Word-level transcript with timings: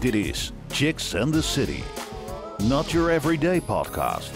Dit 0.00 0.14
is 0.14 0.52
Chicks 0.68 1.14
and 1.14 1.32
the 1.32 1.42
City. 1.42 1.82
Not 2.68 2.90
your 2.90 3.10
everyday 3.10 3.60
podcast. 3.60 4.30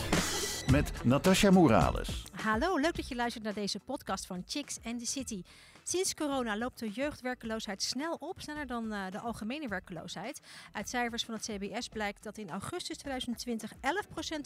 Met 0.71 0.93
Natasha 1.05 1.51
Morales. 1.51 2.23
Hallo, 2.43 2.77
leuk 2.77 2.97
dat 2.97 3.09
je 3.09 3.15
luistert 3.15 3.45
naar 3.45 3.55
deze 3.55 3.79
podcast 3.79 4.27
van 4.27 4.43
Chicks 4.47 4.79
and 4.85 4.99
the 4.99 5.07
City. 5.07 5.43
Sinds 5.91 6.15
corona 6.15 6.57
loopt 6.57 6.79
de 6.79 6.91
jeugdwerkeloosheid 6.91 7.83
snel 7.83 8.15
op, 8.15 8.41
sneller 8.41 8.67
dan 8.67 8.93
uh, 8.93 9.11
de 9.11 9.19
algemene 9.19 9.69
werkeloosheid. 9.69 10.41
Uit 10.73 10.89
cijfers 10.89 11.25
van 11.25 11.35
het 11.35 11.43
CBS 11.43 11.89
blijkt 11.89 12.23
dat 12.23 12.39
in 12.39 12.51
augustus 12.51 12.97
2020 12.97 13.73
11% 13.75 13.77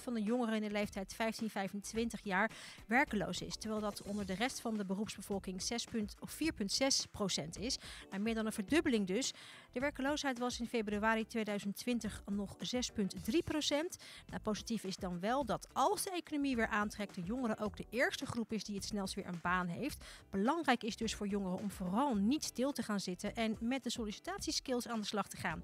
van 0.03 0.14
de 0.14 0.22
jongeren 0.22 0.54
in 0.54 0.62
de 0.62 0.71
leeftijd 0.71 1.14
15-25 1.14 1.17
jaar 2.22 2.50
werkeloos 2.86 3.41
is. 3.41 3.57
Terwijl 3.57 3.80
dat 3.80 4.03
onder 4.03 4.27
de 4.27 4.35
rest 4.35 4.61
van 4.61 4.77
de 4.77 4.85
beroepsbevolking 4.85 5.62
4,6% 5.62 5.68
is. 7.61 7.79
Nou, 8.11 8.22
meer 8.22 8.35
dan 8.35 8.46
een 8.46 8.53
verdubbeling 8.53 9.07
dus. 9.07 9.32
De 9.72 9.81
werkeloosheid 9.81 10.39
was 10.39 10.61
in 10.61 10.67
februari 10.67 11.26
2020 11.26 12.22
nog 12.31 12.57
6,3%. 12.57 12.61
Nou, 14.26 14.43
positief 14.43 14.85
is 14.85 14.96
dan 14.96 15.21
wel 15.21 15.45
dat 15.45 15.68
als 15.72 16.03
de 16.03 16.11
economie 16.11 16.57
weer 16.57 16.68
aantrekt, 16.68 17.14
de 17.14 17.22
jongeren 17.22 17.58
ook 17.58 17.76
de 17.76 17.86
eerste 17.90 18.26
groep 18.26 18.53
is 18.53 18.64
die 18.64 18.75
het 18.75 18.85
snelst 18.85 19.14
weer 19.14 19.26
een 19.26 19.40
baan 19.43 19.67
heeft. 19.67 20.04
Belangrijk 20.31 20.82
is 20.82 20.96
dus 20.96 21.14
voor 21.14 21.26
jongeren 21.26 21.32
om 21.38 21.70
vooral 21.70 22.14
niet 22.14 22.44
stil 22.44 22.72
te 22.72 22.82
gaan 22.82 23.00
zitten 23.00 23.34
en 23.34 23.56
met 23.61 23.82
de 23.82 23.90
sollicitatieskills 23.90 24.88
aan 24.88 25.00
de 25.00 25.06
slag 25.06 25.29
te 25.29 25.36
gaan. 25.36 25.62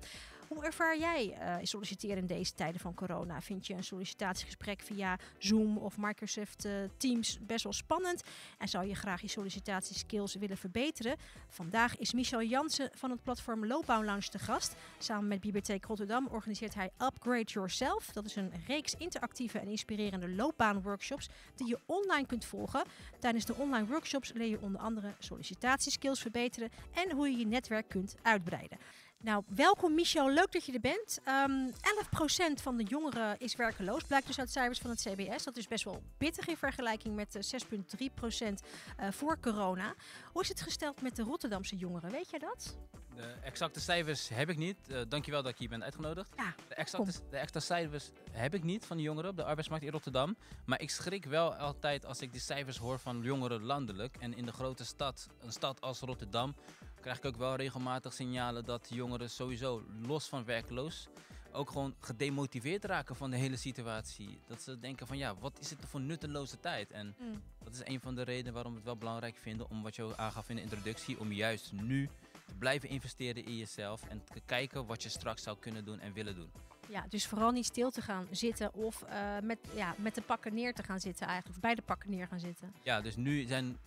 Hoe 0.55 0.65
ervaar 0.65 0.99
jij 0.99 1.39
uh, 1.39 1.57
solliciteren 1.63 2.17
in 2.17 2.27
deze 2.27 2.55
tijden 2.55 2.81
van 2.81 2.95
corona? 2.95 3.41
Vind 3.41 3.67
je 3.67 3.75
een 3.75 3.85
sollicitatiegesprek 3.85 4.81
via 4.81 5.19
Zoom 5.39 5.79
of 5.79 5.97
Microsoft 5.99 6.65
uh, 6.65 6.73
Teams 6.97 7.39
best 7.41 7.65
wel 7.65 7.73
spannend? 7.73 8.23
En 8.59 8.69
zou 8.69 8.87
je 8.87 8.95
graag 8.95 9.21
je 9.21 9.29
sollicitatieskills 9.29 10.35
willen 10.35 10.57
verbeteren? 10.57 11.17
Vandaag 11.49 11.99
is 11.99 12.13
Michel 12.13 12.43
Jansen 12.43 12.91
van 12.95 13.11
het 13.11 13.23
platform 13.23 13.67
Loopbouw 13.67 14.05
Lounge 14.05 14.29
te 14.29 14.39
gast. 14.39 14.75
Samen 14.99 15.29
met 15.29 15.41
Bibliotheek 15.41 15.85
Rotterdam 15.85 16.29
organiseert 16.31 16.75
hij 16.75 16.91
Upgrade 16.99 17.51
Yourself. 17.53 18.13
Dat 18.13 18.25
is 18.25 18.37
een 18.37 18.53
reeks 18.67 18.95
interactieve 18.95 19.59
en 19.59 19.69
inspirerende 19.69 20.29
loopbaanworkshops 20.29 21.29
die 21.57 21.67
je 21.67 21.79
online 21.87 22.27
kunt 22.27 22.45
volgen. 22.45 22.83
Tijdens 23.19 23.45
de 23.45 23.55
online 23.55 23.87
workshops 23.87 24.33
leer 24.33 24.49
je 24.49 24.61
onder 24.61 24.81
andere 24.81 25.15
sollicitatieskills 25.19 26.21
verbeteren 26.21 26.71
en 26.95 27.13
hoe 27.13 27.31
je 27.31 27.39
je 27.39 27.47
netwerk 27.47 27.89
kunt 27.89 28.15
uitbreiden. 28.23 28.79
Nou, 29.23 29.43
welkom 29.49 29.95
Michel, 29.95 30.31
leuk 30.31 30.53
dat 30.53 30.65
je 30.65 30.73
er 30.73 30.81
bent. 30.81 31.21
Um, 31.29 31.71
11% 31.71 32.63
van 32.63 32.77
de 32.77 32.83
jongeren 32.83 33.39
is 33.39 33.57
werkeloos, 33.57 34.03
blijkt 34.03 34.27
dus 34.27 34.39
uit 34.39 34.51
cijfers 34.51 34.79
van 34.79 34.91
het 34.91 35.01
CBS. 35.01 35.45
Dat 35.45 35.57
is 35.57 35.69
best 35.69 35.85
wel 35.85 36.03
pittig 36.19 36.47
in 36.47 36.57
vergelijking 36.57 37.15
met 37.15 37.55
6,3% 37.67 37.73
uh, 39.01 39.11
voor 39.11 39.41
corona. 39.41 39.95
Hoe 40.33 40.43
is 40.43 40.49
het 40.49 40.61
gesteld 40.61 41.03
met 41.03 41.17
de 41.17 41.23
Rotterdamse 41.23 41.77
jongeren, 41.77 42.11
weet 42.11 42.31
jij 42.31 42.39
dat? 42.39 42.79
De 43.15 43.35
exacte 43.43 43.81
cijfers 43.81 44.29
heb 44.29 44.49
ik 44.49 44.57
niet. 44.57 44.77
Uh, 44.89 45.01
dankjewel 45.09 45.43
dat 45.43 45.53
je 45.53 45.59
hier 45.59 45.69
bent 45.69 45.83
uitgenodigd. 45.83 46.33
Ja, 46.37 46.55
de, 46.69 46.75
exacte, 46.75 47.13
de 47.31 47.37
exacte 47.37 47.61
cijfers 47.61 48.11
heb 48.31 48.55
ik 48.55 48.63
niet 48.63 48.85
van 48.85 48.97
de 48.97 49.03
jongeren 49.03 49.31
op 49.31 49.37
de 49.37 49.45
arbeidsmarkt 49.45 49.85
in 49.85 49.91
Rotterdam. 49.91 50.37
Maar 50.65 50.81
ik 50.81 50.91
schrik 50.91 51.25
wel 51.25 51.55
altijd 51.55 52.07
als 52.07 52.21
ik 52.21 52.33
die 52.33 52.41
cijfers 52.41 52.77
hoor 52.77 52.99
van 52.99 53.23
jongeren 53.23 53.63
landelijk. 53.63 54.17
En 54.21 54.35
in 54.35 54.47
de 54.47 54.53
grote 54.53 54.85
stad, 54.85 55.29
een 55.41 55.53
stad 55.53 55.81
als 55.81 56.01
Rotterdam, 56.01 56.55
krijg 57.01 57.19
ik 57.19 57.25
ook 57.25 57.37
wel 57.37 57.57
regelmatig 57.57 58.13
signalen 58.13 58.65
dat 58.65 58.89
jongeren 58.91 59.31
sowieso 59.31 59.83
los 60.07 60.29
van 60.29 60.45
werkloos 60.45 61.09
ook 61.53 61.71
gewoon 61.71 61.95
gedemotiveerd 62.01 62.85
raken 62.85 63.17
van 63.17 63.31
de 63.31 63.37
hele 63.37 63.57
situatie. 63.57 64.41
Dat 64.47 64.63
ze 64.63 64.79
denken 64.79 65.07
van 65.07 65.19
ja, 65.19 65.35
wat 65.35 65.59
is 65.61 65.71
het 65.71 65.79
voor 65.87 66.01
nutteloze 66.01 66.61
tijd? 66.61 66.91
En 66.91 67.15
mm. 67.19 67.43
dat 67.65 67.75
is 67.75 67.81
een 67.85 68.01
van 68.01 68.15
de 68.15 68.23
redenen 68.23 68.53
waarom 68.53 68.73
we 68.73 68.79
het 68.79 68.87
wel 68.87 68.97
belangrijk 68.97 69.37
vinden 69.37 69.71
om 69.71 69.83
wat 69.83 69.97
je 69.97 70.17
aangaf 70.17 70.49
in 70.49 70.57
de 70.57 70.63
introductie, 70.63 71.21
om 71.21 71.33
juist 71.33 71.73
nu 71.73 72.09
te 72.47 72.55
blijven 72.55 72.89
investeren 72.89 73.45
in 73.45 73.57
jezelf 73.57 74.03
en 74.09 74.25
te 74.25 74.41
kijken 74.47 74.87
wat 74.87 75.03
je 75.03 75.09
straks 75.09 75.43
zou 75.43 75.57
kunnen 75.59 75.85
doen 75.85 76.01
en 76.01 76.13
willen 76.13 76.35
doen. 76.35 76.51
Ja, 76.91 77.07
dus 77.09 77.27
vooral 77.27 77.51
niet 77.51 77.65
stil 77.65 77.91
te 77.91 78.03
gaan 78.03 78.27
zitten 78.31 78.75
of 78.75 79.05
uh, 79.09 79.39
met, 79.43 79.59
ja, 79.75 79.95
met 79.99 80.15
de 80.15 80.21
pakken 80.21 80.55
neer 80.55 80.75
te 80.75 80.83
gaan 80.83 81.01
zitten 81.01 81.27
eigenlijk. 81.27 81.57
Of 81.57 81.63
bij 81.63 81.75
de 81.75 81.83
pakken 81.83 82.11
neer 82.11 82.27
gaan 82.27 82.41
zitten. 82.41 82.75
Ja, 82.83 83.01
dus 83.01 83.17
nu 83.17 83.47
zijn... 83.47 83.79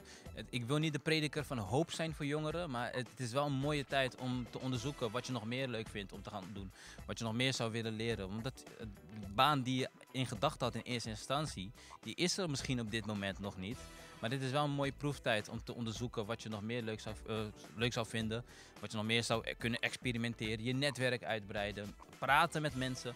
Ik 0.49 0.65
wil 0.65 0.77
niet 0.77 0.93
de 0.93 0.99
prediker 0.99 1.45
van 1.45 1.57
hoop 1.57 1.91
zijn 1.91 2.13
voor 2.13 2.25
jongeren. 2.25 2.69
Maar 2.69 2.91
het 2.93 3.07
is 3.17 3.31
wel 3.31 3.45
een 3.45 3.53
mooie 3.53 3.85
tijd 3.85 4.15
om 4.15 4.47
te 4.49 4.59
onderzoeken 4.59 5.11
wat 5.11 5.25
je 5.25 5.31
nog 5.31 5.45
meer 5.45 5.67
leuk 5.67 5.87
vindt 5.87 6.13
om 6.13 6.21
te 6.21 6.29
gaan 6.29 6.43
doen. 6.53 6.71
Wat 7.05 7.17
je 7.17 7.23
nog 7.23 7.33
meer 7.33 7.53
zou 7.53 7.71
willen 7.71 7.95
leren. 7.95 8.27
Omdat 8.27 8.63
de 9.19 9.27
baan 9.35 9.61
die 9.61 9.79
je 9.79 9.89
in 10.11 10.27
gedachten 10.27 10.65
had 10.65 10.75
in 10.75 10.81
eerste 10.81 11.09
instantie... 11.09 11.71
Die 12.01 12.15
is 12.15 12.37
er 12.37 12.49
misschien 12.49 12.79
op 12.79 12.91
dit 12.91 13.05
moment 13.05 13.39
nog 13.39 13.57
niet. 13.57 13.77
Maar 14.23 14.31
dit 14.31 14.41
is 14.41 14.51
wel 14.51 14.63
een 14.63 14.71
mooie 14.71 14.91
proeftijd 14.91 15.49
om 15.49 15.63
te 15.63 15.73
onderzoeken 15.73 16.25
wat 16.25 16.43
je 16.43 16.49
nog 16.49 16.61
meer 16.61 16.81
leuk 16.81 16.99
zou, 16.99 17.15
uh, 17.29 17.39
leuk 17.75 17.93
zou 17.93 18.07
vinden. 18.07 18.43
Wat 18.79 18.91
je 18.91 18.97
nog 18.97 19.05
meer 19.05 19.23
zou 19.23 19.53
kunnen 19.57 19.79
experimenteren. 19.79 20.63
Je 20.63 20.73
netwerk 20.73 21.23
uitbreiden. 21.23 21.95
Praten 22.19 22.61
met 22.61 22.75
mensen. 22.75 23.15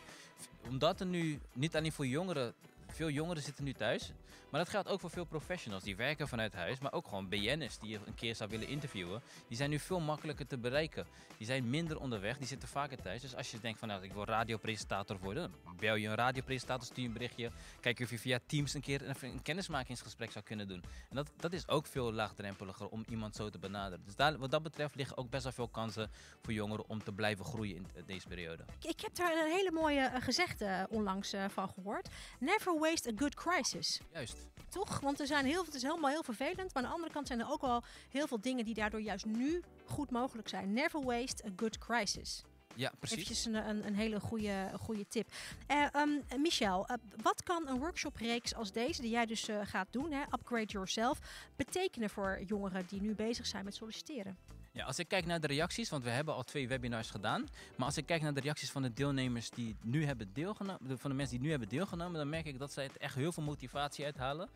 Omdat 0.68 1.00
er 1.00 1.06
nu 1.06 1.40
niet 1.54 1.76
alleen 1.76 1.92
voor 1.92 2.08
jongeren 2.08 2.54
veel 2.88 3.10
jongeren 3.10 3.44
zitten 3.44 3.64
nu 3.64 3.74
thuis. 3.74 4.12
Maar 4.50 4.60
dat 4.60 4.70
geldt 4.70 4.90
ook 4.90 5.00
voor 5.00 5.10
veel 5.10 5.26
professionals. 5.26 5.84
Die 5.84 5.96
werken 5.96 6.28
vanuit 6.28 6.54
huis. 6.54 6.80
Maar 6.80 6.94
ook 6.94 7.08
gewoon 7.08 7.30
BN'ers 7.30 7.78
die 7.78 7.90
je 7.90 8.00
een 8.06 8.16
keer 8.16 8.36
zou 8.36 8.50
willen 8.50 8.68
interviewen. 8.68 9.22
Die 9.48 9.58
zijn 9.58 9.70
nu 9.70 9.80
veel 9.80 10.00
makkelijker 10.00 10.48
te 10.48 10.58
bereiken. 10.58 11.08
Die 11.38 11.48
zijn 11.48 11.70
minder 11.70 12.00
onderweg. 12.00 12.38
Die 12.38 12.48
zitten 12.48 12.68
vaker 12.68 13.02
thuis. 13.02 13.22
Dus 13.22 13.36
als 13.36 13.52
je 13.52 13.60
denkt 13.60 13.80
van 13.80 13.88
nou, 13.88 14.04
ik 14.04 14.14
wil 14.14 14.26
radiopresentator 14.26 15.18
worden. 15.20 15.52
Dan 15.64 15.76
bel 15.76 15.96
je 15.96 16.08
een 16.08 16.16
radiopresentator, 16.16 16.86
stuur 16.86 17.02
je 17.02 17.08
een 17.08 17.14
berichtje. 17.14 17.52
Kijk 17.80 18.00
of 18.00 18.10
je 18.10 18.20
via 18.20 18.40
Teams 18.46 18.74
een 18.74 18.82
keer 18.82 19.02
een 19.24 19.42
kennismakingsgesprek 19.42 20.32
zou 20.32 20.46
kunnen 20.46 20.68
doen. 20.68 20.84
En 21.10 21.16
dat, 21.16 21.32
dat 21.38 21.54
is 21.54 21.68
ook 21.68 21.88
veel 21.88 22.14
laagdrempeliger 22.14 22.90
om 22.90 23.06
iemand 23.10 23.36
zo 23.36 23.50
te 23.50 23.60
benaderen. 23.60 24.06
Dus 24.06 24.16
daar, 24.16 24.38
wat 24.38 24.52
dat 24.52 24.64
betreft 24.64 24.96
liggen 24.96 25.18
ook 25.18 25.30
best 25.30 25.44
wel 25.44 25.52
veel 25.52 25.68
kansen 25.68 26.12
voor 26.42 26.54
jongeren 26.54 26.90
om 26.90 27.04
te 27.04 27.12
blijven 27.12 27.46
groeien 27.46 27.76
in 27.76 27.88
deze 28.06 28.28
periode. 28.28 28.66
Ik 28.82 29.02
heb 29.02 29.16
daar 29.16 29.32
een 29.32 29.52
hele 29.52 29.72
mooie 29.72 30.12
gezegde 30.20 30.88
onlangs 30.90 31.34
uh, 31.34 31.46
van 31.50 31.70
gehoord. 31.70 32.10
Never 32.40 32.80
waste 32.80 33.10
a 33.10 33.14
good 33.16 33.36
crisis. 33.36 34.00
Juist. 34.14 34.27
Toch? 34.70 35.00
Want 35.00 35.20
er 35.20 35.28
zijn 35.28 35.46
heel, 35.46 35.66
het 35.66 35.74
is 35.74 35.82
helemaal 35.82 36.10
heel 36.10 36.24
vervelend. 36.24 36.74
Maar 36.74 36.84
aan 36.84 36.90
de 36.90 36.96
andere 36.96 37.14
kant 37.14 37.28
zijn 37.28 37.40
er 37.40 37.52
ook 37.52 37.62
wel 37.62 37.84
heel 38.10 38.28
veel 38.28 38.42
dingen 38.42 38.66
die 38.66 38.74
daardoor 38.74 39.02
juist 39.02 39.26
nu 39.26 39.62
goed 39.86 40.12
mogelijk 40.12 40.50
zijn. 40.50 40.74
Never 40.74 41.04
waste 41.04 41.46
a 41.46 41.50
good 41.56 41.78
crisis. 41.78 42.44
Ja, 42.78 42.92
precies. 43.00 43.18
Eventjes 43.18 43.46
een, 43.46 43.56
een, 43.56 43.88
een 43.88 43.96
hele 43.96 44.20
goede, 44.20 44.70
goede 44.80 45.08
tip. 45.08 45.32
Uh, 45.72 45.88
um, 45.96 46.42
Michel, 46.42 46.88
uh, 46.90 46.98
wat 47.22 47.44
kan 47.44 47.68
een 47.68 47.80
workshopreeks 47.80 48.56
als 48.56 48.72
deze, 48.72 49.02
die 49.02 49.12
jij 49.12 49.26
dus 49.26 49.50
uh, 49.50 49.60
gaat 49.64 49.88
doen, 49.92 50.12
hè, 50.12 50.22
Upgrade 50.22 50.66
Yourself, 50.66 51.20
betekenen 51.56 52.10
voor 52.10 52.42
jongeren 52.46 52.86
die 52.88 53.02
nu 53.02 53.16
bezig 53.16 53.48
zijn 53.48 53.64
met 53.64 53.76
solliciteren? 53.76 54.38
Ja, 54.78 54.86
als 54.86 55.00
ik 55.00 55.08
kijk 55.08 55.26
naar 55.26 55.40
de 55.40 55.48
reacties, 55.48 55.90
want 55.90 56.04
we 56.04 56.10
hebben 56.10 56.34
al 56.34 56.44
twee 56.44 56.68
webinars 56.68 57.10
gedaan. 57.10 57.48
Maar 57.76 57.86
als 57.86 57.98
ik 57.98 58.06
kijk 58.06 58.22
naar 58.22 58.34
de 58.34 58.42
reacties 58.42 58.72
van 58.72 58.82
de 58.82 58.94
deelnemers 58.94 59.50
die 59.50 59.76
nu 59.82 60.06
hebben 60.06 60.34
deelgenomen, 60.34 61.00
van 61.00 61.10
de 61.10 61.16
mensen 61.16 61.36
die 61.36 61.46
nu 61.46 61.50
hebben 61.50 61.70
deelgenomen, 61.70 62.14
dan 62.14 62.30
merk 62.30 62.46
ik 62.46 62.60
dat 62.60 62.74
zij 62.74 62.84
het 62.84 62.98
echt 62.98 63.16
heel 63.16 63.32
veel 63.32 63.44
motivatie 63.44 64.06
uithalen 64.06 64.50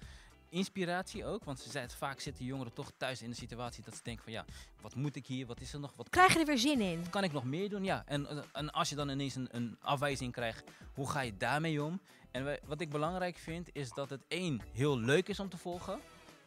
inspiratie 0.51 1.25
ook. 1.25 1.43
Want 1.43 1.59
ze 1.59 1.69
zei 1.69 1.83
het, 1.83 1.93
vaak 1.93 2.19
zitten 2.19 2.45
jongeren 2.45 2.73
toch 2.73 2.91
thuis 2.97 3.21
in 3.21 3.29
de 3.29 3.35
situatie 3.35 3.83
dat 3.83 3.95
ze 3.95 4.03
denken 4.03 4.23
van 4.23 4.33
ja, 4.33 4.45
wat 4.81 4.95
moet 4.95 5.15
ik 5.15 5.25
hier? 5.25 5.45
Wat 5.45 5.61
is 5.61 5.73
er 5.73 5.79
nog? 5.79 5.93
Wat 5.95 6.09
Krijg 6.09 6.33
je 6.33 6.39
er 6.39 6.45
weer 6.45 6.57
zin 6.57 6.81
in? 6.81 7.09
Kan 7.09 7.23
ik 7.23 7.31
nog 7.31 7.43
meer 7.43 7.69
doen? 7.69 7.83
Ja. 7.83 8.03
En, 8.05 8.27
en 8.53 8.71
als 8.71 8.89
je 8.89 8.95
dan 8.95 9.09
ineens 9.09 9.35
een, 9.35 9.47
een 9.51 9.77
afwijzing 9.81 10.31
krijgt, 10.31 10.63
hoe 10.93 11.09
ga 11.09 11.21
je 11.21 11.37
daarmee 11.37 11.83
om? 11.83 11.99
En 12.31 12.59
wat 12.65 12.81
ik 12.81 12.89
belangrijk 12.89 13.37
vind 13.37 13.69
is 13.73 13.89
dat 13.89 14.09
het 14.09 14.21
één 14.27 14.61
heel 14.73 14.99
leuk 14.99 15.27
is 15.27 15.39
om 15.39 15.49
te 15.49 15.57
volgen 15.57 15.99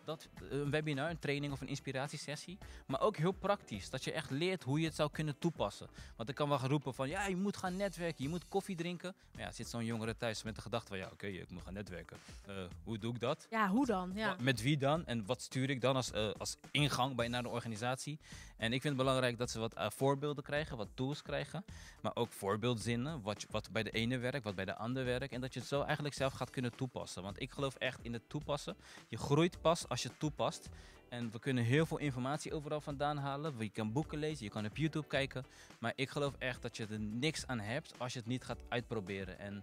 dat, 0.05 0.29
een 0.51 0.71
webinar, 0.71 1.11
een 1.11 1.19
training 1.19 1.53
of 1.53 1.61
een 1.61 1.69
inspiratiesessie. 1.69 2.59
Maar 2.87 3.01
ook 3.01 3.17
heel 3.17 3.33
praktisch. 3.33 3.91
Dat 3.91 4.05
je 4.05 4.13
echt 4.13 4.31
leert 4.31 4.63
hoe 4.63 4.81
je 4.81 4.87
het 4.87 4.95
zou 4.95 5.11
kunnen 5.11 5.39
toepassen. 5.39 5.89
Want 6.17 6.29
ik 6.29 6.35
kan 6.35 6.49
wel 6.49 6.59
gaan 6.59 6.69
roepen 6.69 6.95
van 6.95 7.09
ja, 7.09 7.27
je 7.27 7.37
moet 7.37 7.57
gaan 7.57 7.77
netwerken, 7.77 8.25
je 8.25 8.31
moet 8.31 8.49
koffie 8.49 8.77
drinken. 8.77 9.15
Maar 9.33 9.43
ja, 9.43 9.53
zit 9.53 9.69
zo'n 9.69 9.85
jongere 9.85 10.17
thuis 10.17 10.43
met 10.43 10.55
de 10.55 10.61
gedachte 10.61 10.89
van 10.89 10.99
ja, 10.99 11.09
oké, 11.13 11.27
ik 11.27 11.51
moet 11.51 11.63
gaan 11.63 11.75
netwerken. 11.75 12.17
Uh, 12.49 12.55
hoe 12.85 12.99
doe 12.99 13.15
ik 13.15 13.21
dat? 13.21 13.47
Ja, 13.51 13.69
hoe 13.69 13.87
dan? 13.87 14.13
Ja. 14.15 14.37
Met 14.41 14.63
wie 14.63 14.77
dan? 14.77 15.07
En 15.07 15.27
wat 15.27 15.43
stuur 15.43 15.71
ik 15.71 15.81
dan 15.81 15.97
als, 15.97 16.13
uh, 16.13 16.31
als 16.39 16.57
ingang 16.71 17.15
bij 17.15 17.29
naar 17.29 17.43
de 17.43 17.49
organisatie? 17.49 18.19
En 18.57 18.73
ik 18.73 18.81
vind 18.81 18.95
het 18.95 18.97
belangrijk 18.97 19.39
dat 19.39 19.51
ze 19.51 19.59
wat 19.59 19.77
uh, 19.77 19.91
voorbeelden 19.91 20.45
krijgen, 20.45 20.77
wat 20.77 20.89
tools 20.95 21.23
krijgen. 21.23 21.65
Maar 22.03 22.13
ook 22.15 22.33
voorbeeldzinnen, 22.33 23.23
wat, 23.23 23.47
wat 23.51 23.71
bij 23.73 23.83
de 23.83 23.91
ene 23.91 24.19
werkt, 24.19 24.45
wat 24.45 24.55
bij 24.55 24.65
de 24.65 24.77
ander 24.77 25.05
werkt. 25.05 25.33
En 25.33 25.41
dat 25.41 25.55
je 25.55 25.61
het 25.61 25.69
zo 25.69 25.83
eigenlijk 25.83 26.15
zelf 26.15 26.33
gaat 26.33 26.51
kunnen 26.51 26.77
toepassen. 26.77 27.23
Want 27.23 27.41
ik 27.41 27.51
geloof 27.51 27.75
echt 27.75 27.99
in 28.03 28.13
het 28.13 28.29
toepassen. 28.29 28.77
Je 29.09 29.17
groeit 29.17 29.61
pas 29.61 29.89
als 29.89 30.03
je 30.03 30.09
het 30.09 30.19
toepast. 30.19 30.69
En 31.09 31.31
we 31.31 31.39
kunnen 31.39 31.65
heel 31.65 31.87
veel 31.87 31.99
informatie 31.99 32.55
overal 32.55 32.81
vandaan 32.81 33.17
halen. 33.17 33.55
Je 33.59 33.69
kan 33.69 33.93
boeken 33.93 34.19
lezen, 34.19 34.45
je 34.45 34.51
kan 34.51 34.67
op 34.67 34.77
YouTube 34.77 35.07
kijken. 35.07 35.45
Maar 35.79 35.93
ik 35.97 36.11
geloof 36.11 36.35
echt 36.39 36.63
dat 36.63 36.77
je 36.77 36.87
er 36.87 37.01
niks 37.01 37.47
aan 37.47 37.61
hebt 37.61 37.99
als 37.99 38.13
je 38.13 38.19
het 38.19 38.29
niet 38.29 38.45
gaat 38.45 38.63
uitproberen. 38.69 39.39
En 39.39 39.63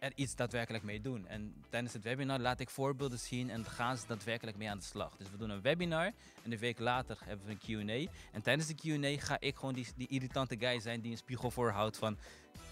er 0.00 0.12
iets 0.14 0.36
daadwerkelijk 0.36 0.84
mee 0.84 1.00
doen. 1.00 1.26
En 1.26 1.54
tijdens 1.68 1.92
het 1.92 2.02
webinar 2.02 2.38
laat 2.38 2.60
ik 2.60 2.70
voorbeelden 2.70 3.18
zien 3.18 3.50
en 3.50 3.64
gaan 3.64 3.96
ze 3.96 4.06
daadwerkelijk 4.06 4.56
mee 4.56 4.70
aan 4.70 4.78
de 4.78 4.84
slag. 4.84 5.16
Dus 5.16 5.30
we 5.30 5.36
doen 5.36 5.50
een 5.50 5.60
webinar 5.60 6.12
en 6.42 6.52
een 6.52 6.58
week 6.58 6.78
later 6.78 7.18
hebben 7.24 7.46
we 7.46 7.52
een 7.52 7.86
Q&A. 7.86 8.10
En 8.32 8.42
tijdens 8.42 8.66
de 8.68 8.74
Q&A 8.74 9.20
ga 9.26 9.36
ik 9.40 9.56
gewoon 9.56 9.74
die, 9.74 9.86
die 9.96 10.08
irritante 10.08 10.56
guy 10.58 10.80
zijn 10.80 11.00
die 11.00 11.10
een 11.10 11.16
spiegel 11.16 11.50
voorhoudt 11.50 11.96
van... 11.96 12.18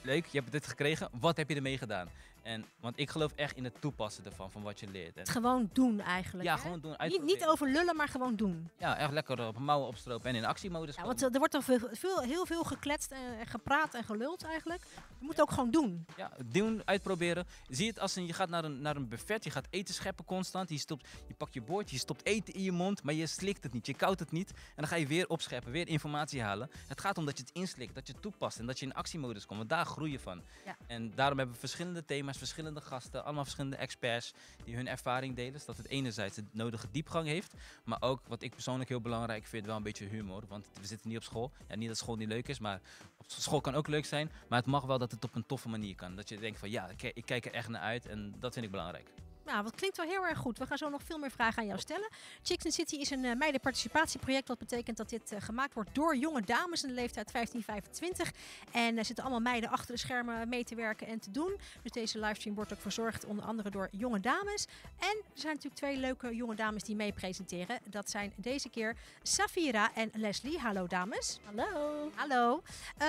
Leuk, 0.02 0.26
je 0.26 0.38
hebt 0.38 0.52
dit 0.52 0.66
gekregen, 0.66 1.08
wat 1.20 1.36
heb 1.36 1.48
je 1.48 1.54
ermee 1.54 1.78
gedaan? 1.78 2.08
En, 2.48 2.64
want 2.80 2.98
ik 2.98 3.10
geloof 3.10 3.32
echt 3.34 3.56
in 3.56 3.64
het 3.64 3.80
toepassen 3.80 4.25
ervan, 4.25 4.50
van 4.50 4.62
wat 4.62 4.80
je 4.80 4.86
leert. 4.90 5.14
En, 5.14 5.20
Het 5.20 5.28
gewoon 5.28 5.70
doen 5.72 6.00
eigenlijk. 6.00 6.48
ja, 6.48 6.54
hè? 6.54 6.60
gewoon 6.60 6.80
doen. 6.80 6.94
Niet, 6.98 7.22
niet 7.22 7.46
over 7.46 7.70
lullen, 7.70 7.96
maar 7.96 8.08
gewoon 8.08 8.36
doen. 8.36 8.70
Ja, 8.78 8.96
echt 8.96 9.12
lekker 9.12 9.46
op 9.46 9.58
mouwen 9.58 9.88
opstropen 9.88 10.30
en 10.30 10.36
in 10.36 10.44
actiemodus 10.44 10.96
Ja, 10.96 11.02
want 11.02 11.22
er 11.22 11.38
wordt 11.38 11.54
al 11.54 11.62
veel, 11.62 11.78
veel, 11.92 12.20
heel 12.20 12.46
veel 12.46 12.64
gekletst 12.64 13.10
en 13.10 13.46
gepraat 13.46 13.94
en 13.94 14.04
geluld 14.04 14.44
eigenlijk. 14.44 14.82
Je 15.19 15.25
moet 15.25 15.40
ook 15.40 15.50
gewoon 15.50 15.70
doen. 15.70 16.06
Ja, 16.16 16.31
doen, 16.46 16.82
uitproberen. 16.84 17.46
Zie 17.69 17.88
het 17.88 18.00
als 18.00 18.16
een, 18.16 18.26
je 18.26 18.32
gaat 18.32 18.48
naar 18.48 18.64
een, 18.64 18.81
naar 18.81 18.96
een 18.96 19.08
buffet, 19.08 19.44
je 19.44 19.50
gaat 19.50 19.66
eten 19.70 19.94
scheppen 19.94 20.24
constant. 20.24 20.69
Je, 20.69 20.78
stopt, 20.78 21.08
je 21.26 21.34
pakt 21.34 21.54
je 21.54 21.62
bord, 21.62 21.90
je 21.90 21.98
stopt 21.98 22.24
eten 22.24 22.54
in 22.54 22.62
je 22.62 22.72
mond, 22.72 23.02
maar 23.02 23.14
je 23.14 23.26
slikt 23.26 23.62
het 23.62 23.72
niet, 23.72 23.86
je 23.86 23.94
koudt 23.94 24.20
het 24.20 24.32
niet. 24.32 24.50
En 24.50 24.56
dan 24.76 24.86
ga 24.86 24.96
je 24.96 25.06
weer 25.06 25.28
opscheppen, 25.28 25.72
weer 25.72 25.88
informatie 25.88 26.42
halen. 26.42 26.70
Het 26.86 27.00
gaat 27.00 27.19
om 27.19 27.24
dat 27.26 27.36
je 27.38 27.42
het 27.42 27.52
inslikt, 27.52 27.94
dat 27.94 28.06
je 28.06 28.12
het 28.12 28.22
toepast 28.22 28.58
en 28.58 28.66
dat 28.66 28.78
je 28.78 28.86
in 28.86 28.94
actiemodus 28.94 29.46
komt. 29.46 29.68
Want 29.69 29.81
daar 29.81 29.94
groei 29.94 30.11
je 30.11 30.19
van. 30.19 30.43
Ja. 30.65 30.76
En 30.87 31.12
daarom 31.15 31.37
hebben 31.38 31.55
we 31.55 31.61
verschillende 31.61 32.05
thema's, 32.05 32.38
verschillende 32.38 32.81
gasten, 32.81 33.25
allemaal 33.25 33.44
verschillende 33.44 33.76
experts 33.76 34.32
die 34.65 34.76
hun 34.76 34.88
ervaring 34.88 35.37
delen. 35.37 35.61
Zodat 35.61 35.76
het 35.76 35.88
enerzijds 35.88 36.37
de 36.37 36.44
nodige 36.50 36.87
diepgang 36.91 37.26
heeft, 37.26 37.53
maar 37.85 38.03
ook 38.03 38.20
wat 38.26 38.43
ik 38.43 38.50
persoonlijk 38.50 38.88
heel 38.88 39.00
belangrijk 39.00 39.47
vind, 39.47 39.67
wel 39.67 39.76
een 39.76 39.82
beetje 39.82 40.06
humor. 40.06 40.43
Want 40.49 40.67
we 40.81 40.87
zitten 40.87 41.09
niet 41.09 41.17
op 41.17 41.23
school. 41.23 41.53
Ja, 41.69 41.76
niet 41.76 41.88
dat 41.88 41.97
school 41.97 42.17
niet 42.17 42.29
leuk 42.29 42.49
is, 42.49 42.59
maar 42.59 42.81
op 43.17 43.25
school 43.29 43.61
kan 43.61 43.75
ook 43.75 43.88
leuk 43.88 44.05
zijn. 44.05 44.31
Maar 44.49 44.59
het 44.59 44.69
mag 44.69 44.85
wel 44.85 44.99
dat 44.99 45.11
het 45.11 45.25
op 45.25 45.35
een 45.35 45.47
toffe 45.47 45.69
manier 45.69 45.94
kan. 45.94 46.17
Dat 46.17 46.29
je 46.29 46.38
denkt 46.38 46.59
van 46.59 46.70
ja, 46.70 46.88
ik, 46.88 47.03
ik 47.03 47.26
kijk 47.26 47.47
er 47.47 47.53
echt 47.53 47.69
naar 47.69 47.82
uit 47.82 48.06
en 48.06 48.35
dat 48.38 48.53
vind 48.53 48.65
ik 48.65 48.70
belangrijk. 48.70 49.09
Nou, 49.48 49.62
wat 49.62 49.74
klinkt 49.74 49.96
wel 49.96 50.06
heel 50.06 50.26
erg 50.26 50.38
goed. 50.38 50.58
We 50.58 50.66
gaan 50.66 50.78
zo 50.78 50.88
nog 50.88 51.02
veel 51.02 51.18
meer 51.18 51.30
vragen 51.30 51.58
aan 51.58 51.66
jou 51.66 51.78
stellen. 51.78 52.08
Chicks 52.42 52.64
in 52.64 52.72
City 52.72 52.96
is 52.96 53.10
een 53.10 53.24
uh, 53.24 53.34
meidenparticipatieproject. 53.34 54.46
Dat 54.46 54.58
betekent 54.58 54.96
dat 54.96 55.08
dit 55.08 55.32
uh, 55.32 55.40
gemaakt 55.40 55.74
wordt 55.74 55.94
door 55.94 56.16
jonge 56.16 56.42
dames 56.42 56.82
in 56.82 56.88
de 56.88 56.94
leeftijd 56.94 57.32
15-25. 57.32 58.30
En 58.72 58.98
er 58.98 59.04
zitten 59.04 59.24
allemaal 59.24 59.52
meiden 59.52 59.70
achter 59.70 59.94
de 59.94 60.00
schermen 60.00 60.48
mee 60.48 60.64
te 60.64 60.74
werken 60.74 61.06
en 61.06 61.18
te 61.18 61.30
doen. 61.30 61.58
Dus 61.82 61.90
deze 61.90 62.18
livestream 62.18 62.54
wordt 62.56 62.72
ook 62.72 62.80
verzorgd 62.80 63.24
onder 63.24 63.44
andere 63.44 63.70
door 63.70 63.88
jonge 63.90 64.20
dames. 64.20 64.66
En 64.98 65.16
er 65.16 65.40
zijn 65.40 65.54
natuurlijk 65.54 65.80
twee 65.80 65.96
leuke 65.96 66.34
jonge 66.34 66.54
dames 66.54 66.82
die 66.82 66.96
mee 66.96 67.12
presenteren. 67.12 67.78
Dat 67.84 68.10
zijn 68.10 68.32
deze 68.36 68.68
keer 68.68 68.96
Safira 69.22 69.94
en 69.94 70.10
Leslie. 70.14 70.58
Hallo 70.58 70.86
dames. 70.86 71.40
Hallo. 71.44 72.10
Hallo. 72.14 72.62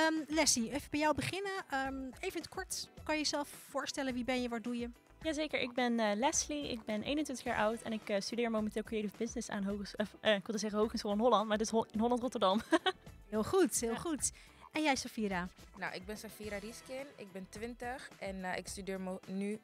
Um, 0.07 0.25
Leslie, 0.27 0.71
even 0.71 0.89
bij 0.91 0.99
jou 0.99 1.15
beginnen. 1.15 1.51
Um, 1.87 2.09
even 2.19 2.35
in 2.35 2.41
het 2.41 2.49
kort, 2.49 2.89
kan 3.03 3.15
je 3.15 3.21
jezelf 3.21 3.49
voorstellen? 3.69 4.13
Wie 4.13 4.23
ben 4.23 4.41
je? 4.41 4.49
Wat 4.49 4.63
doe 4.63 4.77
je? 4.77 4.89
Jazeker, 5.21 5.59
ik 5.59 5.73
ben 5.73 5.99
uh, 5.99 6.11
Leslie, 6.15 6.71
ik 6.71 6.85
ben 6.85 7.03
21 7.03 7.45
jaar 7.45 7.57
oud 7.57 7.81
en 7.81 7.93
ik 7.93 8.09
uh, 8.09 8.19
studeer 8.19 8.51
momenteel 8.51 8.83
Creative 8.83 9.17
Business 9.17 9.49
aan 9.49 9.63
Hoges 9.63 9.93
uh, 9.97 10.35
ik 10.35 10.45
wilde 10.45 10.57
zeggen 10.57 10.79
Hogeschool 10.79 11.11
in 11.11 11.19
Holland, 11.19 11.47
maar 11.47 11.57
dit 11.57 11.65
is 11.65 11.73
Ho 11.73 11.85
in 11.91 11.99
Holland-Rotterdam. 11.99 12.61
heel 13.29 13.43
goed, 13.43 13.79
heel 13.79 13.91
ja. 13.91 13.97
goed. 13.97 14.31
En 14.71 14.83
jij, 14.83 14.95
Safira? 14.95 15.47
Nou, 15.77 15.93
ik 15.93 16.05
ben 16.05 16.17
Safira 16.17 16.57
Rieskin, 16.57 17.05
ik 17.15 17.31
ben 17.31 17.47
20 17.49 18.09
en 18.19 18.35
uh, 18.35 18.57
ik 18.57 18.67
studeer 18.67 18.99
nu 19.27 19.59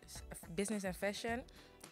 Business 0.56 0.86
en 0.86 0.94
Fashion. 0.94 1.44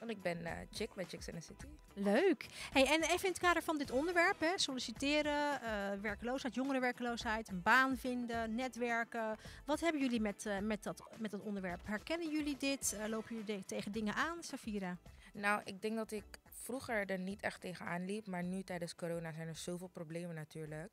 Ik 0.09 0.21
ben 0.21 0.41
uh, 0.41 0.51
chick 0.71 0.93
bij 0.93 1.05
Chicks 1.05 1.27
in 1.27 1.33
the 1.33 1.41
City. 1.41 1.65
Leuk. 1.93 2.45
Hey, 2.71 2.85
en 2.85 3.01
even 3.01 3.23
in 3.23 3.31
het 3.31 3.39
kader 3.39 3.63
van 3.63 3.77
dit 3.77 3.91
onderwerp, 3.91 4.39
hè, 4.39 4.57
solliciteren, 4.57 5.61
uh, 5.61 6.01
werkloosheid, 6.01 6.55
jongerenwerkloosheid, 6.55 7.49
een 7.49 7.61
baan 7.61 7.97
vinden, 7.97 8.55
netwerken. 8.55 9.37
Wat 9.65 9.79
hebben 9.79 10.01
jullie 10.01 10.21
met, 10.21 10.45
uh, 10.45 10.59
met, 10.59 10.83
dat, 10.83 11.03
met 11.17 11.31
dat 11.31 11.41
onderwerp? 11.41 11.79
Herkennen 11.83 12.31
jullie 12.31 12.57
dit? 12.57 12.97
lopen 13.07 13.35
jullie 13.35 13.65
tegen 13.65 13.91
dingen 13.91 14.13
aan, 14.13 14.43
Safira? 14.43 14.97
Nou, 15.33 15.61
ik 15.63 15.81
denk 15.81 15.95
dat 15.95 16.11
ik 16.11 16.23
vroeger 16.45 17.09
er 17.09 17.19
niet 17.19 17.41
echt 17.41 17.61
tegenaan 17.61 18.05
liep. 18.05 18.27
Maar 18.27 18.43
nu 18.43 18.63
tijdens 18.63 18.95
corona 18.95 19.31
zijn 19.31 19.47
er 19.47 19.55
zoveel 19.55 19.87
problemen 19.87 20.35
natuurlijk. 20.35 20.91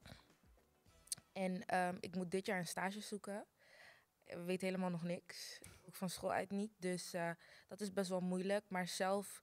En 1.33 1.77
um, 1.79 1.97
ik 2.01 2.15
moet 2.15 2.31
dit 2.31 2.47
jaar 2.47 2.59
een 2.59 2.67
stage 2.67 3.01
zoeken. 3.01 3.45
Ik 4.25 4.37
weet 4.47 4.61
helemaal 4.61 4.91
nog 4.91 5.03
niks. 5.03 5.61
Ook 5.91 5.97
van 5.97 6.11
school 6.11 6.33
uit 6.33 6.51
niet. 6.51 6.73
Dus 6.79 7.15
uh, 7.15 7.31
dat 7.69 7.81
is 7.81 7.93
best 7.93 8.09
wel 8.09 8.21
moeilijk. 8.21 8.65
Maar 8.69 8.89
zelf 8.89 9.43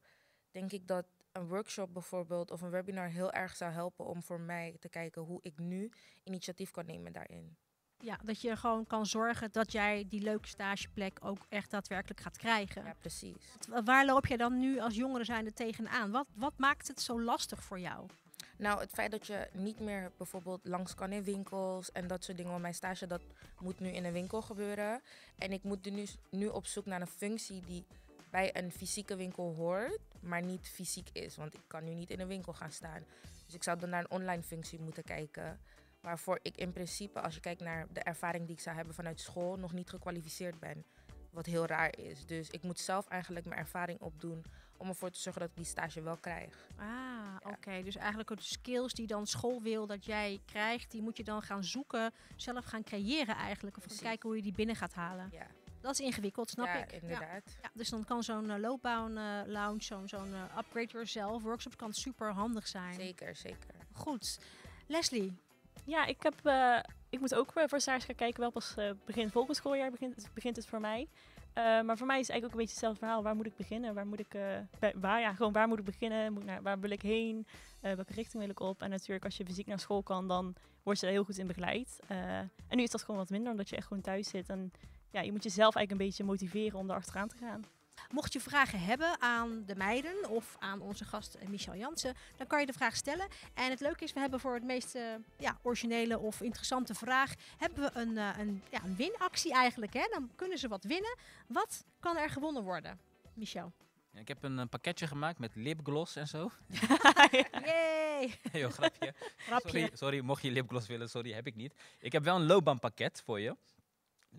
denk 0.52 0.72
ik 0.72 0.88
dat 0.88 1.06
een 1.32 1.48
workshop 1.48 1.94
bijvoorbeeld 1.94 2.52
of 2.52 2.62
een 2.62 2.70
webinar 2.70 3.08
heel 3.08 3.32
erg 3.32 3.56
zou 3.56 3.72
helpen 3.72 4.06
om 4.06 4.24
voor 4.24 4.40
mij 4.40 4.78
te 4.80 4.90
kijken 4.90 5.22
hoe 5.22 5.40
ik 5.42 5.60
nu 5.60 5.92
initiatief 6.24 6.72
kan 6.72 6.86
nemen 6.86 7.12
daarin. 7.12 7.58
Ja, 7.98 8.20
dat 8.24 8.42
je 8.42 8.56
gewoon 8.56 8.86
kan 8.86 9.06
zorgen 9.06 9.52
dat 9.52 9.72
jij 9.72 10.06
die 10.08 10.22
leuke 10.22 10.48
stageplek 10.48 11.20
ook 11.22 11.46
echt 11.50 11.72
daadwerkelijk 11.72 12.20
gaat 12.20 12.38
krijgen. 12.38 12.84
Ja, 12.84 12.94
precies. 13.00 13.56
Waar 13.84 14.06
loop 14.06 14.26
je 14.26 14.38
dan 14.38 14.60
nu 14.60 14.80
als 14.80 14.96
jongere 14.96 15.24
zijnde 15.24 15.54
tegenaan? 15.54 16.12
Wat, 16.12 16.28
wat 16.36 16.54
maakt 16.58 16.88
het 16.88 17.02
zo 17.02 17.22
lastig 17.22 17.64
voor 17.64 17.80
jou? 17.80 18.10
Nou, 18.58 18.80
het 18.80 18.92
feit 18.92 19.12
dat 19.12 19.28
je 19.28 19.48
niet 19.54 19.80
meer 19.80 20.12
bijvoorbeeld 20.18 20.60
langs 20.64 20.96
kan 20.96 21.12
in 21.12 21.24
winkels 21.24 21.92
en 21.92 22.08
dat 22.08 22.24
soort 22.24 22.38
dingen. 22.38 22.52
Want 22.52 22.64
mijn 22.64 22.76
stage, 22.76 23.08
dat 23.08 23.22
moet 23.60 23.80
nu 23.80 23.90
in 23.90 24.06
een 24.06 24.14
winkel 24.14 24.42
gebeuren. 24.42 25.02
En 25.38 25.52
ik 25.52 25.64
moet 25.64 25.92
nu, 25.92 26.06
nu 26.30 26.48
op 26.48 26.66
zoek 26.66 26.86
naar 26.86 27.02
een 27.02 27.08
functie 27.08 27.62
die 27.62 27.86
bij 28.30 28.58
een 28.58 28.72
fysieke 28.72 29.16
winkel 29.16 29.54
hoort, 29.56 30.00
maar 30.20 30.42
niet 30.42 30.70
fysiek 30.70 31.10
is. 31.14 31.36
Want 31.36 31.54
ik 31.54 31.62
kan 31.68 31.84
nu 31.84 31.94
niet 31.94 32.10
in 32.10 32.20
een 32.20 32.28
winkel 32.28 32.54
gaan 32.54 32.72
staan. 32.72 33.04
Dus 33.46 33.56
ik 33.56 33.64
zou 33.64 33.80
dan 33.80 33.90
naar 33.90 34.00
een 34.00 34.12
online 34.12 34.44
functie 34.44 34.80
moeten 34.80 35.04
kijken. 35.04 35.60
Waarvoor 36.02 36.40
ik 36.42 36.58
in 36.58 36.72
principe, 36.72 37.22
als 37.22 37.36
je 37.36 37.40
kijkt 37.40 37.62
naar 37.62 37.88
de 37.94 38.00
ervaring 38.00 38.46
die 38.46 38.56
ik 38.56 38.62
zou 38.62 38.76
hebben 38.76 38.94
vanuit 38.96 39.20
school, 39.20 39.58
nog 39.58 39.74
niet 39.74 39.90
gekwalificeerd 39.90 40.60
ben. 40.60 40.86
Wat 41.30 41.46
heel 41.46 41.66
raar 41.66 41.98
is. 41.98 42.26
Dus 42.26 42.50
ik 42.50 42.64
moet 42.64 42.80
zelf 42.80 43.08
eigenlijk 43.08 43.46
mijn 43.46 43.60
ervaring 43.60 44.00
opdoen 44.00 44.46
om 44.78 44.88
ervoor 44.88 45.10
te 45.10 45.20
zorgen 45.20 45.42
dat 45.42 45.50
ik 45.50 45.58
die 45.58 45.66
stage 45.66 46.02
wel 46.02 46.18
krijg. 46.18 46.68
Ah. 46.76 47.36
Okay. 47.68 47.84
Dus 47.84 47.96
eigenlijk 47.96 48.30
de 48.30 48.42
skills 48.42 48.94
die 48.94 49.08
dan 49.08 49.28
school 49.28 49.62
wil 49.62 49.86
dat 49.88 50.06
jij 50.06 50.40
krijgt, 50.46 50.92
die 50.92 51.02
moet 51.02 51.18
je 51.18 51.24
dan 51.24 51.42
gaan 51.42 51.64
zoeken, 51.64 52.14
zelf 52.36 52.66
gaan 52.66 52.84
creëren 52.84 53.36
eigenlijk. 53.36 53.78
Of 53.78 53.84
gaan 53.88 53.98
kijken 53.98 54.28
hoe 54.30 54.38
je 54.38 54.44
die 54.44 54.54
binnen 54.54 54.76
gaat 54.76 54.94
halen. 54.94 55.30
Ja. 55.32 55.48
Dat 55.82 56.00
is 56.00 56.00
ingewikkeld, 56.00 56.50
snap 56.50 56.66
ja, 56.66 56.74
ik. 56.74 56.92
Inderdaad. 56.92 57.44
Ja. 57.46 57.60
ja. 57.62 57.70
dus 57.74 57.90
dan 57.90 58.06
kan 58.06 58.24
zo'n 58.24 58.50
uh, 58.50 58.58
loopbaan 58.58 59.18
uh, 59.18 59.42
lounge, 59.46 59.84
zo'n 59.84 60.08
zo'n 60.08 60.30
uh, 60.30 60.58
upgrade 60.58 60.92
yourself 60.92 61.44
workshop 61.44 61.78
kan 61.78 61.94
super 61.94 62.32
handig 62.32 62.68
zijn. 62.68 62.94
Zeker, 62.94 63.36
zeker. 63.36 63.76
Goed. 63.92 64.40
Leslie. 64.88 65.38
Ja, 65.84 66.06
ik 66.06 66.24
heb 66.24 66.36
uh, 66.44 66.80
ik 67.10 67.20
moet 67.20 67.36
ook 67.36 67.52
voor 67.66 67.80
stage 67.80 68.06
gaan 68.06 68.16
kijken. 68.16 68.40
Wel 68.40 68.52
pas 68.52 68.76
uh, 68.78 68.92
begin 69.06 69.30
volgend 69.30 69.58
schooljaar 69.58 69.92
begint, 69.92 70.34
begint 70.34 70.56
het 70.56 70.68
voor 70.68 70.80
mij. 70.80 71.08
Uh, 71.58 71.82
maar 71.82 71.98
voor 71.98 72.08
mij 72.08 72.20
is 72.20 72.28
het 72.28 72.32
eigenlijk 72.32 72.44
ook 72.44 72.52
een 72.52 72.58
beetje 72.58 72.72
hetzelfde 72.72 73.00
verhaal. 73.00 73.24
Waar 73.24 73.36
moet 73.36 73.46
ik 73.46 73.56
beginnen? 73.56 73.94
Waar 73.94 74.08
moet 74.08 74.20
ik, 74.20 74.38
bij, 74.80 74.94
waar, 74.96 75.20
ja, 75.20 75.34
gewoon 75.34 75.52
waar 75.52 75.68
moet 75.68 75.80
ik 75.80 75.86
beginnen? 75.86 76.34
Moet 76.34 76.46
naar, 76.46 76.62
waar 76.62 76.80
wil 76.80 76.90
ik 76.90 77.02
heen? 77.02 77.48
Uh, 77.82 77.94
welke 77.94 78.14
richting 78.14 78.44
wil 78.44 78.52
ik 78.52 78.60
op? 78.60 78.82
En 78.82 78.90
natuurlijk, 78.90 79.26
als 79.26 79.38
je 79.38 79.46
fysiek 79.46 79.68
naar 79.68 79.80
school 79.80 80.04
kan, 80.04 80.28
dan 80.28 80.56
word 80.84 81.00
je 81.00 81.06
daar 81.06 81.16
heel 81.16 81.24
goed 81.24 81.38
in 81.38 81.48
begeleid. 81.48 82.00
en 82.08 82.52
nu 82.78 82.84
is 82.84 82.92
dat 82.92 83.02
gewoon 83.04 83.20
wat 83.20 83.30
minder, 83.30 83.52
omdat 83.52 83.70
je 83.70 83.76
echt 83.76 83.88
gewoon 83.88 84.04
thuis 84.04 84.30
zit. 84.30 84.50
En 84.50 84.72
ja, 85.12 85.22
je 85.22 85.32
moet 85.32 85.44
jezelf 85.44 85.76
eigenlijk 85.76 85.92
een 85.92 86.08
beetje 86.08 86.24
motiveren 86.24 86.80
om 86.80 86.88
daar 86.88 86.98
achteraan 86.98 87.28
te 87.28 87.38
gaan. 87.38 87.64
Mocht 88.12 88.34
je 88.34 88.40
vragen 88.40 88.80
hebben 88.80 89.22
aan 89.22 89.64
de 89.66 89.76
meiden 89.76 90.30
of 90.30 90.56
aan 90.60 90.82
onze 90.82 91.06
gast 91.06 91.38
Michel 91.48 91.76
Jansen, 91.76 92.16
dan 92.36 92.48
kan 92.48 92.60
je 92.60 92.66
de 92.66 92.74
vraag 92.74 92.96
stellen. 92.96 93.28
En 93.54 93.70
het 93.70 93.80
leuke 93.80 94.04
is, 94.04 94.14
we 94.14 94.20
hebben 94.20 94.40
voor 94.40 94.54
het 94.54 94.64
meest 94.64 94.96
uh, 94.96 95.02
ja, 95.38 95.58
originele 95.62 96.20
of 96.20 96.42
interessante 96.42 96.94
vraag, 96.94 97.34
hebben 97.58 97.84
we 97.84 98.00
een, 98.00 98.12
uh, 98.12 98.38
een, 98.38 98.64
ja, 98.70 98.84
een 98.84 98.96
winactie 98.96 99.54
eigenlijk. 99.54 99.94
Hè? 99.94 100.08
Dan 100.12 100.30
kunnen 100.36 100.58
ze 100.58 100.68
wat 100.68 100.84
winnen. 100.84 101.18
Wat 101.48 101.86
kan 102.00 102.18
er 102.18 102.30
gewonnen 102.30 102.64
worden, 102.64 103.00
Michel? 103.34 103.72
Ik 104.14 104.28
heb 104.28 104.44
een, 104.44 104.58
een, 104.58 104.70
pakketje 104.70 105.08
gemaakt 105.08 105.40
met 105.40 105.56
lipgloss 105.56 106.16
en 106.16 106.28
zo. 106.28 106.52
Yay! 107.66 108.40
Heel 108.52 108.70
grapje. 108.70 109.14
grapje. 109.38 109.70
Sorry, 109.70 109.90
sorry, 109.94 110.20
mocht 110.20 110.42
je 110.42 110.52
lipgloss 110.52 110.88
willen, 110.88 111.10
sorry, 111.10 111.34
heb 111.34 111.48
ik 111.48 111.56
niet. 111.56 111.74
Ik 112.00 112.12
heb 112.12 112.24
wel 112.24 112.36
een 112.36 112.46
loopbaanpakket 112.46 113.22
voor 113.26 113.40
je. 113.40 113.56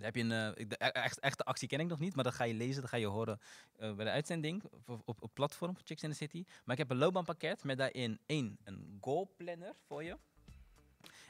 Heb 0.01 0.15
je 0.15 0.23
een, 0.23 0.59
uh, 0.59 0.69
de 0.69 0.77
echt, 0.77 1.19
echte 1.19 1.45
actie 1.45 1.69
ken 1.69 1.81
ik 1.81 1.87
nog 1.87 1.99
niet, 1.99 2.15
maar 2.15 2.25
dat 2.25 2.35
ga 2.35 2.45
je 2.45 2.55
lezen, 2.55 2.81
dat 2.81 2.91
ga 2.91 2.97
je 2.97 3.07
horen 3.07 3.41
uh, 3.81 3.93
bij 3.95 4.05
de 4.05 4.11
uitzending 4.11 4.63
op, 4.87 5.23
op, 5.23 5.31
platform 5.35 5.77
Chicks 5.85 6.03
in 6.03 6.11
the 6.11 6.17
City. 6.17 6.45
Maar 6.65 6.75
ik 6.75 6.79
heb 6.79 6.91
een 6.91 6.99
loopbaanpakket 6.99 7.65
met 7.65 7.79
daarin 7.79 8.19
één, 8.27 8.59
een 8.65 8.99
goal 9.01 9.31
planner 9.37 9.75
voor 9.87 10.05
je. 10.05 10.17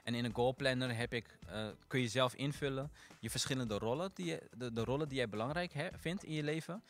En 0.03 0.15
in 0.15 0.25
een 0.25 0.35
goal 0.35 0.55
planner 0.55 0.97
heb 0.97 1.13
ik, 1.13 1.39
uh, 1.51 1.69
kun 1.87 2.01
je 2.01 2.09
zelf 2.09 2.35
invullen 2.35 2.93
je 3.19 3.31
verschillende 3.31 3.79
rollen, 3.79 4.11
die 4.15 4.27
je, 4.27 4.71
de, 4.73 4.85
rollen 4.85 5.09
die 5.09 5.17
jij 5.17 5.29
belangrijk 5.29 5.91
vindt 5.97 6.25
in 6.25 6.33
je 6.33 6.43
leven. 6.43 6.83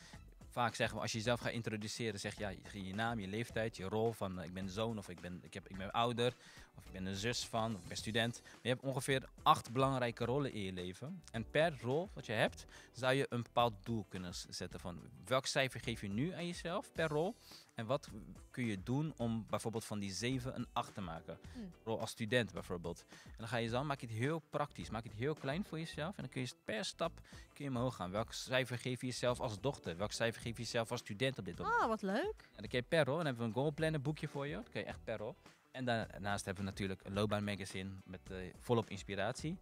Vaak 0.50 0.75
zeggen 0.75 0.97
we, 0.97 1.02
als 1.02 1.12
je 1.12 1.18
jezelf 1.18 1.40
gaat 1.40 1.52
introduceren, 1.52 2.20
zeg 2.20 2.38
je, 2.38 2.85
je 2.85 2.94
naam, 2.94 3.20
je 3.20 3.26
leeftijd, 3.26 3.76
je 3.76 3.85
rol 3.85 4.12
van 4.12 4.42
ik 4.42 4.52
ben 4.52 4.68
zoon 4.68 4.99
of 4.99 5.08
ik 5.08 5.20
ben, 5.20 5.40
ik, 5.42 5.54
heb, 5.54 5.68
ik 5.68 5.76
ben 5.76 5.90
ouder 5.90 6.35
of 6.78 6.87
ik 6.87 6.92
ben 6.92 7.06
een 7.06 7.16
zus 7.16 7.47
van 7.47 7.75
of 7.75 7.82
ik 7.82 7.88
ben 7.88 7.97
student. 7.97 8.40
Maar 8.42 8.58
je 8.62 8.68
hebt 8.68 8.82
ongeveer 8.82 9.28
acht 9.42 9.73
belangrijke 9.73 10.25
rollen 10.25 10.52
in 10.52 10.61
je 10.61 10.73
leven. 10.73 11.23
En 11.32 11.50
per 11.50 11.78
rol 11.80 12.11
wat 12.14 12.26
je 12.26 12.32
hebt, 12.32 12.66
zou 12.92 13.14
je 13.14 13.26
een 13.28 13.42
bepaald 13.42 13.73
doel 13.82 14.06
kunnen 14.08 14.35
zetten 14.49 14.80
van 14.80 15.00
welk 15.25 15.47
cijfer 15.47 15.80
geef 15.80 16.00
je 16.00 16.08
nu 16.08 16.32
aan 16.32 16.47
jezelf 16.47 16.92
per 16.92 17.08
rol. 17.08 17.35
En 17.75 17.87
wat 17.87 18.08
kun 18.50 18.64
je 18.64 18.82
doen 18.82 19.12
om 19.16 19.47
bijvoorbeeld 19.49 19.85
van 19.85 19.99
die 19.99 20.12
7 20.12 20.54
een 20.54 20.66
8 20.73 20.94
te 20.94 21.00
maken? 21.00 21.38
Hmm. 21.52 21.73
Rol 21.85 22.00
als 22.00 22.11
student 22.11 22.52
bijvoorbeeld. 22.52 23.04
En 23.25 23.35
dan 23.38 23.49
ga 23.49 23.56
je 23.56 23.70
dan, 23.70 23.87
maak 23.87 24.00
je 24.00 24.06
het 24.06 24.16
heel 24.16 24.42
praktisch, 24.50 24.90
maak 24.90 25.02
je 25.02 25.08
het 25.08 25.18
heel 25.18 25.35
klein 25.35 25.64
voor 25.64 25.78
jezelf. 25.78 26.16
En 26.16 26.23
dan 26.23 26.28
kun 26.28 26.40
je 26.40 26.50
per 26.64 26.85
stap 26.85 27.20
kun 27.58 27.64
je 27.64 27.76
omhoog 27.76 27.94
gaan. 27.94 28.11
Welk 28.11 28.32
cijfer 28.32 28.78
geef 28.78 29.00
je 29.00 29.06
jezelf 29.06 29.40
als 29.40 29.61
dochter? 29.61 29.97
Welk 29.97 30.12
cijfer 30.12 30.42
geef 30.42 30.56
je 30.56 30.62
jezelf 30.62 30.90
als 30.90 31.00
student 31.00 31.38
op 31.38 31.44
dit 31.44 31.58
moment? 31.58 31.76
Ah, 31.76 31.82
oh, 31.82 31.88
wat 31.88 32.02
leuk. 32.02 32.35
En 32.38 32.56
dan 32.56 32.68
kun 32.68 32.78
je 32.78 32.85
per 32.88 33.04
rol. 33.04 33.18
En 33.18 33.25
dan 33.25 33.26
hebben 33.26 33.42
we 33.42 33.49
een 33.49 33.62
goalplanner 33.62 34.00
boekje 34.00 34.28
voor 34.28 34.47
je. 34.47 34.54
Dan 34.54 34.64
kun 34.70 34.80
je 34.80 34.87
echt 34.87 35.04
per 35.04 35.16
rol. 35.16 35.35
En 35.71 35.85
daarnaast 35.85 36.45
hebben 36.45 36.65
we 36.65 36.71
natuurlijk 36.71 37.01
een 37.05 37.13
loopbaanmagazine 37.13 37.91
met 38.05 38.21
uh, 38.31 38.37
volop 38.59 38.91
inspiratie. 38.91 39.59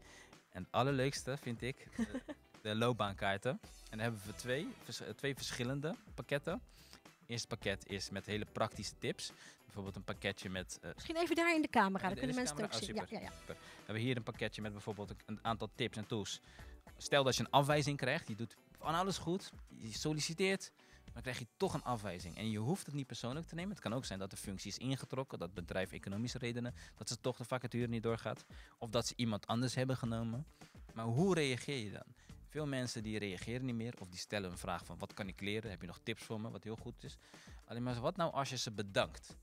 En 0.50 0.62
het 0.62 0.72
allerleukste 0.72 1.36
vind 1.36 1.62
ik, 1.62 1.88
de, 1.96 2.20
de 2.62 2.74
loopbaankaarten. 2.74 3.50
En 3.50 3.90
dan 3.90 3.98
hebben 3.98 4.20
we 4.26 4.34
twee, 4.34 4.68
vers- 4.82 5.00
eh, 5.00 5.08
twee 5.10 5.34
verschillende 5.34 5.94
pakketten. 6.14 6.60
Het 7.02 7.28
eerste 7.34 7.46
pakket 7.46 7.88
is 7.88 8.10
met 8.10 8.26
hele 8.26 8.44
praktische 8.52 8.94
tips. 8.98 9.32
Bijvoorbeeld 9.64 9.96
een 9.96 10.04
pakketje 10.04 10.50
met 10.50 10.78
eh, 10.82 10.90
Misschien 10.94 11.16
even 11.16 11.36
daar 11.36 11.54
in 11.54 11.62
de 11.62 11.68
camera, 11.68 12.08
dan 12.08 12.16
kunnen 12.16 12.36
mensen 12.36 12.56
het 12.56 12.64
ook 12.64 12.72
zien. 12.72 12.94
camera? 12.94 13.06
Ja, 13.10 13.16
Oh, 13.18 13.22
ja, 13.30 13.30
ja. 13.46 13.54
we 13.54 13.56
hebben 13.84 14.02
hier 14.02 14.16
een 14.16 14.22
pakketje 14.22 14.62
met 14.62 14.72
bijvoorbeeld 14.72 15.10
een- 15.10 15.16
een 15.26 15.38
aantal 15.42 15.68
tips 15.74 15.96
en 15.96 16.06
tools. 16.06 16.40
Stel 16.96 17.24
dat 17.24 17.36
je 17.36 17.42
een 17.42 17.50
afwijzing 17.50 17.96
krijgt, 17.96 18.28
je 18.28 18.34
doet 18.34 18.56
van 18.78 18.94
alles 18.94 19.18
goed, 19.18 19.50
je 19.76 19.92
solliciteert, 19.92 20.72
dan 21.16 21.24
krijg 21.24 21.38
je 21.38 21.56
toch 21.56 21.74
een 21.74 21.82
afwijzing. 21.82 22.36
En 22.36 22.50
je 22.50 22.58
hoeft 22.58 22.86
het 22.86 22.94
niet 22.94 23.06
persoonlijk 23.06 23.46
te 23.46 23.54
nemen. 23.54 23.70
Het 23.70 23.80
kan 23.80 23.94
ook 23.94 24.04
zijn 24.04 24.18
dat 24.18 24.30
de 24.30 24.36
functie 24.36 24.70
is 24.70 24.78
ingetrokken, 24.78 25.38
dat 25.38 25.54
bedrijf 25.54 25.92
economische 25.92 26.38
redenen, 26.38 26.74
dat 26.94 27.08
ze 27.08 27.20
toch 27.20 27.36
de 27.36 27.44
vacature 27.44 27.88
niet 27.88 28.02
doorgaat. 28.02 28.44
Of 28.78 28.90
dat 28.90 29.06
ze 29.06 29.12
iemand 29.16 29.46
anders 29.46 29.74
hebben 29.74 29.96
genomen. 29.96 30.46
Maar 30.94 31.04
hoe 31.04 31.34
reageer 31.34 31.84
je 31.84 31.90
dan? 31.90 32.14
Veel 32.48 32.66
mensen 32.66 33.02
die 33.02 33.18
reageren 33.18 33.64
niet 33.64 33.74
meer 33.74 33.94
of 34.00 34.08
die 34.08 34.18
stellen 34.18 34.50
een 34.50 34.58
vraag 34.58 34.84
van 34.84 34.98
wat 34.98 35.14
kan 35.14 35.28
ik 35.28 35.40
leren? 35.40 35.70
Heb 35.70 35.80
je 35.80 35.86
nog 35.86 36.00
tips 36.02 36.22
voor 36.22 36.40
me? 36.40 36.50
Wat 36.50 36.64
heel 36.64 36.76
goed 36.76 37.04
is. 37.04 37.16
Alleen 37.64 37.82
maar 37.82 38.00
wat 38.00 38.16
nou 38.16 38.32
als 38.32 38.48
je 38.48 38.56
ze 38.56 38.72
bedankt? 38.72 39.36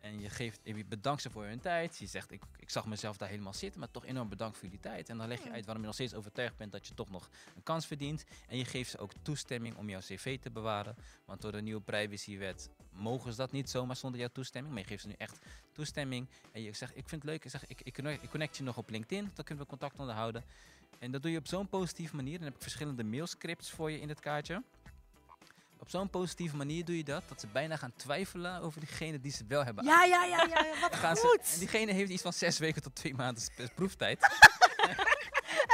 En 0.00 0.20
je, 0.20 0.30
geeft, 0.30 0.60
je 0.62 0.84
bedankt 0.84 1.22
ze 1.22 1.30
voor 1.30 1.44
hun 1.44 1.60
tijd. 1.60 1.96
Je 1.96 2.06
zegt, 2.06 2.30
ik, 2.30 2.42
ik 2.56 2.70
zag 2.70 2.86
mezelf 2.86 3.16
daar 3.16 3.28
helemaal 3.28 3.54
zitten, 3.54 3.80
maar 3.80 3.90
toch 3.90 4.06
enorm 4.06 4.28
bedankt 4.28 4.56
voor 4.56 4.66
jullie 4.66 4.82
tijd. 4.82 5.08
En 5.08 5.18
dan 5.18 5.28
leg 5.28 5.42
je 5.44 5.50
uit 5.50 5.64
waarom 5.64 5.80
je 5.82 5.86
nog 5.86 5.94
steeds 5.94 6.14
overtuigd 6.14 6.56
bent 6.56 6.72
dat 6.72 6.86
je 6.86 6.94
toch 6.94 7.10
nog 7.10 7.28
een 7.56 7.62
kans 7.62 7.86
verdient. 7.86 8.24
En 8.48 8.56
je 8.56 8.64
geeft 8.64 8.90
ze 8.90 8.98
ook 8.98 9.12
toestemming 9.22 9.76
om 9.76 9.88
jouw 9.88 10.00
cv 10.00 10.38
te 10.38 10.50
bewaren. 10.50 10.96
Want 11.24 11.40
door 11.40 11.52
de 11.52 11.62
nieuwe 11.62 11.80
privacywet 11.80 12.70
mogen 12.92 13.30
ze 13.30 13.36
dat 13.36 13.52
niet 13.52 13.70
zomaar 13.70 13.96
zonder 13.96 14.20
jouw 14.20 14.28
toestemming. 14.32 14.74
Maar 14.74 14.82
je 14.82 14.88
geeft 14.88 15.02
ze 15.02 15.08
nu 15.08 15.14
echt 15.18 15.38
toestemming. 15.72 16.28
En 16.52 16.62
je 16.62 16.72
zegt, 16.72 16.96
ik 16.96 17.08
vind 17.08 17.22
het 17.22 17.30
leuk. 17.30 17.44
Ik, 17.44 17.50
zeg, 17.50 17.66
ik, 17.66 17.80
ik 17.82 18.28
connect 18.30 18.56
je 18.56 18.62
nog 18.62 18.76
op 18.76 18.90
LinkedIn. 18.90 19.30
Dan 19.34 19.44
kunnen 19.44 19.64
we 19.64 19.70
contact 19.70 19.98
onderhouden. 19.98 20.44
En 20.98 21.10
dat 21.10 21.22
doe 21.22 21.30
je 21.30 21.38
op 21.38 21.46
zo'n 21.46 21.68
positieve 21.68 22.16
manier. 22.16 22.36
Dan 22.36 22.46
heb 22.46 22.54
ik 22.54 22.62
verschillende 22.62 23.04
mailscripts 23.04 23.70
voor 23.70 23.90
je 23.90 24.00
in 24.00 24.08
het 24.08 24.20
kaartje. 24.20 24.62
Op 25.80 25.88
zo'n 25.90 26.10
positieve 26.10 26.56
manier 26.56 26.84
doe 26.84 26.96
je 26.96 27.04
dat, 27.04 27.22
dat 27.28 27.40
ze 27.40 27.46
bijna 27.46 27.76
gaan 27.76 27.92
twijfelen 27.96 28.60
over 28.60 28.80
diegene 28.80 29.20
die 29.20 29.32
ze 29.32 29.44
wel 29.48 29.64
hebben 29.64 29.84
Ja, 29.84 30.04
ja, 30.04 30.24
ja, 30.24 30.44
ja, 30.48 30.64
ja, 30.64 30.80
wat 30.80 30.90
dan 30.90 31.00
gaan 31.06 31.16
ze, 31.16 31.26
goed. 31.26 31.52
en 31.52 31.58
diegene 31.58 31.92
heeft 31.92 32.10
iets 32.10 32.22
van 32.22 32.32
zes 32.32 32.58
weken 32.58 32.82
tot 32.82 32.94
twee 32.94 33.14
maanden 33.14 33.42
proeftijd. 33.74 34.18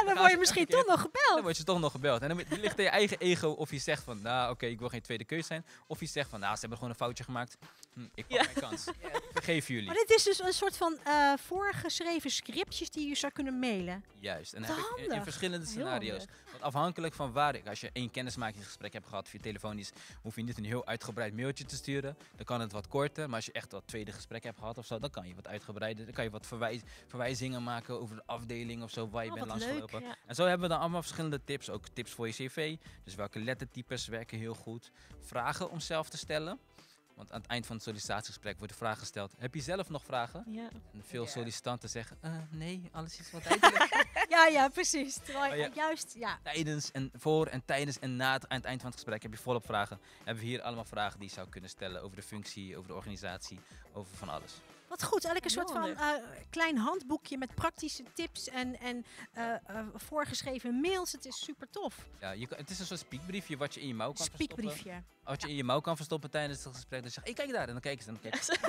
En 0.01 0.07
dan 0.07 0.15
word 0.15 0.27
je 0.27 0.33
ze 0.33 0.39
misschien 0.39 0.67
toch 0.77 0.87
nog 0.87 0.97
Dan 1.03 1.11
gebeld. 1.13 1.43
word 1.43 1.57
je 1.57 1.65
toch 1.65 1.81
nog 1.81 1.91
gebeld. 1.93 2.23
En 2.23 2.29
dan 2.29 2.43
ligt 2.49 2.79
aan 2.79 2.85
je 2.85 2.91
eigen 2.91 3.19
ego 3.19 3.49
of 3.49 3.71
je 3.71 3.79
zegt 3.79 4.03
van, 4.03 4.23
nou 4.23 4.51
oké, 4.53 4.67
ik 4.67 4.79
wil 4.79 4.89
geen 4.89 5.01
tweede 5.03 5.25
keus 5.25 5.47
zijn. 5.47 5.67
Of 5.87 6.01
je 6.01 6.07
zegt 6.07 6.31
van, 6.31 6.41
nou 6.41 6.53
ze 6.55 6.61
hebben 6.61 6.79
gewoon 6.79 6.93
een 6.93 6.99
foutje 7.01 7.25
gemaakt. 7.25 7.57
Hm, 7.95 8.01
ik 8.15 8.27
pak 8.27 8.39
Ja. 8.39 8.43
mijn 8.43 8.55
kans. 8.55 8.85
Vergeef 9.33 9.69
jullie. 9.69 9.87
Maar 9.87 9.95
dit 9.95 10.11
is 10.11 10.23
dus 10.23 10.39
een 10.43 10.53
soort 10.53 10.77
van 10.77 10.99
eh, 11.05 11.33
voorgeschreven 11.47 12.31
scriptjes 12.31 12.91
die 12.91 13.09
je 13.09 13.15
zou 13.15 13.33
kunnen 13.33 13.59
mailen. 13.59 14.05
Juist. 14.21 14.53
En 14.53 14.63
dan 14.63 14.71
heb 14.77 15.07
ik 15.07 15.13
in, 15.13 15.23
verschillende 15.23 15.67
scenario's. 15.67 16.25
Want 16.57 16.75
afhankelijk 16.75 17.15
van 17.15 17.33
waar 17.33 17.55
ik, 17.55 17.69
als 17.69 17.81
je 17.81 17.91
één 17.93 18.11
kennismakingsgesprek 18.11 18.93
hebt 18.93 19.07
gehad 19.07 19.29
via 19.29 19.41
telefonisch, 19.41 19.93
hoef 20.23 20.37
je 20.37 20.43
niet 20.43 20.59
een 20.59 20.65
heel 20.65 20.87
uitgebreid 20.87 21.35
mailtje 21.35 21.65
te 21.65 21.77
sturen. 21.77 22.17
Dan 22.37 22.45
kan 22.45 22.61
het 22.61 22.73
wat 22.73 22.89
korter. 22.89 23.27
Maar 23.27 23.37
als 23.37 23.47
je 23.47 23.53
echt 23.53 23.73
wat 23.73 23.87
tweede 23.87 24.13
gesprek 24.13 24.45
hebt 24.45 24.59
gehad 24.59 24.79
of 24.79 24.87
zo, 24.87 24.99
dan 24.99 25.11
kan 25.11 25.29
je 25.29 25.35
wat 25.35 25.47
uitgebreider. 25.49 26.05
Dan 26.05 26.15
kan 26.15 26.25
je 26.25 26.31
wat 26.31 26.47
verwijs, 26.47 26.81
verwijzingen 27.07 27.63
maken 27.63 28.01
over 28.01 28.17
de 28.17 28.23
afdeling 28.27 28.83
of 28.83 28.91
zo 28.91 29.09
waar 29.09 29.25
je 29.25 29.31
Oh, 29.31 29.37
bent 29.37 29.47
langsgelopen. 29.49 30.01
Ja. 30.01 30.17
En 30.27 30.35
zo 30.35 30.45
hebben 30.45 30.69
we 30.69 30.73
dan 30.73 30.81
allemaal 30.81 31.03
verschillende 31.03 31.45
tips. 31.45 31.71
Ook 31.71 31.89
tips 31.89 32.13
voor 32.13 32.27
je 32.27 32.33
cv. 32.33 32.77
Dus 33.05 33.15
welke 33.15 33.39
lettertypes 33.39 34.07
werken 34.07 34.39
heel 34.39 34.55
goed. 34.55 34.91
Vragen 35.21 35.71
om 35.71 35.81
zelf 35.81 36.09
te 36.09 36.17
stellen. 36.17 36.59
Want 37.17 37.33
aan 37.33 37.41
het 37.41 37.51
eind 37.51 37.67
van 37.67 37.75
het 37.77 37.85
sollicitatiegesprek 37.85 38.57
wordt 38.59 38.73
de 38.73 38.79
vraag 38.79 38.99
gesteld. 38.99 39.33
Heb 39.39 39.55
je 39.55 39.61
zelf 39.63 39.89
nog 39.89 40.05
vragen? 40.05 40.45
Ja. 40.47 40.69
En 40.93 41.03
veel 41.07 41.23
Ja. 41.25 41.29
sollicitanten 41.31 41.89
zeggen, 41.89 42.17
"Eh, 42.21 42.33
nee, 42.51 42.89
alles 42.93 43.19
is 43.19 43.31
wat 43.31 43.47
uitgelegd. 43.51 44.07
Ja, 44.29 44.47
ja, 44.47 44.69
precies. 44.69 45.15
Terwijl 45.17 45.51
Oh, 45.51 45.57
je 45.57 45.63
ja. 45.63 45.71
juist, 45.75 46.15
ja. 46.19 46.39
tijdens 46.43 46.91
en 46.93 47.11
voor 47.15 47.47
en 47.47 47.65
tijdens 47.65 47.99
en 47.99 48.17
na 48.17 48.33
het, 48.33 48.49
aan 48.49 48.57
het 48.57 48.67
eind 48.67 48.81
van 48.81 48.91
het 48.91 48.99
gesprek 49.01 49.23
heb 49.23 49.33
je 49.33 49.39
volop 49.39 49.65
vragen. 49.67 50.01
Hebben 50.25 50.43
we 50.45 50.49
hier 50.51 50.63
allemaal 50.63 50.85
vragen 50.85 51.19
die 51.19 51.29
je 51.29 51.35
zou 51.35 51.49
kunnen 51.49 51.71
stellen 51.71 52.03
over 52.03 52.17
de 52.17 52.23
functie, 52.23 52.77
over 52.77 52.89
de 52.89 52.95
organisatie, 52.95 53.61
over 53.93 54.17
van 54.17 54.29
alles. 54.29 54.53
Wat 54.89 55.03
goed, 55.03 55.25
eigenlijk 55.25 55.45
een 55.55 55.61
Heel 55.61 55.69
soort 55.85 55.97
van 55.97 56.07
eh, 56.07 56.23
klein 56.51 56.77
handboekje 56.77 57.39
met 57.39 57.55
praktische 57.55 58.03
tips 58.15 58.49
en, 58.49 58.81
en 58.81 59.05
eh, 59.33 59.53
eh, 59.53 59.87
voorgeschreven 59.95 60.81
mails. 60.81 61.13
Het 61.13 61.25
is 61.25 61.45
super 61.45 61.71
tof. 61.71 62.07
Ja, 62.21 62.31
je 62.31 62.47
kan, 62.47 62.59
het 62.59 62.71
is 62.71 62.79
een 62.79 62.87
soort 62.87 63.01
spiekbriefje 63.01 63.57
wat 63.57 63.75
je 63.75 63.81
in 63.81 63.87
je 63.87 63.95
mouw 63.95 64.13
kan 64.13 64.27
verstoppen. 64.27 64.47
Spiekbriefje. 64.71 65.03
Wat 65.25 65.43
je 65.43 65.49
in 65.49 65.55
je 65.55 65.65
mouw 65.65 65.81
kan 65.81 65.97
verstoppen 65.97 66.31
tijdens 66.31 66.65
het 66.65 66.75
gesprek. 66.75 67.03
Dus 67.03 67.15
zeg, 67.15 67.25
hey, 67.25 67.33
kijk 67.33 67.51
daar. 67.53 67.67
En 67.67 67.73
dan 67.73 67.81
kijken 67.81 68.05
ze. 68.05 68.09
En 68.11 68.19
dan 68.23 68.31
kijken 68.31 68.45
ze. 68.45 68.59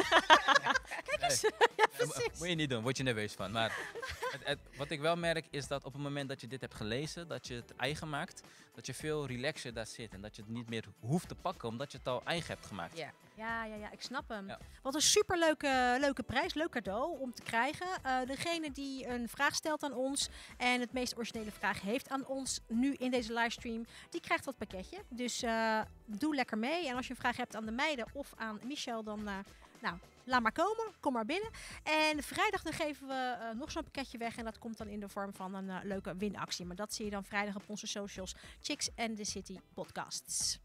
Kijk 1.03 1.21
eens. 1.21 1.41
Ja, 1.75 1.85
precies. 1.97 2.39
moet 2.39 2.47
je 2.47 2.55
niet 2.55 2.69
doen, 2.69 2.81
word 2.83 2.97
je 2.97 3.03
nerveus 3.03 3.33
van. 3.33 3.51
Maar 3.51 3.77
het, 4.33 4.41
het- 4.43 4.59
wat 4.77 4.89
ik 4.89 4.99
wel 4.99 5.15
merk 5.15 5.45
is 5.49 5.67
dat 5.67 5.83
op 5.83 5.93
het 5.93 6.01
moment 6.01 6.29
dat 6.29 6.41
je 6.41 6.47
dit 6.47 6.61
hebt 6.61 6.73
gelezen, 6.73 7.27
dat 7.27 7.47
je 7.47 7.53
het 7.53 7.75
eigen 7.75 8.09
maakt, 8.09 8.41
dat 8.75 8.85
je 8.85 8.93
veel 8.93 9.27
relaxer 9.27 9.73
daar 9.73 9.87
zit. 9.87 10.13
En 10.13 10.21
dat 10.21 10.35
je 10.35 10.41
het 10.41 10.51
niet 10.51 10.69
meer 10.69 10.85
hoeft 10.99 11.27
te 11.27 11.35
pakken, 11.35 11.69
omdat 11.69 11.91
je 11.91 11.97
het 11.97 12.07
al 12.07 12.21
eigen 12.25 12.53
hebt 12.53 12.65
gemaakt. 12.65 12.97
Ja. 12.97 13.11
Ja, 13.37 13.63
ja, 13.63 13.75
ja, 13.75 13.91
ik 13.91 14.01
snap 14.01 14.29
hem. 14.29 14.47
Ja. 14.47 14.59
Wat 14.81 14.95
een 14.95 15.01
superleuke 15.01 15.97
leuke 15.99 16.23
prijs, 16.23 16.53
leuk 16.53 16.69
cadeau 16.69 17.19
om 17.19 17.33
te 17.33 17.41
krijgen. 17.41 17.87
Eh, 18.03 18.19
degene 18.25 18.71
die 18.71 19.07
een 19.07 19.29
vraag 19.29 19.55
stelt 19.55 19.83
aan 19.83 19.93
ons 19.93 20.29
en 20.57 20.79
het 20.79 20.93
meest 20.93 21.17
originele 21.17 21.51
vraag 21.51 21.81
heeft 21.81 22.09
aan 22.09 22.25
ons 22.25 22.59
nu 22.67 22.93
in 22.93 23.11
deze 23.11 23.33
livestream, 23.33 23.85
die 24.09 24.21
krijgt 24.21 24.45
dat 24.45 24.57
pakketje. 24.57 24.97
Dus 25.09 25.41
eh, 25.43 25.81
doe 26.05 26.35
lekker 26.35 26.57
mee. 26.57 26.87
En 26.87 26.95
als 26.95 27.07
je 27.07 27.13
een 27.13 27.19
vraag 27.19 27.37
hebt 27.37 27.55
aan 27.55 27.65
de 27.65 27.71
meiden 27.71 28.05
of 28.13 28.33
aan 28.37 28.59
Michel, 28.63 29.03
dan 29.03 29.27
eh, 29.27 29.37
nou, 29.81 29.97
laat 30.23 30.41
maar 30.41 30.51
komen. 30.51 30.85
Kom 30.99 31.13
maar 31.13 31.25
binnen. 31.25 31.49
En 31.83 32.23
vrijdag 32.23 32.61
dan 32.61 32.73
geven 32.73 33.07
we 33.07 33.51
nog 33.55 33.71
zo'n 33.71 33.83
pakketje 33.83 34.17
weg. 34.17 34.37
En 34.37 34.43
dat 34.43 34.59
komt 34.59 34.77
dan 34.77 34.87
in 34.87 34.99
de 34.99 35.09
vorm 35.09 35.33
van 35.33 35.53
een 35.53 35.87
leuke 35.87 36.15
winactie. 36.15 36.65
Maar 36.65 36.75
dat 36.75 36.93
zie 36.93 37.05
je 37.05 37.11
dan 37.11 37.23
vrijdag 37.23 37.55
op 37.55 37.63
onze 37.67 37.87
socials. 37.87 38.35
Chicks 38.61 38.89
and 38.95 39.17
the 39.17 39.23
City 39.23 39.59
podcasts. 39.73 40.59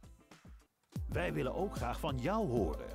Wij 1.08 1.32
willen 1.32 1.54
ook 1.54 1.76
graag 1.76 2.00
van 2.00 2.18
jou 2.18 2.48
horen. 2.48 2.86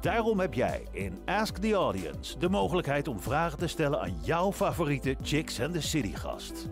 Daarom 0.00 0.40
heb 0.40 0.54
jij 0.54 0.86
in 0.90 1.18
Ask 1.24 1.56
the 1.56 1.72
Audience 1.72 2.38
de 2.38 2.48
mogelijkheid 2.48 3.08
om 3.08 3.20
vragen 3.20 3.58
te 3.58 3.66
stellen 3.66 4.00
aan 4.00 4.18
jouw 4.22 4.52
favoriete 4.52 5.16
Chicks 5.22 5.60
and 5.60 5.72
the 5.72 5.80
City 5.80 6.14
gast. 6.14 6.68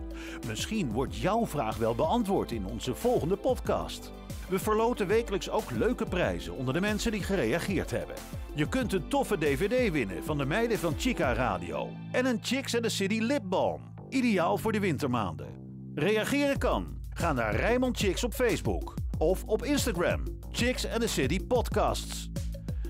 Misschien 0.47 0.91
wordt 0.91 1.17
jouw 1.17 1.45
vraag 1.45 1.77
wel 1.77 1.95
beantwoord 1.95 2.51
in 2.51 2.65
onze 2.65 2.95
volgende 2.95 3.35
podcast. 3.35 4.11
We 4.49 4.59
verloten 4.59 5.07
wekelijks 5.07 5.49
ook 5.49 5.71
leuke 5.71 6.05
prijzen 6.05 6.53
onder 6.53 6.73
de 6.73 6.81
mensen 6.81 7.11
die 7.11 7.23
gereageerd 7.23 7.91
hebben. 7.91 8.15
Je 8.53 8.69
kunt 8.69 8.93
een 8.93 9.07
toffe 9.07 9.37
DVD 9.37 9.91
winnen 9.91 10.23
van 10.23 10.37
de 10.37 10.45
meiden 10.45 10.79
van 10.79 10.93
Chica 10.97 11.33
Radio 11.33 11.89
en 12.11 12.25
een 12.25 12.39
Chicks 12.41 12.75
and 12.75 12.83
the 12.83 12.89
City 12.89 13.19
lipbalm, 13.19 13.81
ideaal 14.09 14.57
voor 14.57 14.71
de 14.71 14.79
wintermaanden. 14.79 15.47
Reageren 15.95 16.57
kan. 16.57 16.97
Ga 17.09 17.33
naar 17.33 17.55
Rijmond 17.55 17.97
Chicks 17.97 18.23
op 18.23 18.33
Facebook 18.33 18.93
of 19.17 19.43
op 19.43 19.63
Instagram. 19.63 20.23
Chicks 20.55 20.87
and 20.87 21.01
the 21.01 21.07
City 21.07 21.45
Podcasts. 21.47 22.29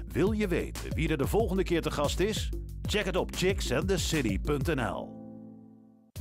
Wil 0.08 0.32
je 0.32 0.48
weten 0.48 0.94
wie 0.94 1.10
er 1.10 1.18
de 1.18 1.28
volgende 1.28 1.64
keer 1.64 1.82
te 1.82 1.92
gast 1.92 2.20
is? 2.20 2.50
Check 2.82 3.06
het 3.06 3.16
op 3.16 3.36
chicksandthecity.nl. 3.36 5.24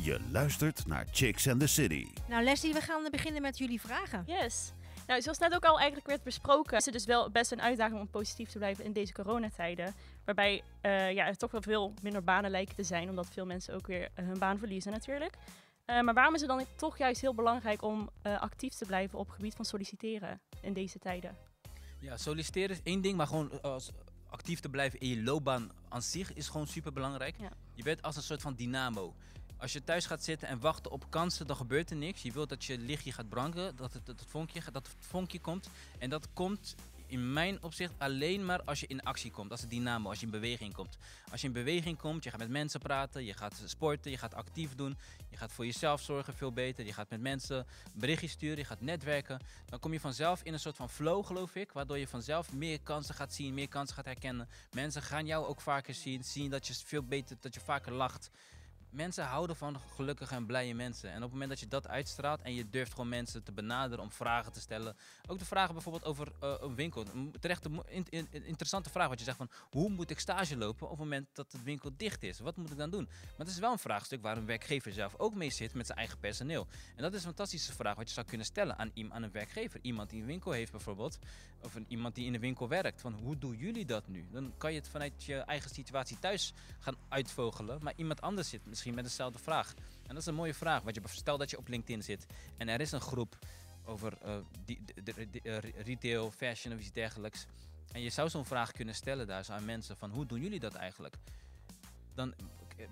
Je 0.03 0.21
luistert 0.31 0.87
naar 0.87 1.07
Chicks 1.13 1.49
and 1.49 1.61
the 1.61 1.67
City. 1.67 2.07
Nou 2.29 2.45
Leslie, 2.45 2.73
we 2.73 2.81
gaan 2.81 3.09
beginnen 3.11 3.43
met 3.43 3.59
jullie 3.59 3.81
vragen. 3.81 4.23
Yes. 4.27 4.73
Nou, 5.07 5.23
zoals 5.23 5.39
net 5.39 5.55
ook 5.55 5.65
al 5.65 5.77
eigenlijk 5.77 6.07
werd 6.07 6.23
besproken, 6.23 6.77
is 6.77 6.85
het 6.85 6.95
dus 6.95 7.05
wel 7.05 7.31
best 7.31 7.53
een 7.53 7.63
uitdaging 7.63 8.01
om 8.01 8.09
positief 8.09 8.49
te 8.51 8.59
blijven 8.59 8.85
in 8.85 8.93
deze 8.93 9.13
coronatijden. 9.13 9.95
Waarbij 10.25 10.63
eh, 10.81 11.13
ja, 11.13 11.27
er 11.27 11.37
toch 11.37 11.51
wel 11.51 11.63
veel 11.63 11.95
minder 12.03 12.25
banen 12.25 12.51
lijken 12.51 12.75
te 12.75 12.83
zijn, 12.83 13.09
omdat 13.09 13.29
veel 13.33 13.47
mensen 13.47 13.75
ook 13.75 13.87
weer 13.87 14.09
hun 14.15 14.39
baan 14.39 14.59
verliezen 14.59 14.93
natuurlijk. 14.93 15.37
Eh, 15.85 16.01
maar 16.01 16.15
waarom 16.15 16.35
is 16.35 16.41
het 16.41 16.51
dan 16.51 16.65
toch 16.77 16.99
juist 16.99 17.21
heel 17.21 17.35
belangrijk 17.35 17.83
om 17.83 18.11
eh, 18.23 18.41
actief 18.41 18.75
te 18.75 18.87
blijven 18.87 19.19
op 19.19 19.27
het 19.27 19.35
gebied 19.35 19.55
van 19.55 19.65
solliciteren 19.65 20.41
in 20.61 20.73
deze 20.73 20.99
tijden? 20.99 21.37
Ja, 22.01 22.17
solliciteren 22.17 22.71
is 22.71 22.83
één 22.83 23.01
ding, 23.01 23.17
maar 23.17 23.27
gewoon 23.27 23.51
eh, 23.51 23.61
als 23.61 23.91
actief 24.29 24.61
te 24.61 24.69
blijven 24.69 25.01
in 25.01 25.09
je 25.09 25.23
loopbaan 25.23 25.71
aan 25.89 26.03
zich 26.03 26.33
is 26.33 26.49
gewoon 26.49 26.67
super 26.67 26.93
belangrijk. 26.93 27.37
Ja. 27.39 27.51
Je 27.75 27.83
bent 27.83 28.03
als 28.03 28.17
een 28.17 28.23
soort 28.23 28.43
van 28.43 28.55
dynamo. 28.55 29.15
Als 29.57 29.73
je 29.73 29.85
thuis 29.85 30.07
gaat 30.07 30.25
zitten 30.25 30.49
en 30.49 30.61
wachten 30.61 30.91
op 30.91 31.11
kansen, 31.11 31.47
dan 31.47 31.57
gebeurt 31.57 31.91
er 31.91 31.97
niks. 31.97 32.23
Je 32.23 32.33
wilt 32.33 32.49
dat 32.49 32.65
je 32.65 32.79
lichtje 32.79 33.13
gaat 33.13 33.29
branden, 33.29 33.77
dat 33.77 33.93
het, 33.93 34.07
dat 34.07 34.21
het, 34.21 34.29
vonkje, 34.29 34.61
dat 34.73 34.87
het 34.87 34.97
vonkje 34.99 35.41
komt. 35.41 35.69
En 35.99 36.11
dat 36.11 36.29
komt 36.33 36.75
in 37.15 37.33
mijn 37.33 37.63
opzicht 37.63 37.93
alleen 37.99 38.45
maar 38.45 38.63
als 38.63 38.81
je 38.81 38.87
in 38.87 39.03
actie 39.03 39.31
komt. 39.31 39.51
Als 39.51 39.63
een 39.63 39.69
dynamo, 39.69 40.09
als 40.09 40.21
je 40.21 40.25
in 40.25 40.33
beweging 40.33 40.75
komt. 40.75 40.97
Als 41.31 41.41
je 41.41 41.47
in 41.47 41.53
beweging 41.53 41.99
komt, 41.99 42.25
je 42.25 42.31
gaat 42.31 42.39
met 42.39 42.51
mensen 42.51 42.81
praten, 42.81 43.25
je 43.25 43.33
gaat 43.33 43.63
sporten, 43.65 44.11
je 44.11 44.19
gaat 44.19 44.35
actief 44.35 44.75
doen. 44.75 44.97
Je 45.31 45.37
gaat 45.37 45.53
voor 45.53 45.65
jezelf 45.65 46.01
zorgen 46.01 46.35
veel 46.35 46.53
beter. 46.53 46.87
Je 46.87 46.93
gaat 46.93 47.11
met 47.11 47.21
mensen 47.21 47.67
berichtjes 47.93 48.31
sturen, 48.31 48.59
je 48.59 48.65
gaat 48.65 48.81
netwerken. 48.81 49.41
Dan 49.67 49.81
kom 49.81 49.93
je 49.93 50.01
vanzelf 50.01 50.43
in 50.43 50.53
een 50.53 50.61
soort 50.61 50.77
van 50.77 50.91
flow, 50.91 51.27
geloof 51.27 51.55
ik. 51.55 51.73
Waardoor 51.73 51.99
je 51.99 52.09
vanzelf 52.09 52.53
meer 52.53 52.81
kansen 52.81 53.15
gaat 53.15 53.33
zien, 53.33 53.55
meer 53.55 53.69
kansen 53.69 53.95
gaat 53.95 54.05
herkennen. 54.05 54.49
Mensen 54.73 55.03
gaan 55.03 55.27
jou 55.27 55.47
ook 55.47 55.61
vaker 55.61 55.95
zien, 55.95 56.25
zien 56.25 56.51
dat 56.51 56.67
je 56.67 56.75
veel 56.75 57.03
beter, 57.03 57.37
dat 57.41 57.55
je 57.55 57.61
vaker 57.61 57.93
lacht. 57.93 58.31
Mensen 58.95 59.25
houden 59.25 59.57
van 59.57 59.81
gelukkige 59.95 60.35
en 60.35 60.47
blije 60.47 60.75
mensen. 60.75 61.11
En 61.11 61.17
op 61.17 61.23
het 61.23 61.33
moment 61.33 61.51
dat 61.51 61.61
je 61.61 61.69
dat 61.69 61.89
uitstraalt 61.89 62.43
en 62.43 62.55
je 62.55 62.71
durft 62.71 62.93
gewoon 62.93 63.09
mensen 63.09 63.43
te 63.43 63.53
benaderen 63.53 64.05
om 64.05 64.11
vragen 64.11 64.53
te 64.53 64.61
stellen. 64.61 64.97
Ook 65.27 65.39
de 65.39 65.45
vragen 65.45 65.75
bijvoorbeeld 65.75 66.05
over 66.05 66.33
eh, 66.41 66.55
een 66.61 66.75
winkel. 66.75 67.05
Terecht 67.41 67.65
een 67.65 68.29
interessante 68.31 68.91
vraag. 68.91 69.09
Wat 69.09 69.19
je 69.19 69.25
zegt 69.25 69.37
van 69.37 69.51
hoe 69.71 69.91
moet 69.91 70.11
ik 70.11 70.19
stage 70.19 70.57
lopen 70.57 70.85
op 70.85 70.91
het 70.91 71.01
moment 71.01 71.29
dat 71.33 71.51
de 71.51 71.63
winkel 71.63 71.91
dicht 71.97 72.23
is? 72.23 72.39
Wat 72.39 72.57
moet 72.57 72.71
ik 72.71 72.77
dan 72.77 72.91
doen? 72.91 73.05
Maar 73.05 73.47
het 73.47 73.49
is 73.49 73.59
wel 73.59 73.73
een 73.73 73.79
vraagstuk 73.79 74.23
waar 74.23 74.37
een 74.37 74.47
werkgever 74.47 74.93
zelf 74.93 75.15
ook 75.19 75.35
mee 75.35 75.51
zit 75.51 75.75
met 75.75 75.87
zijn 75.87 75.99
eigen 75.99 76.19
personeel. 76.19 76.67
En 76.97 77.03
dat 77.03 77.13
is 77.13 77.19
een 77.19 77.27
fantastische 77.27 77.73
vraag 77.73 77.97
wat 77.97 78.09
je 78.09 78.15
zou 78.15 78.27
kunnen 78.27 78.47
stellen 78.47 78.79
aan, 78.79 78.93
aan 79.09 79.23
een 79.23 79.33
werkgever. 79.33 79.81
Iemand 79.83 80.11
die 80.11 80.21
een 80.21 80.27
winkel 80.27 80.53
heeft 80.53 80.71
bijvoorbeeld. 80.71 81.19
Of 81.61 81.75
een, 81.75 81.85
iemand 81.89 82.15
die 82.15 82.27
in 82.27 82.35
een 82.35 82.41
winkel 82.41 82.69
werkt. 82.69 83.01
Van 83.01 83.13
hoe 83.13 83.39
doen 83.39 83.57
jullie 83.57 83.85
dat 83.85 84.09
nu? 84.09 84.27
Dan 84.33 84.53
kan 84.59 84.73
je 84.73 84.79
het 84.79 84.89
vanuit 84.89 85.25
je 85.25 85.37
eigen 85.37 85.71
situatie 85.71 86.19
thuis 86.19 86.53
gaan 86.79 86.97
uitvogelen. 87.09 87.79
Maar 87.83 87.93
iemand 87.97 88.21
anders 88.21 88.49
zit 88.49 88.67
misschien 88.67 88.84
met 88.93 89.05
dezelfde 89.05 89.39
vraag. 89.39 89.75
En 90.03 90.09
dat 90.09 90.19
is 90.19 90.27
een 90.27 90.35
mooie 90.35 90.55
vraag. 90.55 90.83
Want 90.83 90.95
je, 90.95 91.03
stel 91.05 91.39
dat 91.39 91.51
je 91.51 91.59
op 91.59 91.69
LinkedIn 91.69 92.03
zit 92.03 92.27
en 92.57 92.69
er 92.69 92.81
is 92.81 92.93
een 92.93 93.01
groep 93.01 93.39
over 93.85 94.19
eh, 94.23 94.37
die, 94.65 94.81
de, 95.05 95.41
eh, 95.43 95.59
retail, 95.85 96.31
fashion 96.31 96.75
of 96.75 96.81
iets 96.81 96.93
dergelijks. 96.93 97.47
En 97.93 98.01
je 98.01 98.11
zou 98.11 98.29
zo'n 98.29 98.45
vraag 98.45 98.73
kunnen 98.73 98.95
stellen 98.95 99.27
daar 99.27 99.45
zo 99.45 99.53
aan 99.53 99.65
mensen 99.65 99.97
van 99.97 100.11
hoe 100.11 100.27
doen 100.27 100.41
jullie 100.41 100.61
dat 100.61 100.75
eigenlijk? 100.75 101.17
Dan 102.15 102.35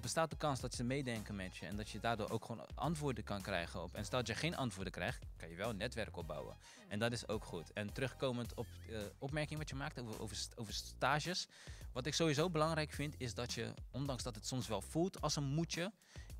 bestaat 0.01 0.31
de 0.31 0.37
kans 0.37 0.61
dat 0.61 0.75
ze 0.75 0.85
meedenken 0.85 1.35
met 1.35 1.57
je 1.57 1.67
en 1.67 1.77
dat 1.77 1.91
je 1.91 2.01
daardoor 2.01 2.31
ook 2.31 2.45
gewoon 2.45 2.67
antwoorden 2.75 3.25
kan 3.25 3.43
krijgen 3.43 3.83
op. 3.83 3.95
En 3.95 4.05
stel 4.05 4.19
dat 4.19 4.29
je 4.29 4.35
geen 4.35 4.57
antwoorden 4.57 4.93
krijgt, 4.93 5.25
kan 5.37 5.49
je 5.49 5.57
wel 5.57 5.71
een 5.71 5.77
netwerk 5.77 6.17
opbouwen. 6.17 6.57
En 6.89 6.99
dat 6.99 7.13
is 7.13 7.29
ook 7.29 7.45
goed. 7.45 7.73
En 7.73 7.93
terugkomend 7.93 8.55
op 8.55 8.67
de 8.87 9.13
opmerking 9.19 9.59
wat 9.59 9.69
je 9.69 9.75
maakt 9.75 10.01
over, 10.01 10.21
over, 10.21 10.37
over 10.55 10.73
stages. 10.73 11.49
Wat 11.93 12.07
ik 12.07 12.15
sowieso 12.15 12.51
belangrijk 12.51 12.93
vind, 12.93 13.15
is 13.19 13.35
dat 13.35 13.53
je, 13.53 13.75
ondanks 13.91 14.23
dat 14.23 14.35
het 14.35 14.47
soms 14.47 14.69
wel 14.69 14.81
voelt 14.81 15.21
als 15.21 15.37
een 15.37 15.45
moetje, 15.45 15.93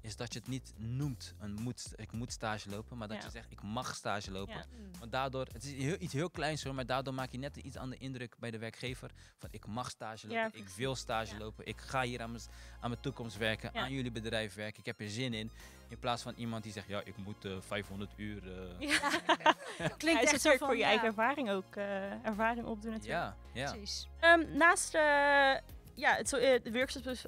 is 0.03 0.17
dat 0.17 0.33
je 0.33 0.39
het 0.39 0.49
niet 0.49 0.73
noemt 0.77 1.35
een 1.39 1.55
moet, 1.55 1.93
ik 1.97 2.13
moet 2.13 2.33
stage 2.33 2.71
lopen, 2.71 2.97
maar 2.99 3.09
dat 3.09 3.17
Ja. 3.17 3.25
je 3.25 3.31
zegt 3.31 3.51
ik 3.51 3.63
mag 3.63 3.95
stage 3.95 4.31
lopen. 4.31 4.55
Ja. 4.55 4.65
Want 4.99 5.13
daardoor, 5.13 5.47
het 5.53 5.65
is 5.65 5.73
heel, 5.73 5.97
iets 5.99 6.13
heel 6.13 6.31
kleins 6.31 6.65
hoor, 6.65 6.75
maar 6.75 6.87
daardoor 6.87 7.15
maak 7.15 7.31
je 7.31 7.39
net 7.39 7.57
een 7.57 7.67
iets 7.67 7.77
andere 7.77 8.01
indruk 8.01 8.35
bij 8.39 8.51
de 8.51 8.59
werkgever. 8.59 9.11
Van 9.39 9.49
ik 9.53 9.67
mag 9.67 9.91
stage 9.91 10.27
lopen, 10.27 10.41
Ja, 10.43 10.51
ik 10.53 10.69
wil 10.69 10.95
stage 10.97 11.33
Ja. 11.33 11.39
lopen, 11.39 11.67
ik 11.67 11.81
ga 11.81 12.03
hier 12.03 12.23
aan 12.23 12.31
mijn, 12.31 12.43
aan 12.81 12.91
mijn 12.91 13.03
toekomst 13.03 13.37
werken, 13.37 13.71
Ja. 13.73 13.81
aan 13.81 13.93
jullie 13.93 14.11
bedrijf 14.11 14.55
werken, 14.55 14.79
ik 14.81 14.87
heb 14.87 15.01
er 15.01 15.11
zin 15.11 15.35
in. 15.35 15.51
In 15.89 15.99
plaats 15.99 16.23
van 16.23 16.35
iemand 16.37 16.63
die 16.63 16.73
zegt, 16.73 16.89
ja, 16.89 17.01
ik 17.05 17.17
moet 17.17 17.45
eh, 17.45 17.57
500 17.61 18.11
uur. 18.17 18.43
eh, 18.79 18.89
Ja. 18.89 18.99
Klinkt 19.97 20.23
is 20.23 20.33
echt 20.33 20.33
het 20.33 20.41
zo 20.41 20.57
voor 20.57 20.73
je 20.75 20.81
ja, 20.81 20.87
eigen 20.87 21.07
ervaring 21.07 21.51
ook 21.51 21.77
eh, 21.77 22.27
ervaring 22.27 22.67
opdoen 22.67 22.91
natuurlijk. 22.93 23.21
ja, 23.21 23.37
ja. 23.63 23.71
Precies. 23.73 24.09
Ehm, 24.21 24.57
naast 24.57 24.95
eh, 24.95 25.55
ja, 25.95 26.15
het, 26.15 26.33
eh, 26.33 26.63
de 26.63 26.73
workshops 26.73 27.25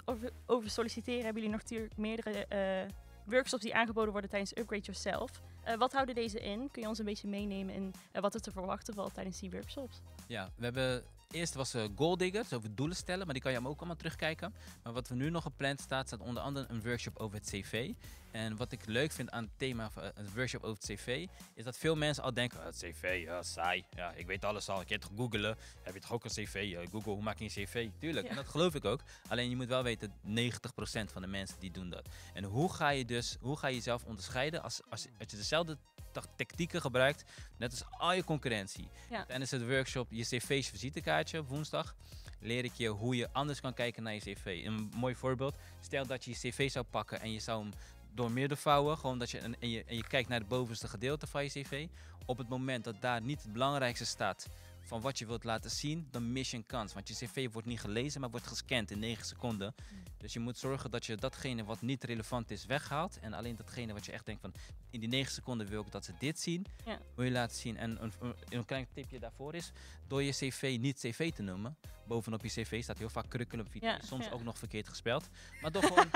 over, 0.46 0.70
solliciteren 0.70 1.24
hebben 1.24 1.42
jullie 1.42 1.56
nog 1.56 1.62
natuurlijk 1.62 1.96
meerdere 1.96 2.46
eh, 2.46 2.90
workshops 3.24 3.62
die 3.62 3.74
aangeboden 3.74 4.12
worden 4.12 4.30
tijdens 4.30 4.56
Upgrade 4.56 4.82
Yourself. 4.82 5.30
Eh, 5.62 5.76
wat 5.76 5.92
houden 5.92 6.14
deze 6.14 6.40
in? 6.40 6.70
Kun 6.70 6.82
je 6.82 6.88
ons 6.88 6.98
een 6.98 7.04
beetje 7.04 7.28
meenemen 7.28 7.74
in 7.74 7.94
wat 8.12 8.34
er 8.34 8.40
te 8.40 8.50
verwachten 8.50 8.94
valt 8.94 9.14
tijdens 9.14 9.40
die 9.40 9.50
workshops? 9.50 10.00
Ja, 10.26 10.50
we 10.56 10.64
hebben. 10.64 11.04
Eerst 11.30 11.54
was 11.54 11.74
Goal 11.96 12.16
Diggers 12.16 12.52
over 12.52 12.74
doelen 12.74 12.96
stellen, 12.96 13.24
maar 13.24 13.34
die 13.34 13.42
kan 13.42 13.52
je 13.52 13.58
hem 13.58 13.68
ook 13.68 13.78
allemaal 13.78 13.96
terugkijken. 13.96 14.54
Maar 14.82 14.92
wat 14.92 15.08
we 15.08 15.14
nu 15.14 15.30
nog 15.30 15.42
gepland 15.42 15.80
staat, 15.80 16.06
staat 16.06 16.20
onder 16.20 16.42
andere 16.42 16.66
een 16.68 16.82
workshop 16.82 17.18
over 17.18 17.36
het 17.36 17.46
CV. 17.46 17.92
En 18.34 18.56
wat 18.56 18.72
ik 18.72 18.86
leuk 18.86 19.12
vind 19.12 19.30
aan 19.30 19.42
het 19.44 19.52
thema 19.58 19.90
van 19.90 20.02
een 20.14 20.28
workshop 20.34 20.62
over 20.62 20.82
het 20.82 20.86
CV, 21.00 21.26
is 21.54 21.64
dat 21.64 21.76
veel 21.78 21.96
mensen 21.96 22.22
al 22.22 22.34
denken: 22.34 22.58
"Ah, 22.58 22.64
het 22.64 22.76
CV, 22.76 23.22
ja, 23.24 23.42
saai. 23.42 23.84
Ja, 23.96 24.12
ik 24.12 24.26
weet 24.26 24.44
alles 24.44 24.68
al. 24.68 24.80
Ik 24.80 24.86
kan 24.86 24.98
toch 24.98 25.10
googelen. 25.16 25.56
Heb 25.82 25.94
je 25.94 26.00
toch 26.00 26.12
ook 26.12 26.24
een 26.24 26.30
CV? 26.30 26.76
Google, 26.90 27.12
hoe 27.12 27.22
maak 27.22 27.38
je 27.38 27.44
een 27.44 27.50
CV? 27.66 27.88
Tuurlijk, 27.98 28.24
Ja. 28.24 28.30
en 28.30 28.36
dat 28.36 28.48
geloof 28.48 28.74
ik 28.74 28.84
ook. 28.84 29.00
Alleen 29.28 29.50
je 29.50 29.56
moet 29.56 29.66
wel 29.68 29.82
weten, 29.82 30.12
90% 30.22 31.12
van 31.12 31.22
de 31.22 31.28
mensen 31.28 31.60
die 31.60 31.70
doen 31.70 31.90
dat. 31.90 32.08
En 32.32 32.44
hoe 32.44 32.72
ga 32.72 32.88
je 32.88 33.04
dus, 33.04 33.36
hoe 33.40 33.56
ga 33.56 33.66
je 33.68 33.74
jezelf 33.74 34.04
onderscheiden 34.04 34.62
als, 34.62 34.80
als, 34.88 35.06
als 35.18 35.30
je 35.30 35.36
dezelfde 35.36 35.78
ta- 36.12 36.22
tactieken 36.36 36.80
gebruikt, 36.80 37.24
net 37.56 37.70
als 37.70 37.84
al 37.98 38.12
je 38.12 38.24
concurrentie. 38.24 38.88
Ja. 39.10 39.24
Tijdens 39.24 39.50
het 39.50 39.66
workshop, 39.66 40.06
je 40.10 40.22
cv's 40.24 40.68
visitekaartje 40.68 41.38
op 41.38 41.48
woensdag, 41.48 41.94
leer 42.40 42.64
ik 42.64 42.72
je 42.74 42.88
hoe 42.88 43.16
je 43.16 43.28
anders 43.32 43.60
kan 43.60 43.74
kijken 43.74 44.02
naar 44.02 44.14
je 44.14 44.20
cv. 44.20 44.62
Een 44.64 44.90
mooi 44.94 45.14
voorbeeld, 45.14 45.54
stel 45.80 46.06
dat 46.06 46.24
je 46.24 46.30
je 46.30 46.36
cv 46.36 46.70
zou 46.70 46.84
pakken 46.90 47.20
en 47.20 47.32
je 47.32 47.40
zou 47.40 47.62
hem 47.62 47.72
door 48.14 48.30
midden 48.30 48.58
vouwen, 48.58 48.98
gewoon 48.98 49.18
dat 49.18 49.30
je, 49.30 49.38
en, 49.38 49.60
en 49.60 49.70
je, 49.70 49.84
en 49.84 49.96
je 49.96 50.06
kijkt 50.06 50.28
naar 50.28 50.38
het 50.38 50.48
bovenste 50.48 50.88
gedeelte 50.88 51.26
van 51.26 51.42
je 51.44 51.48
cv. 51.50 51.86
Op 52.26 52.38
het 52.38 52.48
moment 52.48 52.84
dat 52.84 53.00
daar 53.00 53.20
niet 53.22 53.42
het 53.42 53.52
belangrijkste 53.52 54.04
staat 54.04 54.46
van 54.80 55.00
wat 55.00 55.18
je 55.18 55.26
wilt 55.26 55.44
laten 55.44 55.70
zien, 55.70 56.08
dan 56.10 56.32
mis 56.32 56.50
je 56.50 56.56
een 56.56 56.66
kans. 56.66 56.92
Want 56.94 57.08
je 57.08 57.14
cv 57.14 57.48
wordt 57.52 57.68
niet 57.68 57.80
gelezen, 57.80 58.20
maar 58.20 58.30
wordt 58.30 58.46
gescand 58.46 58.90
in 58.90 58.98
9 58.98 59.24
seconden. 59.24 59.74
Dus 60.18 60.32
je 60.32 60.40
moet 60.40 60.58
zorgen 60.58 60.90
dat 60.90 61.06
je 61.06 61.16
datgene 61.16 61.64
wat 61.64 61.80
niet 61.80 62.04
relevant 62.04 62.50
is 62.50 62.66
weghaalt. 62.66 63.18
En 63.20 63.32
alleen 63.32 63.56
datgene 63.56 63.92
wat 63.92 64.06
je 64.06 64.12
echt 64.12 64.26
denkt 64.26 64.40
van, 64.40 64.54
in 64.90 65.00
die 65.00 65.08
9 65.08 65.32
seconden 65.32 65.66
wil 65.66 65.80
ik 65.80 65.90
dat 65.90 66.04
ze 66.04 66.12
dit 66.18 66.40
zien, 66.40 66.66
Ja. 66.84 66.98
wil 67.14 67.24
je 67.24 67.30
laten 67.30 67.56
zien. 67.56 67.76
En 67.76 68.02
een, 68.02 68.12
een, 68.20 68.34
een 68.48 68.64
klein 68.64 68.86
tipje 68.92 69.18
daarvoor 69.18 69.54
is, 69.54 69.72
door 70.06 70.22
je 70.22 70.30
cv 70.32 70.76
niet 70.80 70.98
cv 70.98 71.32
te 71.32 71.42
noemen. 71.42 71.76
Bovenop 72.06 72.42
je 72.42 72.48
cv 72.62 72.82
staat 72.82 72.98
heel 72.98 73.08
vaak 73.08 73.28
curriculum 73.28 73.70
vitae, 73.70 73.88
Ja, 73.90 73.98
soms 74.04 74.24
ja. 74.24 74.30
ook 74.30 74.42
nog 74.42 74.58
verkeerd 74.58 74.88
gespeld. 74.88 75.28
Maar 75.60 75.72
door 75.72 75.82
gewoon, 75.92 76.06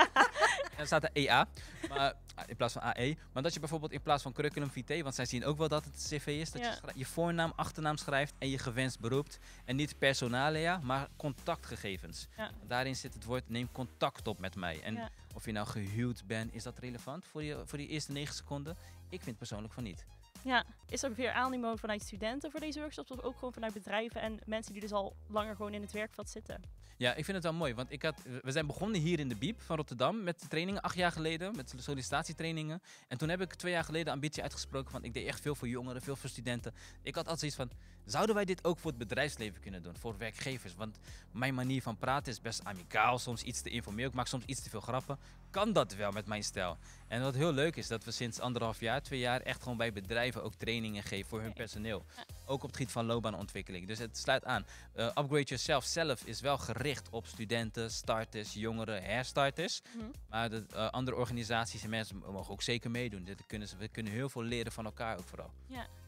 er 0.79 0.87
staat 0.87 1.03
er 1.05 1.11
EA, 1.13 1.49
maar, 1.89 2.15
in 2.47 2.57
plaats 2.57 2.73
van 2.73 2.83
AE. 2.83 3.17
Maar 3.33 3.43
dat 3.43 3.55
je 3.55 3.61
bijvoorbeeld 3.61 3.93
in 3.93 4.03
plaats 4.03 4.23
van 4.23 4.33
curriculum 4.33 4.71
vitae, 4.71 5.03
want 5.03 5.15
zij 5.15 5.25
zien 5.25 5.45
ook 5.45 5.59
wel 5.59 5.69
dat 5.69 5.85
het 5.85 6.07
cv 6.09 6.27
is, 6.27 6.51
dat 6.51 6.63
Ja. 6.63 6.71
je 6.71 6.93
je 6.95 7.07
voornaam, 7.07 7.53
achternaam 7.57 7.97
schrijft 7.97 8.35
en 8.39 8.49
je 8.51 8.59
gewenst 8.59 9.01
beroept. 9.01 9.39
En 9.65 9.77
niet 9.77 9.99
personalia, 9.99 10.79
maar 10.83 11.09
contactgegevens. 11.17 12.27
Ja. 12.37 12.51
Daarin 12.67 12.97
zit 12.97 13.15
het 13.15 13.25
woord 13.25 13.49
neem 13.49 13.73
contact 13.73 14.29
op 14.29 14.39
met 14.39 14.57
mij. 14.57 14.81
En 14.83 14.95
Ja. 14.95 15.11
of 15.35 15.45
je 15.45 15.53
nou 15.53 15.67
gehuwd 15.67 16.23
bent, 16.27 16.55
is 16.55 16.63
dat 16.63 16.79
relevant 16.79 17.25
voor, 17.25 17.43
je, 17.43 17.63
voor 17.65 17.79
die 17.79 17.89
eerste 17.89 18.13
negen 18.13 18.35
seconden? 18.35 18.77
Ik 19.09 19.23
vind 19.23 19.37
persoonlijk 19.39 19.73
van 19.73 19.83
niet. 19.83 20.05
Ja, 20.45 20.65
is 20.89 21.03
er 21.03 21.15
weer 21.15 21.33
animo 21.33 21.77
vanuit 21.77 22.03
studenten 22.03 22.51
voor 22.51 22.61
deze 22.61 22.79
workshops 22.79 23.11
of 23.11 23.21
ook 23.21 23.35
gewoon 23.35 23.53
vanuit 23.53 23.73
bedrijven 23.73 24.21
en 24.21 24.39
mensen 24.47 24.73
die 24.73 24.83
dus 24.83 24.93
al 24.93 25.17
langer 25.29 25.57
gewoon 25.57 25.75
in 25.75 25.83
het 25.83 25.93
werkveld 25.93 26.31
zitten? 26.31 26.63
Ja, 26.99 27.15
ik 27.15 27.25
vind 27.25 27.37
het 27.37 27.43
wel 27.43 27.53
mooi, 27.55 27.75
want 27.75 27.93
ik 27.93 28.03
had, 28.03 28.23
we 28.43 28.53
zijn 28.53 28.67
begonnen 28.67 29.01
hier 29.01 29.19
in 29.19 29.29
de 29.29 29.37
Biep 29.37 29.61
van 29.61 29.77
Rotterdam 29.77 30.23
met 30.23 30.45
trainingen, 30.49 30.83
acht 30.83 30.97
jaar 30.97 31.13
geleden, 31.13 31.57
met 31.57 31.75
sollicitatietrainingen. 31.77 32.83
En 33.09 33.19
toen 33.19 33.29
heb 33.29 33.41
ik 33.41 33.55
twee 33.55 33.73
jaar 33.73 33.85
geleden 33.85 34.13
ambitie 34.13 34.43
uitgesproken 34.43 34.91
van, 34.91 35.05
ik 35.05 35.15
deed 35.15 35.27
echt 35.27 35.41
veel 35.41 35.55
voor 35.55 35.69
jongeren, 35.69 36.03
veel 36.03 36.17
voor 36.17 36.31
studenten. 36.31 36.75
Ik 37.03 37.15
had 37.15 37.29
altijd 37.29 37.39
zoiets 37.39 37.57
van, 37.57 37.71
zouden 38.05 38.35
wij 38.35 38.45
dit 38.45 38.65
ook 38.65 38.79
voor 38.79 38.91
het 38.91 38.99
bedrijfsleven 38.99 39.61
kunnen 39.61 39.83
doen, 39.83 39.97
voor 39.97 40.19
werkgevers? 40.19 40.75
Want 40.75 40.99
mijn 41.33 41.55
manier 41.55 41.83
van 41.83 41.97
praten 41.97 42.33
is 42.33 42.41
best 42.41 42.65
amicaal, 42.65 43.19
soms 43.19 43.43
iets 43.43 43.61
te 43.61 43.71
informeel, 43.71 44.09
ik 44.09 44.15
maak 44.15 44.27
soms 44.27 44.45
iets 44.45 44.63
te 44.63 44.71
veel 44.71 44.81
grappen. 44.81 45.19
Kan 45.51 45.73
dat 45.73 45.95
wel 45.95 46.11
met 46.11 46.27
mijn 46.27 46.45
stijl? 46.45 46.79
En 47.09 47.23
wat 47.23 47.35
heel 47.35 47.53
leuk 47.53 47.77
is, 47.77 47.87
dat 47.87 48.05
we 48.05 48.11
sinds 48.11 48.41
anderhalf 48.41 48.81
jaar, 48.81 49.03
twee 49.03 49.21
jaar, 49.21 49.41
echt 49.41 49.63
gewoon 49.63 49.79
bij 49.79 49.93
bedrijven 49.93 50.28
ook 50.37 50.55
trainingen 50.55 51.03
geven 51.03 51.29
voor 51.29 51.41
hun 51.41 51.53
personeel. 51.53 52.05
Ja. 52.17 52.25
Ook 52.47 52.63
op 52.63 52.69
het 52.69 52.77
gebied 52.77 52.93
van 52.93 53.05
loopbaanontwikkeling. 53.05 53.87
Dus 53.87 53.99
het 53.99 54.19
sluit 54.19 54.45
aan. 54.45 54.67
Uh, 54.97 55.07
Upgrade 55.07 55.43
Yourself 55.43 55.85
zelf 55.85 56.25
is 56.25 56.41
wel 56.41 56.59
gericht 56.59 57.09
op 57.11 57.27
studenten, 57.27 57.91
starters, 57.91 58.53
jongeren, 58.53 59.03
herstarters. 59.03 59.81
Mhm. 59.97 60.05
Maar 60.29 60.51
de 60.51 60.65
uh, 60.73 60.89
andere 60.91 61.17
organisaties 61.17 61.83
en 61.83 61.91
mensen 61.91 62.17
mogen 62.17 62.53
ook 62.53 62.63
zeker 62.63 62.91
meedoen. 62.91 63.25
Dit 63.25 63.47
kunnen, 63.47 63.69
ze- 63.69 63.77
we 63.77 63.89
kunnen 63.89 64.13
heel 64.13 64.29
veel 64.29 64.43
leren 64.43 64.73
van 64.73 64.85
elkaar 64.85 65.19
ook 65.19 65.29
vooral. 65.29 65.51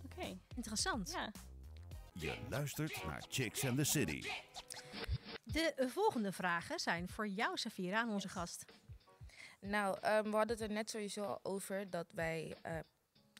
Oké, 0.04 0.38
Interessant. 0.56 1.10
ja. 1.12 1.30
Je 2.12 2.38
luistert 2.48 3.04
naar 3.04 3.22
Chicks 3.28 3.64
and 3.66 3.76
the 3.76 3.84
City. 3.84 4.28
De 5.44 5.88
volgende 5.92 6.32
vragen 6.32 6.78
zijn 6.80 7.08
voor 7.08 7.28
jou, 7.28 7.56
Safira, 7.56 7.98
aan 8.00 8.10
onze 8.10 8.28
gast. 8.28 8.64
Nou, 9.60 9.98
ehm, 10.00 10.22
we 10.30 10.36
hadden 10.36 10.56
het 10.58 10.60
er 10.68 10.70
net 10.74 10.90
sowieso 10.90 11.22
al 11.24 11.38
over 11.42 11.90
dat 11.90 12.12
wij 12.14 12.56
eh, 12.62 12.72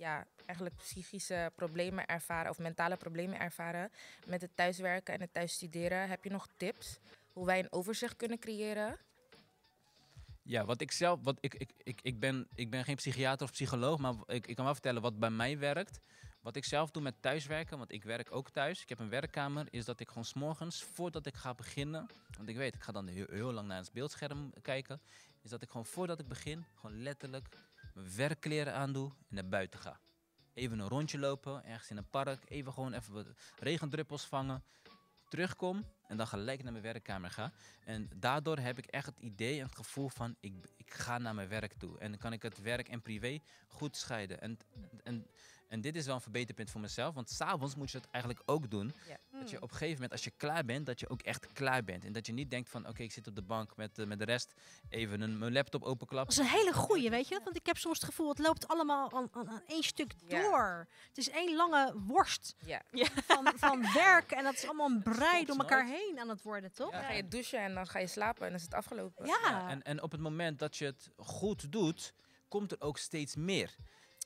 ja, 0.00 0.26
eigenlijk 0.46 0.76
psychische 0.76 1.52
problemen 1.54 2.06
ervaren 2.06 2.50
of 2.50 2.58
mentale 2.58 2.96
problemen 2.96 3.40
ervaren 3.40 3.90
met 4.26 4.40
het 4.40 4.50
thuiswerken 4.54 5.14
en 5.14 5.20
het 5.20 5.32
thuisstuderen. 5.32 6.08
Heb 6.08 6.24
je 6.24 6.30
nog 6.30 6.48
tips 6.56 6.98
hoe 7.32 7.46
wij 7.46 7.58
een 7.58 7.72
overzicht 7.72 8.16
kunnen 8.16 8.38
creëren? 8.38 8.98
Ja, 10.42 10.64
wat 10.64 10.80
ik 10.80 10.92
zelf, 10.92 11.20
wat 11.22 11.38
ik, 11.40 11.54
ik, 11.54 11.70
ik, 11.82 12.00
ik, 12.02 12.20
ben, 12.20 12.48
ik 12.54 12.70
ben 12.70 12.84
geen 12.84 12.96
psychiater 12.96 13.46
of 13.46 13.52
psycholoog, 13.52 13.98
maar 13.98 14.14
ik, 14.26 14.46
ik 14.46 14.56
kan 14.56 14.64
wel 14.64 14.74
vertellen 14.74 15.02
wat 15.02 15.18
bij 15.18 15.30
mij 15.30 15.58
werkt. 15.58 16.00
Wat 16.40 16.56
ik 16.56 16.64
zelf 16.64 16.90
doe 16.90 17.02
met 17.02 17.22
thuiswerken, 17.22 17.78
want 17.78 17.92
ik 17.92 18.04
werk 18.04 18.34
ook 18.34 18.50
thuis. 18.50 18.82
Ik 18.82 18.88
heb 18.88 18.98
een 18.98 19.08
werkkamer, 19.08 19.66
is 19.70 19.84
dat 19.84 20.00
ik 20.00 20.08
gewoon 20.08 20.24
s'morgens, 20.24 20.82
voordat 20.82 21.26
ik 21.26 21.34
ga 21.34 21.54
beginnen, 21.54 22.06
want 22.36 22.48
ik 22.48 22.56
weet, 22.56 22.74
ik 22.74 22.82
ga 22.82 22.92
dan 22.92 23.06
heel, 23.06 23.26
heel 23.28 23.52
lang 23.52 23.68
naar 23.68 23.78
het 23.78 23.92
beeldscherm 23.92 24.52
kijken, 24.62 25.00
is 25.42 25.50
dat 25.50 25.62
ik 25.62 25.68
gewoon 25.68 25.86
voordat 25.86 26.20
ik 26.20 26.28
begin, 26.28 26.64
gewoon 26.74 27.02
letterlijk 27.02 27.46
mijn 27.94 28.16
werkkleren 28.16 28.74
aandoe 28.74 29.10
en 29.28 29.34
naar 29.34 29.48
buiten 29.48 29.80
ga. 29.80 30.00
Even 30.54 30.78
een 30.78 30.88
rondje 30.88 31.18
lopen, 31.18 31.64
ergens 31.64 31.90
in 31.90 31.96
een 31.96 32.10
park, 32.10 32.50
even 32.50 32.72
gewoon 32.72 32.92
even 32.92 33.12
wat 33.12 33.26
regendruppels 33.58 34.24
vangen, 34.24 34.62
terugkom 35.28 35.84
en 36.06 36.16
dan 36.16 36.26
gelijk 36.26 36.62
naar 36.62 36.72
mijn 36.72 36.84
werkkamer 36.84 37.30
ga. 37.30 37.52
En 37.84 38.10
daardoor 38.16 38.58
heb 38.58 38.78
ik 38.78 38.86
echt 38.86 39.06
het 39.06 39.20
idee 39.20 39.58
en 39.58 39.66
het 39.66 39.76
gevoel 39.76 40.08
van 40.08 40.36
ik, 40.40 40.54
ik 40.76 40.92
ga 40.92 41.18
naar 41.18 41.34
mijn 41.34 41.48
werk 41.48 41.72
toe. 41.72 41.98
En 41.98 42.10
dan 42.10 42.18
kan 42.18 42.32
ik 42.32 42.42
het 42.42 42.60
werk 42.60 42.88
en 42.88 43.02
privé 43.02 43.40
goed 43.68 43.96
scheiden. 43.96 44.40
En, 44.40 44.58
en 45.02 45.26
En 45.70 45.80
dit 45.80 45.96
is 45.96 46.06
wel 46.06 46.14
een 46.14 46.20
verbeterpunt 46.20 46.70
voor 46.70 46.80
mezelf, 46.80 47.14
want 47.14 47.30
s'avonds 47.30 47.74
moet 47.74 47.90
je 47.90 47.98
dat 48.00 48.08
eigenlijk 48.10 48.42
ook 48.50 48.70
doen. 48.70 48.94
Ja. 49.08 49.16
Dat 49.40 49.50
je 49.50 49.56
Mm. 49.56 49.62
op 49.62 49.70
een 49.70 49.76
gegeven 49.76 49.94
moment, 49.94 50.12
als 50.12 50.24
je 50.24 50.32
klaar 50.36 50.64
bent, 50.64 50.86
dat 50.86 51.00
je 51.00 51.08
ook 51.08 51.22
echt 51.22 51.52
klaar 51.52 51.84
bent. 51.84 52.04
En 52.04 52.12
dat 52.12 52.26
je 52.26 52.32
niet 52.32 52.50
denkt 52.50 52.68
van, 52.68 52.88
oké, 52.88 53.02
ik 53.02 53.12
zit 53.12 53.26
op 53.26 53.34
de 53.34 53.42
bank 53.42 53.76
met, 53.76 53.98
eh, 53.98 54.06
met 54.06 54.18
de 54.18 54.24
rest, 54.24 54.54
even 54.88 55.20
een, 55.20 55.38
mijn 55.38 55.52
laptop 55.52 55.80
Dat 55.80 55.90
openklappen. 55.90 56.32
is 56.32 56.38
een 56.40 56.58
hele 56.58 56.72
goeie, 56.72 57.10
weet 57.10 57.28
je 57.28 57.34
dat? 57.34 57.44
Want 57.44 57.56
ik 57.56 57.66
heb 57.66 57.76
soms 57.76 57.96
het 58.00 58.04
gevoel, 58.08 58.28
het 58.28 58.38
loopt 58.38 58.68
allemaal 58.68 59.12
aan, 59.12 59.28
aan, 59.32 59.48
aan 59.48 59.62
één 59.66 59.82
stuk 59.82 60.12
Ja. 60.28 60.42
door. 60.42 60.86
Het 61.08 61.18
is 61.18 61.30
één 61.30 61.56
lange 61.56 61.94
worst 62.06 62.54
Ja. 62.66 62.82
van, 63.26 63.52
van 63.56 63.82
werk. 63.94 64.30
En 64.32 64.44
dat 64.44 64.54
is 64.54 64.64
allemaal 64.64 64.90
een 64.90 65.02
brei 65.02 65.44
door 65.44 65.56
elkaar 65.56 65.86
heen 65.86 66.18
aan 66.18 66.28
het 66.28 66.42
worden, 66.42 66.72
toch? 66.72 66.90
Ja. 66.92 66.96
Dan 66.98 67.06
ga 67.08 67.12
je 67.14 67.28
douchen 67.28 67.58
en 67.60 67.74
dan 67.74 67.86
ga 67.86 67.98
je 67.98 68.06
slapen 68.06 68.42
en 68.42 68.48
dan 68.48 68.58
is 68.58 68.64
het 68.64 68.74
afgelopen. 68.74 69.26
Ja. 69.26 69.38
Ja, 69.42 69.68
en, 69.68 69.82
en 69.82 70.02
op 70.02 70.10
het 70.12 70.20
moment 70.20 70.58
dat 70.58 70.76
je 70.76 70.84
het 70.84 71.10
goed 71.16 71.72
doet, 71.72 72.12
komt 72.48 72.72
er 72.72 72.80
ook 72.80 72.98
steeds 72.98 73.36
meer. 73.36 73.76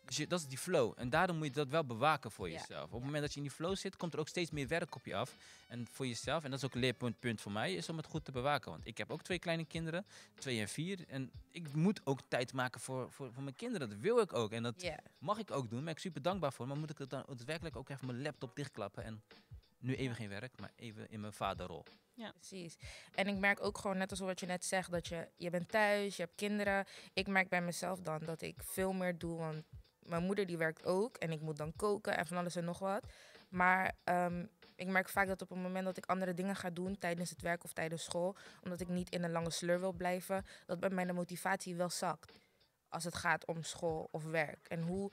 Dus 0.07 0.17
je, 0.17 0.27
dat 0.27 0.41
is 0.41 0.47
die 0.47 0.59
flow. 0.59 0.93
En 0.97 1.11
daarom 1.11 1.37
moet 1.37 1.47
je 1.47 1.53
dat 1.53 1.69
wel 1.69 1.85
bewaken 1.85 2.31
voor 2.31 2.51
Ja. 2.51 2.59
jezelf. 2.59 2.85
Op 2.85 2.93
het 2.93 3.05
moment 3.05 3.23
dat 3.23 3.31
je 3.31 3.37
in 3.37 3.43
die 3.43 3.55
flow 3.55 3.77
zit, 3.77 3.97
komt 3.97 4.13
er 4.13 4.19
ook 4.21 4.29
steeds 4.29 4.51
meer 4.51 4.69
werk 4.69 4.95
op 4.95 5.05
je 5.07 5.17
af. 5.17 5.37
En 5.69 5.87
voor 5.91 6.07
jezelf, 6.07 6.45
en 6.45 6.51
dat 6.51 6.59
is 6.59 6.65
ook 6.65 6.75
een 6.75 6.81
leerpunt 6.81 7.19
punt 7.21 7.41
voor 7.41 7.53
mij, 7.53 7.75
is 7.75 7.89
om 7.89 7.97
het 7.97 8.07
goed 8.07 8.25
te 8.25 8.33
bewaken. 8.33 8.71
Want 8.71 8.87
ik 8.87 8.99
heb 8.99 9.11
ook 9.11 9.23
twee 9.23 9.39
kleine 9.39 9.65
kinderen, 9.65 10.07
twee 10.35 10.61
en 10.61 10.69
vier. 10.69 11.05
En 11.09 11.31
ik 11.51 11.73
moet 11.75 12.01
ook 12.05 12.21
tijd 12.29 12.53
maken 12.53 12.81
voor, 12.81 13.11
voor, 13.11 13.33
voor 13.33 13.43
mijn 13.43 13.57
kinderen. 13.57 13.89
Dat 13.89 13.99
wil 13.99 14.19
ik 14.21 14.33
ook. 14.33 14.53
En 14.53 14.63
dat 14.63 14.83
Ja. 14.83 14.99
mag 15.19 15.39
ik 15.39 15.51
ook 15.51 15.63
doen. 15.63 15.75
Daar 15.75 15.83
ben 15.85 15.93
ik 15.93 15.99
super 15.99 16.23
dankbaar 16.23 16.53
voor. 16.53 16.67
Maar 16.67 16.77
moet 16.77 16.91
ik 16.91 16.99
het 16.99 17.11
dan 17.11 17.25
daadwerkelijk 17.27 17.77
ook 17.77 17.89
even 17.89 18.07
mijn 18.07 18.23
laptop 18.23 18.57
dichtklappen. 18.57 19.05
En 19.05 19.23
nu 19.79 19.95
even 19.97 20.17
geen 20.17 20.29
werk, 20.29 20.61
maar 20.61 20.71
even 20.77 21.11
in 21.11 21.21
mijn 21.21 21.33
vaderrol. 21.33 21.85
Precies. 22.35 22.77
En 23.15 23.27
ik 23.27 23.37
merk 23.39 23.65
ook 23.65 23.79
gewoon, 23.79 23.97
net 23.99 24.11
als 24.11 24.21
wat 24.21 24.41
je 24.41 24.47
net 24.47 24.65
zegt, 24.65 24.91
dat 24.91 25.09
je, 25.09 25.29
je 25.37 25.51
bent 25.51 25.69
thuis, 25.69 26.17
je 26.17 26.23
hebt 26.23 26.35
kinderen. 26.37 26.85
Ik 27.13 27.27
merk 27.27 27.49
bij 27.49 27.63
mezelf 27.63 28.01
dan 28.01 28.19
dat 28.25 28.43
ik 28.43 28.63
veel 28.63 28.93
meer 28.93 29.19
doe, 29.19 29.39
want 29.39 29.63
mijn 30.07 30.23
moeder 30.23 30.47
die 30.47 30.57
werkt 30.57 30.85
ook. 30.85 31.17
En 31.17 31.33
ik 31.33 31.41
moet 31.41 31.57
dan 31.57 31.73
koken 31.77 32.17
en 32.17 32.27
van 32.27 32.37
alles 32.37 32.57
en 32.57 32.65
nog 32.65 32.79
wat. 32.79 33.13
Maar 33.49 33.93
ehm, 34.05 34.47
ik 34.77 34.87
merk 34.87 35.09
vaak 35.09 35.27
dat 35.27 35.43
op 35.43 35.49
het 35.49 35.59
moment 35.59 35.85
dat 35.85 35.97
ik 35.97 36.07
andere 36.07 36.35
dingen 36.35 36.57
ga 36.57 36.71
doen 36.71 36.99
tijdens 36.99 37.31
het 37.31 37.43
werk 37.43 37.65
of 37.65 37.73
tijdens 37.73 38.05
school, 38.05 38.37
omdat 38.63 38.81
ik 38.81 38.89
niet 38.89 39.11
in 39.11 39.25
een 39.25 39.33
lange 39.33 39.51
sleur 39.51 39.81
wil 39.81 39.93
blijven, 39.93 40.45
dat 40.67 40.81
bij 40.81 40.91
mij 40.91 41.05
de 41.05 41.13
motivatie 41.13 41.75
wel 41.75 41.91
zakt. 41.91 42.33
Als 42.89 43.05
het 43.05 43.15
gaat 43.15 43.47
om 43.47 43.63
school 43.63 44.09
of 44.11 44.25
werk. 44.25 44.69
En 44.69 44.83
hoe 44.83 45.11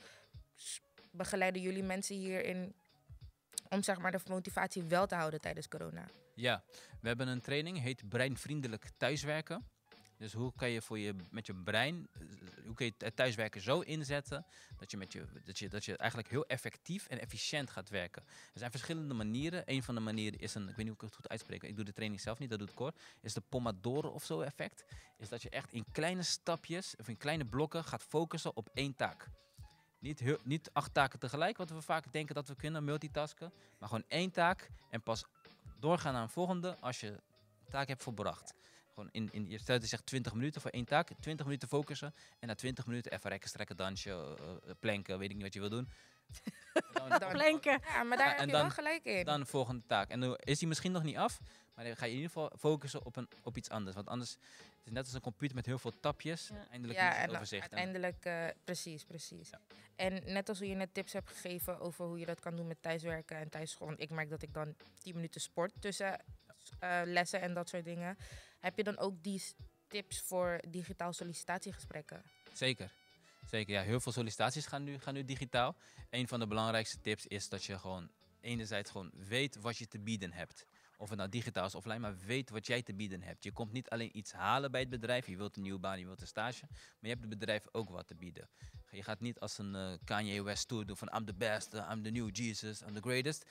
begeleiden 1.12 1.62
jullie 1.62 1.84
mensen 1.84 2.16
hierin 2.16 2.76
om 3.70 3.84
zeg 3.84 4.00
maar 4.00 4.12
de 4.12 4.20
motivatie 4.28 4.84
wel 4.84 5.08
te 5.08 5.16
houden 5.16 5.42
tijdens 5.42 5.68
corona? 5.68 6.06
Ja, 6.36 6.64
we 7.02 7.08
hebben 7.08 7.28
een 7.28 7.42
training, 7.42 7.80
heet 7.80 8.10
breinvriendelijk 8.10 8.90
thuiswerken. 8.98 9.66
Dus 10.22 10.34
hoe 10.34 10.54
kan 10.56 10.70
je 10.70 10.82
voor 10.82 11.00
je, 11.00 11.16
met 11.32 11.46
je 11.46 11.56
brein, 11.56 12.08
eh, 12.14 12.20
hoe 12.66 12.76
kun 12.76 12.86
je 12.86 12.94
het 12.98 13.16
thuiswerken 13.16 13.62
zo 13.62 13.80
inzetten 13.80 14.46
dat 14.78 14.92
je, 14.92 14.98
met 14.98 15.14
je, 15.14 15.26
dat, 15.46 15.60
je, 15.60 15.70
dat 15.70 15.86
je 15.86 15.98
eigenlijk 15.98 16.30
heel 16.30 16.46
effectief 16.46 17.08
en 17.08 17.20
efficiënt 17.20 17.70
gaat 17.70 17.90
werken. 17.90 18.24
Er 18.28 18.60
zijn 18.60 18.72
verschillende 18.72 19.14
manieren. 19.14 19.64
Een 19.66 19.84
van 19.84 19.96
de 19.96 20.02
manieren 20.02 20.40
is 20.40 20.56
een, 20.56 20.62
ik 20.62 20.76
weet 20.76 20.78
niet 20.78 20.88
hoe 20.88 20.96
ik 20.96 21.02
het 21.02 21.16
goed 21.16 21.30
uitspreek, 21.30 21.64
ik 21.64 21.76
doe 21.76 21.86
de 21.86 21.94
training 21.94 22.22
zelf 22.22 22.40
niet, 22.40 22.50
dat 22.50 22.60
doet 22.60 22.74
Cor, 22.74 22.94
is 23.22 23.34
de 23.34 23.42
Pomodoro 23.50 24.10
of 24.10 24.24
zo 24.24 24.42
effect. 24.42 24.86
Is 25.18 25.30
dat 25.30 25.42
je 25.42 25.50
echt 25.50 25.74
in 25.74 25.86
kleine 25.92 26.24
stapjes 26.24 26.96
of 26.96 27.08
in 27.08 27.18
kleine 27.18 27.46
blokken 27.46 27.84
gaat 27.84 28.04
focussen 28.04 28.56
op 28.56 28.70
één 28.74 28.96
taak. 28.96 29.28
Niet, 30.00 30.38
niet 30.44 30.70
acht 30.74 30.94
taken 30.94 31.20
tegelijk, 31.20 31.58
wat 31.58 31.70
we 31.70 31.82
vaak 31.82 32.12
denken 32.12 32.36
dat 32.36 32.48
we 32.48 32.56
kunnen, 32.56 32.84
multitasken. 32.84 33.54
Maar 33.80 33.90
gewoon 33.90 34.06
één 34.08 34.32
taak 34.32 34.70
en 34.90 35.02
pas 35.04 35.26
doorgaan 35.80 36.14
naar 36.14 36.22
een 36.22 36.30
volgende 36.30 36.78
als 36.80 37.00
je 37.00 37.22
taak 37.70 37.88
hebt 37.88 38.04
volbracht. 38.04 38.54
Gewoon 38.94 39.10
in, 39.12 39.30
in, 39.32 39.50
je 39.50 39.58
stelt 39.60 39.84
zegt 39.88 40.06
20 40.06 40.34
minuten 40.34 40.62
voor 40.62 40.72
één 40.72 40.86
taak, 40.86 41.10
20 41.20 41.46
minuten 41.46 41.68
focussen 41.68 42.14
en 42.40 42.48
na 42.48 42.56
20 42.56 42.86
minuten 42.88 43.12
even 43.12 43.30
rekken, 43.30 43.50
strekken, 43.50 43.78
dansen, 43.78 44.12
eh, 44.12 44.50
eh, 44.52 44.76
planken, 44.80 45.20
weet 45.20 45.30
ik 45.30 45.36
niet 45.36 45.44
wat 45.44 45.54
je 45.54 45.60
wil 45.60 45.70
doen. 45.70 45.90
Dan- 46.94 47.10
Dan- 47.20 47.32
Planken. 47.32 47.80
Ja, 47.84 48.04
maar 48.04 48.18
daar 48.18 48.28
Ja, 48.30 48.36
heb 48.36 48.46
je 48.46 48.52
dan- 48.52 48.62
wel 48.62 48.70
gelijk 48.70 49.04
in. 49.06 49.26
dan 49.26 49.40
de 49.40 49.46
volgende 49.46 49.84
taak. 49.88 50.10
En 50.10 50.20
dan 50.20 50.36
is 50.44 50.60
die 50.60 50.68
misschien 50.68 50.92
nog 50.92 51.04
niet 51.04 51.16
af, 51.18 51.40
maar 51.76 51.86
dan 51.86 51.98
ga 51.98 52.06
je 52.06 52.12
in 52.12 52.18
ieder 52.18 52.32
geval 52.32 52.52
focussen 52.60 53.06
op, 53.06 53.16
een, 53.16 53.28
op 53.44 53.58
iets 53.58 53.70
anders. 53.70 53.96
Want 53.96 54.08
anders 54.08 54.32
het 54.32 54.86
is 54.86 54.92
net 54.92 55.04
als 55.06 55.14
een 55.14 55.22
computer 55.22 55.56
met 55.56 55.66
heel 55.66 55.80
veel 55.80 55.94
tapjes. 56.00 56.48
Ja. 56.48 56.68
Eindelijk 56.72 57.00
ja, 57.00 57.08
niet 57.08 57.18
het 57.18 57.30
en 57.30 57.36
overzicht. 57.36 57.62
Uiteindelijk, 57.62 58.26
eh, 58.26 58.46
precies, 58.64 59.04
precies. 59.04 59.50
Ja. 59.50 59.60
En 59.96 60.22
net 60.34 60.50
als 60.50 60.60
hoe 60.60 60.68
je 60.68 60.76
net 60.76 60.94
tips 60.94 61.14
hebt 61.14 61.30
gegeven 61.30 61.80
over 61.80 62.06
hoe 62.06 62.20
je 62.20 62.26
dat 62.26 62.40
kan 62.40 62.56
doen 62.56 62.68
met 62.68 62.82
thuiswerken 62.82 63.38
en 63.38 63.50
thuisschool. 63.50 63.88
Want 63.88 64.00
ik 64.00 64.10
merk 64.10 64.30
dat 64.30 64.42
ik 64.42 64.54
dan 64.54 64.76
10 65.00 65.16
minuten 65.16 65.42
sport 65.42 65.72
tussen 65.80 66.20
eh, 66.80 67.02
lessen 67.06 67.42
en 67.42 67.54
dat 67.54 67.70
soort 67.70 67.84
dingen. 67.86 68.18
Heb 68.62 68.78
je 68.78 68.84
dan 68.84 68.98
ook 68.98 69.24
die 69.24 69.44
tips 69.88 70.22
voor 70.22 70.62
digitaal 70.70 71.14
sollicitatiegesprekken? 71.14 72.24
Zeker. 72.54 72.92
Zeker, 73.46 73.74
ja. 73.74 73.82
Heel 73.82 74.00
veel 74.00 74.12
sollicitaties 74.12 74.66
gaan 74.66 74.84
nu, 74.84 75.00
gaan 75.00 75.14
nu 75.14 75.26
digitaal. 75.26 75.76
Een 76.10 76.28
van 76.28 76.40
de 76.40 76.48
belangrijkste 76.48 77.00
tips 77.00 77.28
is 77.28 77.50
dat 77.50 77.64
je 77.64 77.80
gewoon 77.80 78.10
enerzijds 78.42 78.92
gewoon 78.92 79.12
weet 79.14 79.56
wat 79.56 79.78
je 79.78 79.88
te 79.88 80.00
bieden 80.00 80.32
hebt. 80.32 80.66
Of 80.98 81.10
het 81.10 81.18
nou 81.18 81.30
digitaal 81.30 81.66
is 81.66 81.76
of 81.76 81.86
offline, 81.86 82.00
maar 82.00 82.18
weet 82.18 82.50
wat 82.50 82.68
jij 82.68 82.82
te 82.82 82.94
bieden 82.94 83.22
hebt. 83.22 83.44
Je 83.44 83.52
komt 83.52 83.72
niet 83.72 83.90
alleen 83.90 84.18
iets 84.18 84.32
halen 84.32 84.72
bij 84.72 84.80
het 84.80 84.90
bedrijf. 84.90 85.28
Je 85.28 85.38
wilt 85.38 85.56
een 85.56 85.62
nieuwe 85.62 85.80
baan, 85.80 86.00
je 86.00 86.06
wilt 86.06 86.22
een 86.22 86.28
stage. 86.28 86.66
Maar 86.70 86.80
je 87.00 87.08
hebt 87.08 87.22
het 87.22 87.30
bedrijf 87.30 87.66
ook 87.72 87.90
wat 87.90 88.08
te 88.08 88.16
bieden. 88.16 88.50
Je 88.92 89.04
gaat 89.04 89.20
niet 89.20 89.40
als 89.40 89.58
een 89.58 89.76
eh, 89.76 89.94
Kanye 90.04 90.44
West 90.44 90.68
tour 90.68 90.86
doen 90.86 90.98
van 90.98 91.12
I'm 91.16 91.26
the 91.26 91.34
best, 91.34 91.74
I'm 91.74 92.04
the 92.04 92.10
new 92.10 92.30
Jesus, 92.32 92.82
I'm 92.82 92.94
the 92.94 93.02
greatest. 93.02 93.46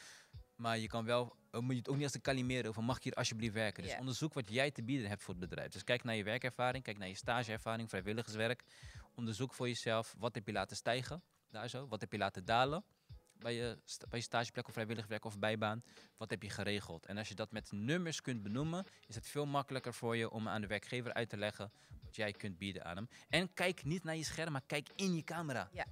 Maar 0.60 0.78
je 0.78 0.86
kan 0.86 1.04
wel, 1.04 1.36
eh, 1.50 1.60
moet 1.60 1.72
je 1.72 1.78
het 1.78 1.88
ook 1.88 1.94
niet 1.94 2.04
als 2.04 2.14
een 2.14 2.20
kalimeren 2.20 2.74
van 2.74 2.84
mag 2.84 2.96
ik 2.96 3.02
hier 3.02 3.14
alsjeblieft 3.14 3.54
werken. 3.54 3.82
Dus 3.82 3.96
onderzoek 3.98 4.34
wat 4.34 4.50
jij 4.50 4.70
te 4.70 4.82
bieden 4.82 5.08
hebt 5.08 5.22
voor 5.22 5.34
het 5.34 5.48
bedrijf. 5.48 5.72
Dus 5.72 5.84
kijk 5.84 6.04
naar 6.04 6.14
je 6.14 6.24
werkervaring, 6.24 6.84
kijk 6.84 6.98
naar 6.98 7.08
je 7.08 7.14
stageervaring, 7.14 7.88
vrijwilligerswerk. 7.88 8.64
Onderzoek 9.14 9.54
voor 9.54 9.68
jezelf, 9.68 10.14
wat 10.18 10.34
heb 10.34 10.46
je 10.46 10.52
laten 10.52 10.76
stijgen, 10.76 11.22
daar 11.50 11.68
zo. 11.68 11.88
Wat 11.88 12.00
heb 12.00 12.12
je 12.12 12.18
laten 12.18 12.44
dalen 12.44 12.84
bij 13.38 13.54
je, 13.54 13.78
bij 14.08 14.18
je 14.18 14.24
stageplek 14.24 14.66
of 14.66 14.72
vrijwilligerswerk 14.72 15.24
of 15.24 15.38
bijbaan. 15.38 15.82
Wat 16.16 16.30
heb 16.30 16.42
je 16.42 16.50
geregeld? 16.50 17.06
En 17.06 17.18
als 17.18 17.28
je 17.28 17.34
dat 17.34 17.50
met 17.52 17.72
nummers 17.72 18.20
kunt 18.20 18.42
benoemen, 18.42 18.86
is 19.06 19.14
het 19.14 19.26
veel 19.26 19.46
makkelijker 19.46 19.94
voor 19.94 20.16
je 20.16 20.30
om 20.30 20.48
aan 20.48 20.60
de 20.60 20.66
werkgever 20.66 21.12
uit 21.12 21.28
te 21.28 21.36
leggen 21.36 21.72
wat 22.02 22.16
jij 22.16 22.32
kunt 22.32 22.58
bieden 22.58 22.84
aan 22.84 22.96
hem. 22.96 23.08
En 23.28 23.54
kijk 23.54 23.84
niet 23.84 24.04
naar 24.04 24.16
je 24.16 24.24
scherm, 24.24 24.52
maar 24.52 24.62
kijk 24.66 24.88
in 24.96 25.14
je 25.14 25.24
camera. 25.24 25.68
Ja, 25.72 25.86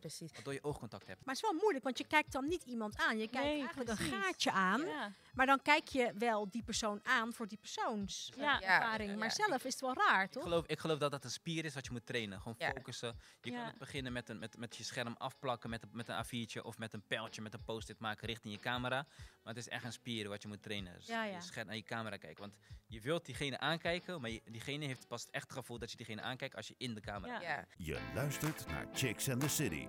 precies. 0.00 0.32
Waardoor 0.32 0.52
je 0.52 0.64
oogcontact 0.64 1.06
hebt. 1.06 1.24
Maar 1.24 1.34
het 1.34 1.44
is 1.44 1.50
wel 1.50 1.60
moeilijk, 1.60 1.84
want 1.84 1.98
je 1.98 2.06
kijkt 2.06 2.32
dan 2.32 2.48
niet 2.48 2.62
iemand 2.62 2.96
aan. 2.96 3.18
Je 3.18 3.28
kijkt 3.28 3.46
Nee, 3.48 3.58
eigenlijk 3.58 3.90
een 3.90 3.96
gaatje 3.96 4.50
aan. 4.50 4.80
Ja. 4.86 5.12
Maar 5.34 5.46
dan 5.46 5.62
kijk 5.62 5.88
je 5.88 6.12
wel 6.18 6.48
die 6.50 6.62
persoon 6.62 7.00
aan 7.02 7.32
voor 7.32 7.48
die 7.48 7.58
persoons 7.58 8.30
eh, 8.34 8.38
Ja. 8.38 8.60
ervaring. 8.60 9.10
Ja. 9.10 9.16
Maar 9.16 9.32
zelf 9.32 9.64
is 9.64 9.72
het 9.72 9.80
wel 9.80 9.94
raar, 9.94 10.24
Ik 10.24 10.30
toch? 10.30 10.42
geloof, 10.42 10.66
ik 10.66 10.78
geloof 10.78 10.98
dat 10.98 11.10
dat 11.10 11.24
een 11.24 11.30
spier 11.30 11.64
is 11.64 11.74
wat 11.74 11.84
je 11.84 11.92
moet 11.92 12.06
trainen. 12.06 12.38
Gewoon 12.40 12.54
Ja. 12.58 12.70
focussen. 12.70 13.18
Je 13.40 13.50
kan 13.50 13.60
Ja. 13.60 13.66
het 13.66 13.78
beginnen 13.78 14.12
met, 14.12 14.28
een, 14.28 14.38
met, 14.38 14.56
met 14.58 14.76
je 14.76 14.84
scherm 14.84 15.14
afplakken, 15.18 15.70
met, 15.70 15.82
een- 15.82 15.88
met 15.92 16.08
een 16.08 16.24
A4'tje 16.24 16.62
of 16.62 16.78
met 16.78 16.92
een 16.92 17.02
pijltje, 17.06 17.42
met 17.42 17.54
een 17.54 17.64
post-it 17.64 17.98
maken 17.98 18.26
richting 18.26 18.54
je 18.54 18.60
camera. 18.60 19.06
Maar 19.42 19.54
het 19.54 19.66
is 19.66 19.68
echt 19.68 19.84
een 19.84 19.92
spier 19.92 20.28
wat 20.28 20.42
je 20.42 20.48
moet 20.48 20.62
trainen. 20.62 20.92
Dus 20.94 21.06
Ja, 21.06 21.24
ja. 21.24 21.34
Je 21.36 21.42
scherm 21.42 21.66
naar 21.66 21.76
je 21.76 21.82
camera 21.82 22.16
kijken. 22.16 22.40
Want 22.40 22.54
je 22.86 23.00
wilt 23.00 23.24
diegene 23.26 23.58
aankijken, 23.58 24.20
maar 24.20 24.30
je- 24.30 24.42
diegene 24.44 24.84
heeft 24.86 25.06
pas 25.08 25.20
het 25.20 25.30
echt 25.30 25.52
gevoel 25.52 25.78
dat 25.78 25.90
je 25.90 25.96
diegene 25.96 26.20
aankijkt 26.22 26.56
als 26.56 26.68
je 26.68 26.74
in 26.78 26.94
de 26.94 27.00
camera 27.00 27.32
Ja. 27.32 27.38
kijkt. 27.54 27.74
Ja. 27.76 27.84
Je 27.98 28.00
luistert 28.14 28.66
naar 28.66 28.86
Chicks 28.92 29.28
and 29.30 29.40
the 29.40 29.48
City. 29.56 29.86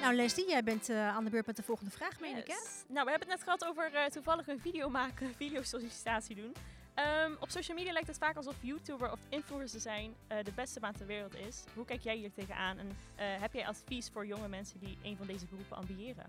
Nou, 0.00 0.14
Leslie, 0.14 0.48
jij 0.48 0.62
bent 0.62 0.88
eh, 0.88 1.08
aan 1.08 1.24
de 1.24 1.30
beurt 1.30 1.46
met 1.46 1.56
de 1.56 1.62
volgende 1.62 1.90
vraag, 1.90 2.20
meen 2.20 2.36
ik, 2.36 2.46
hè? 2.46 2.52
Yes. 2.52 2.84
Nou, 2.88 3.04
we 3.04 3.10
hebben 3.10 3.28
het 3.28 3.36
net 3.36 3.42
gehad 3.42 3.64
over 3.64 3.94
eh, 3.94 4.04
toevallig 4.04 4.48
een 4.48 4.60
video 4.60 4.88
maken, 4.88 5.34
videosollicitatie 5.44 6.34
doen. 6.36 6.54
Ehm, 6.94 7.32
op 7.40 7.50
social 7.50 7.76
media 7.76 7.92
lijkt 7.92 8.08
het 8.08 8.18
vaak 8.18 8.36
alsof 8.36 8.54
YouTuber 8.60 9.12
of 9.12 9.18
influencer 9.28 9.80
zijn 9.80 10.14
eh, 10.26 10.44
de 10.44 10.52
beste 10.52 10.80
baan 10.80 10.92
ter 10.92 11.06
wereld 11.06 11.34
is. 11.34 11.64
Hoe 11.74 11.84
kijk 11.84 12.00
jij 12.00 12.16
hier 12.16 12.32
tegenaan 12.32 12.78
en 12.78 12.88
eh, 13.14 13.26
heb 13.40 13.52
jij 13.52 13.66
advies 13.66 14.08
voor 14.12 14.26
jonge 14.26 14.48
mensen 14.48 14.78
die 14.80 14.98
een 15.02 15.16
van 15.16 15.26
deze 15.26 15.46
beroepen 15.46 15.76
ambiëren? 15.76 16.26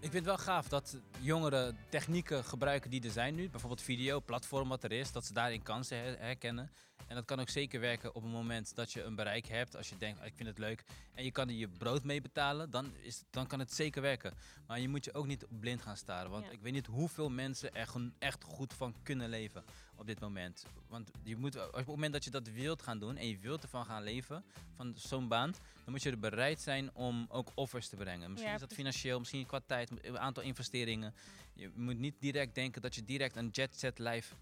Ik 0.00 0.10
vind 0.10 0.12
het 0.14 0.24
wel 0.24 0.38
gaaf 0.38 0.68
dat 0.68 0.96
jongeren 1.20 1.78
technieken 1.88 2.44
gebruiken 2.44 2.90
die 2.90 3.04
er 3.04 3.10
zijn 3.10 3.34
nu. 3.34 3.48
Bijvoorbeeld 3.48 3.82
video, 3.82 4.20
platform 4.20 4.68
wat 4.68 4.84
er 4.84 4.92
is. 4.92 5.12
Dat 5.12 5.24
ze 5.24 5.32
daarin 5.32 5.62
kansen 5.62 5.98
her- 5.98 6.18
herkennen. 6.18 6.70
En 7.08 7.14
dat 7.14 7.24
kan 7.24 7.40
ook 7.40 7.48
zeker 7.48 7.80
werken 7.80 8.14
op 8.14 8.22
het 8.22 8.32
moment 8.32 8.74
dat 8.74 8.92
je 8.92 9.02
een 9.02 9.14
bereik 9.14 9.46
hebt. 9.46 9.76
Als 9.76 9.88
je 9.88 9.96
denkt, 9.98 10.20
"Ah, 10.20 10.26
ik 10.26 10.32
vind 10.36 10.48
het 10.48 10.58
leuk. 10.58 10.84
En 11.14 11.24
je 11.24 11.30
kan 11.30 11.48
er 11.48 11.54
je 11.54 11.68
brood 11.68 12.04
mee 12.04 12.20
betalen. 12.20 12.70
Dan, 12.70 12.92
is, 13.02 13.22
dan 13.30 13.46
kan 13.46 13.58
het 13.58 13.72
zeker 13.72 14.02
werken. 14.02 14.34
Maar 14.66 14.80
je 14.80 14.88
moet 14.88 15.04
je 15.04 15.14
ook 15.14 15.26
niet 15.26 15.44
blind 15.60 15.82
gaan 15.82 15.96
staren. 15.96 16.30
Want 16.30 16.44
Ja. 16.44 16.50
ik 16.50 16.60
weet 16.60 16.72
niet 16.72 16.86
hoeveel 16.86 17.30
mensen 17.30 17.74
er 17.74 17.88
echt 18.18 18.44
goed 18.44 18.72
van 18.74 18.94
kunnen 19.02 19.28
leven 19.28 19.64
op 19.96 20.06
dit 20.06 20.20
moment. 20.20 20.64
Want 20.88 21.10
je 21.22 21.36
moet, 21.36 21.66
op 21.66 21.74
het 21.74 21.86
moment 21.86 22.12
dat 22.12 22.24
je 22.24 22.30
dat 22.30 22.48
wilt 22.48 22.82
gaan 22.82 22.98
doen. 22.98 23.16
En 23.16 23.26
je 23.28 23.38
wilt 23.38 23.62
ervan 23.62 23.84
gaan 23.84 24.02
leven. 24.02 24.44
Van 24.74 24.94
zo'n 24.96 25.28
baan. 25.28 25.50
Dan 25.84 25.92
moet 25.92 26.02
je 26.02 26.10
er 26.10 26.18
bereid 26.18 26.60
zijn 26.60 26.94
om 26.94 27.26
ook 27.30 27.50
offers 27.54 27.88
te 27.88 27.96
brengen. 27.96 28.30
Misschien 28.30 28.48
Ja, 28.50 28.54
is 28.56 28.60
dat 28.68 28.72
financieel, 28.74 29.18
misschien 29.18 29.46
qua 29.46 29.60
tijd, 29.66 29.90
een 30.06 30.18
aantal 30.18 30.42
investeringen. 30.42 31.14
Je 31.54 31.70
moet 31.74 31.98
niet 31.98 32.14
direct 32.20 32.54
denken 32.54 32.82
dat 32.82 32.94
je 32.94 33.04
direct 33.04 33.36
een 33.36 33.48
jet 33.48 33.78
set 33.78 33.98
life 33.98 34.34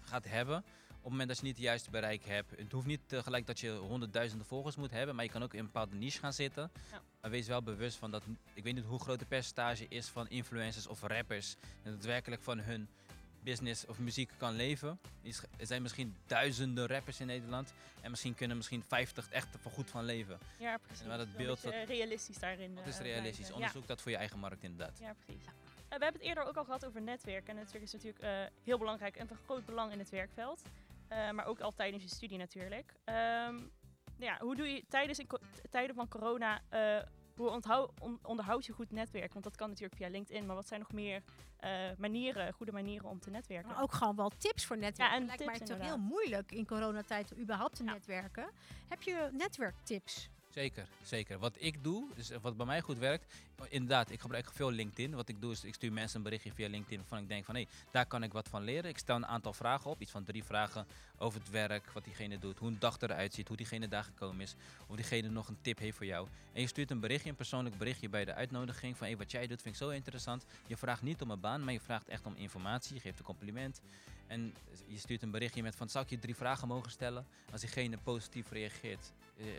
gaat 0.00 0.24
hebben. 0.24 0.64
Op 1.02 1.06
het 1.06 1.10
moment 1.12 1.28
dat 1.28 1.38
je 1.38 1.44
niet 1.44 1.54
het 1.56 1.64
juiste 1.64 1.90
bereik 1.90 2.24
hebt. 2.24 2.50
Het 2.56 2.72
hoeft 2.72 2.86
niet 2.86 3.00
tegelijk 3.06 3.46
dat 3.46 3.60
je 3.60 3.70
honderdduizenden 3.70 4.46
volgers 4.46 4.76
moet 4.76 4.90
hebben, 4.90 5.14
maar 5.14 5.24
je 5.24 5.30
kan 5.30 5.42
ook 5.42 5.52
in 5.52 5.58
een 5.58 5.64
bepaalde 5.64 5.94
niche 5.96 6.18
gaan 6.18 6.32
zitten. 6.32 6.70
Ja. 6.90 7.00
Maar 7.20 7.30
wees 7.30 7.46
wel 7.46 7.62
bewust 7.62 7.96
van 7.96 8.10
dat. 8.10 8.22
Ik 8.54 8.62
weet 8.64 8.74
niet 8.74 8.84
hoe 8.84 8.98
groot 9.00 9.18
de 9.18 9.24
percentage 9.24 9.86
is 9.88 10.06
van 10.08 10.28
influencers 10.28 10.86
of 10.86 11.02
rappers. 11.02 11.56
En 11.82 11.90
daadwerkelijk 11.92 12.42
van 12.42 12.58
hun 12.58 12.88
business 13.42 13.86
of 13.86 13.98
muziek 13.98 14.30
kan 14.36 14.54
leven. 14.54 14.98
Is- 15.22 15.42
Er 15.56 15.66
zijn 15.66 15.82
misschien 15.82 16.16
duizenden 16.26 16.86
rappers 16.86 17.20
in 17.20 17.26
Nederland. 17.26 17.72
En 18.00 18.10
misschien 18.10 18.34
kunnen 18.34 18.56
misschien 18.56 18.82
50 18.88 19.30
echt 19.30 19.54
er 19.64 19.70
goed 19.70 19.90
van 19.90 20.04
leven. 20.04 20.38
Ja, 20.58 20.76
precies. 20.78 21.00
En 21.02 21.08
waar 21.08 21.18
dat 21.18 21.36
beeld 21.36 21.64
eh, 21.64 21.84
realistisch 21.84 22.38
daarin. 22.38 22.74
Dat 22.74 22.86
is 22.86 22.98
eh, 22.98 23.02
realistisch. 23.02 23.36
blijven. 23.36 23.54
Onderzoek 23.54 23.86
dat 23.86 24.00
voor 24.00 24.10
je 24.10 24.16
eigen 24.16 24.38
markt 24.38 24.62
inderdaad. 24.62 24.98
Ja, 24.98 25.06
ja 25.06 25.14
precies. 25.24 25.44
Eh, 25.44 25.98
we 25.98 26.04
hebben 26.04 26.20
het 26.20 26.22
eerder 26.28 26.44
ook 26.44 26.56
al 26.56 26.64
gehad 26.64 26.84
over 26.86 27.02
netwerk. 27.02 27.48
En 27.48 27.54
netwerk 27.54 27.82
is 27.82 27.92
natuurlijk 27.92 28.22
eh, 28.24 28.30
heel 28.64 28.78
belangrijk 28.78 29.16
en 29.16 29.26
van 29.28 29.36
groot 29.44 29.64
belang 29.66 29.92
in 29.92 29.98
het 29.98 30.10
werkveld. 30.10 30.62
Eh, 31.10 31.30
maar 31.30 31.46
ook 31.46 31.60
al 31.60 31.72
tijdens 31.74 32.02
je 32.02 32.08
studie 32.08 32.38
natuurlijk. 32.38 32.94
Ehm, 33.04 33.54
nou 34.16 34.32
ja, 34.32 34.38
hoe 34.40 34.56
doe 34.56 34.66
je 34.68 34.84
tijdens 34.88 35.20
tijden 35.70 35.94
van 35.94 36.08
corona, 36.08 36.60
eh, 36.68 36.98
hoe 37.36 37.48
onthou, 37.48 37.90
on- 38.00 38.18
onderhoud 38.22 38.66
je 38.66 38.72
goed 38.72 38.90
netwerk? 38.90 39.32
Want 39.32 39.44
dat 39.44 39.56
kan 39.56 39.68
natuurlijk 39.68 39.96
via 39.96 40.08
LinkedIn. 40.08 40.46
Maar 40.46 40.56
wat 40.56 40.68
zijn 40.68 40.80
nog 40.80 40.92
meer 40.92 41.22
eh, 41.56 41.90
manieren, 41.98 42.52
goede 42.52 42.72
manieren 42.72 43.08
om 43.08 43.20
te 43.20 43.30
netwerken? 43.30 43.68
Maar 43.72 43.82
ook 43.82 43.92
gewoon 43.92 44.16
wel 44.16 44.28
tips 44.28 44.64
voor 44.66 44.78
netwerken. 44.78 45.16
en 45.16 45.28
Het 45.28 45.38
lijkt 45.38 45.52
tips 45.54 45.68
mij 45.68 45.78
toch 45.78 45.86
heel 45.86 45.98
moeilijk 45.98 46.52
in 46.52 46.66
coronatijd 46.66 47.36
überhaupt 47.38 47.76
te 47.76 47.84
Ja. 47.84 47.92
netwerken. 47.92 48.50
Heb 48.88 49.02
je 49.02 49.28
netwerktips? 49.32 50.30
Zeker, 50.54 50.86
zeker. 51.02 51.38
Wat 51.38 51.56
ik 51.58 51.84
doe, 51.84 52.08
dus 52.14 52.30
wat 52.42 52.56
bij 52.56 52.66
mij 52.66 52.80
goed 52.80 52.98
werkt, 52.98 53.34
inderdaad, 53.68 54.10
ik 54.10 54.20
gebruik 54.20 54.50
veel 54.52 54.70
LinkedIn. 54.70 55.14
Wat 55.14 55.28
ik 55.28 55.40
doe 55.40 55.52
is, 55.52 55.64
ik 55.64 55.74
stuur 55.74 55.92
mensen 55.92 56.16
een 56.16 56.22
berichtje 56.22 56.52
via 56.52 56.68
LinkedIn 56.68 56.98
waarvan 56.98 57.18
ik 57.18 57.28
denk 57.28 57.44
van, 57.44 57.54
hé, 57.54 57.66
daar 57.90 58.06
kan 58.06 58.22
ik 58.22 58.32
wat 58.32 58.48
van 58.48 58.62
leren. 58.62 58.90
Ik 58.90 58.98
stel 58.98 59.16
een 59.16 59.26
aantal 59.26 59.52
vragen 59.52 59.90
op, 59.90 60.00
iets 60.00 60.10
van 60.10 60.24
drie 60.24 60.44
vragen 60.44 60.86
over 61.18 61.40
het 61.40 61.50
werk, 61.50 61.90
wat 61.92 62.04
diegene 62.04 62.38
doet, 62.38 62.58
hoe 62.58 62.68
een 62.68 62.78
dag 62.78 63.00
eruit 63.00 63.34
ziet, 63.34 63.48
hoe 63.48 63.56
diegene 63.56 63.88
daar 63.88 64.04
gekomen 64.04 64.40
is, 64.40 64.54
of 64.86 64.96
diegene 64.96 65.28
nog 65.28 65.48
een 65.48 65.58
tip 65.60 65.78
heeft 65.78 65.96
voor 65.96 66.06
jou. 66.06 66.28
En 66.52 66.60
je 66.60 66.66
stuurt 66.66 66.90
een 66.90 67.00
berichtje, 67.00 67.30
een 67.30 67.36
persoonlijk 67.36 67.78
berichtje 67.78 68.08
bij 68.08 68.24
de 68.24 68.34
uitnodiging 68.34 68.96
van, 68.96 69.06
hé, 69.06 69.16
wat 69.16 69.30
jij 69.30 69.46
doet 69.46 69.62
vind 69.62 69.74
ik 69.74 69.80
zo 69.80 69.88
interessant. 69.88 70.44
Je 70.66 70.76
vraagt 70.76 71.02
niet 71.02 71.22
om 71.22 71.30
een 71.30 71.40
baan, 71.40 71.64
maar 71.64 71.72
je 71.72 71.80
vraagt 71.80 72.08
echt 72.08 72.26
om 72.26 72.34
informatie, 72.36 72.94
je 72.94 73.00
geeft 73.00 73.18
een 73.18 73.24
compliment. 73.24 73.80
En 74.26 74.54
je 74.86 74.98
stuurt 74.98 75.22
een 75.22 75.30
berichtje 75.30 75.62
met 75.62 75.76
van, 75.76 75.88
zou 75.88 76.04
ik 76.04 76.10
je 76.10 76.18
drie 76.18 76.36
vragen 76.36 76.68
mogen 76.68 76.90
stellen? 76.90 77.26
Als 77.52 77.60
diegene 77.60 77.98
positief 77.98 78.50
reageert, 78.50 79.12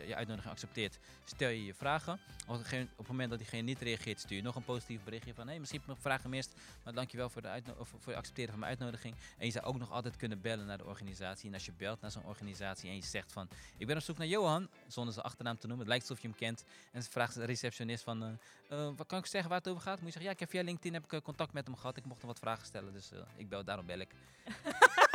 je 0.06 0.14
uitnodiging 0.14 0.52
accepteert, 0.52 0.98
stel 1.24 1.48
je 1.48 1.64
je 1.64 1.74
vragen. 1.74 2.20
Op 2.46 2.64
het, 2.64 3.08
moment 3.08 3.30
dat 3.30 3.38
diegene 3.38 3.62
niet 3.62 3.80
reageert, 3.80 4.20
stuur 4.20 4.36
je 4.36 4.42
nog 4.42 4.56
een 4.56 4.64
positief 4.64 5.04
berichtje 5.04 5.34
van... 5.34 5.48
hé, 5.48 5.58
misschien 5.58 5.80
heb 5.80 5.88
ik 5.88 5.94
nog 5.94 6.04
vragen 6.04 6.20
gemist, 6.22 6.54
maar 6.84 6.92
dankjewel 6.92 7.30
voor, 7.30 7.42
de 7.42 7.62
of 7.78 7.88
voor 7.88 8.00
het 8.04 8.16
accepteren 8.16 8.50
van 8.50 8.58
mijn 8.58 8.70
uitnodiging. 8.70 9.14
En 9.38 9.46
je 9.46 9.52
zou 9.52 9.64
ook 9.64 9.78
nog 9.78 9.90
altijd 9.90 10.16
kunnen 10.16 10.40
bellen 10.40 10.66
naar 10.66 10.78
de 10.78 10.86
organisatie. 10.86 11.48
En 11.48 11.54
als 11.54 11.66
je 11.66 11.72
belt 11.72 12.00
naar 12.00 12.10
zo'n 12.10 12.24
organisatie 12.24 12.88
en 12.88 12.96
je 12.96 13.04
zegt 13.04 13.32
van... 13.32 13.48
ik 13.76 13.86
ben 13.86 13.96
op 13.96 14.02
zoek 14.02 14.18
naar 14.18 14.26
Johan, 14.26 14.68
zonder 14.86 15.12
zijn 15.12 15.26
achternaam 15.26 15.58
te 15.58 15.66
noemen. 15.66 15.78
Het 15.78 15.88
lijkt 15.88 16.08
alsof 16.08 16.22
je 16.22 16.28
hem 16.28 16.36
kent. 16.36 16.64
En 16.92 17.02
ze 17.02 17.10
vraagt 17.10 17.34
de 17.34 17.44
receptionist 17.44 18.04
van... 18.04 18.22
eh, 18.22 18.28
eh, 18.72 18.88
wat 18.96 19.06
kan 19.06 19.18
ik 19.18 19.26
zeggen 19.26 19.50
waar 19.50 19.58
het 19.58 19.68
over 19.68 19.82
gaat? 19.82 20.00
Moet 20.00 20.06
je 20.06 20.12
zeggen, 20.12 20.24
ja, 20.24 20.30
ik 20.30 20.40
heb 20.40 20.50
via 20.50 20.62
LinkedIn 20.62 20.92
heb 20.94 21.04
ik, 21.04 21.12
eh, 21.12 21.20
contact 21.20 21.52
met 21.52 21.66
hem 21.66 21.76
gehad. 21.76 21.96
Ik 21.96 22.04
mocht 22.04 22.18
hem 22.18 22.28
wat 22.28 22.38
vragen 22.38 22.66
stellen, 22.66 22.92
dus 22.92 23.12
eh, 23.12 23.18
ik 23.36 23.48
bel, 23.48 23.64
daarom 23.64 23.86
bel 23.86 23.98
ik. 23.98 24.10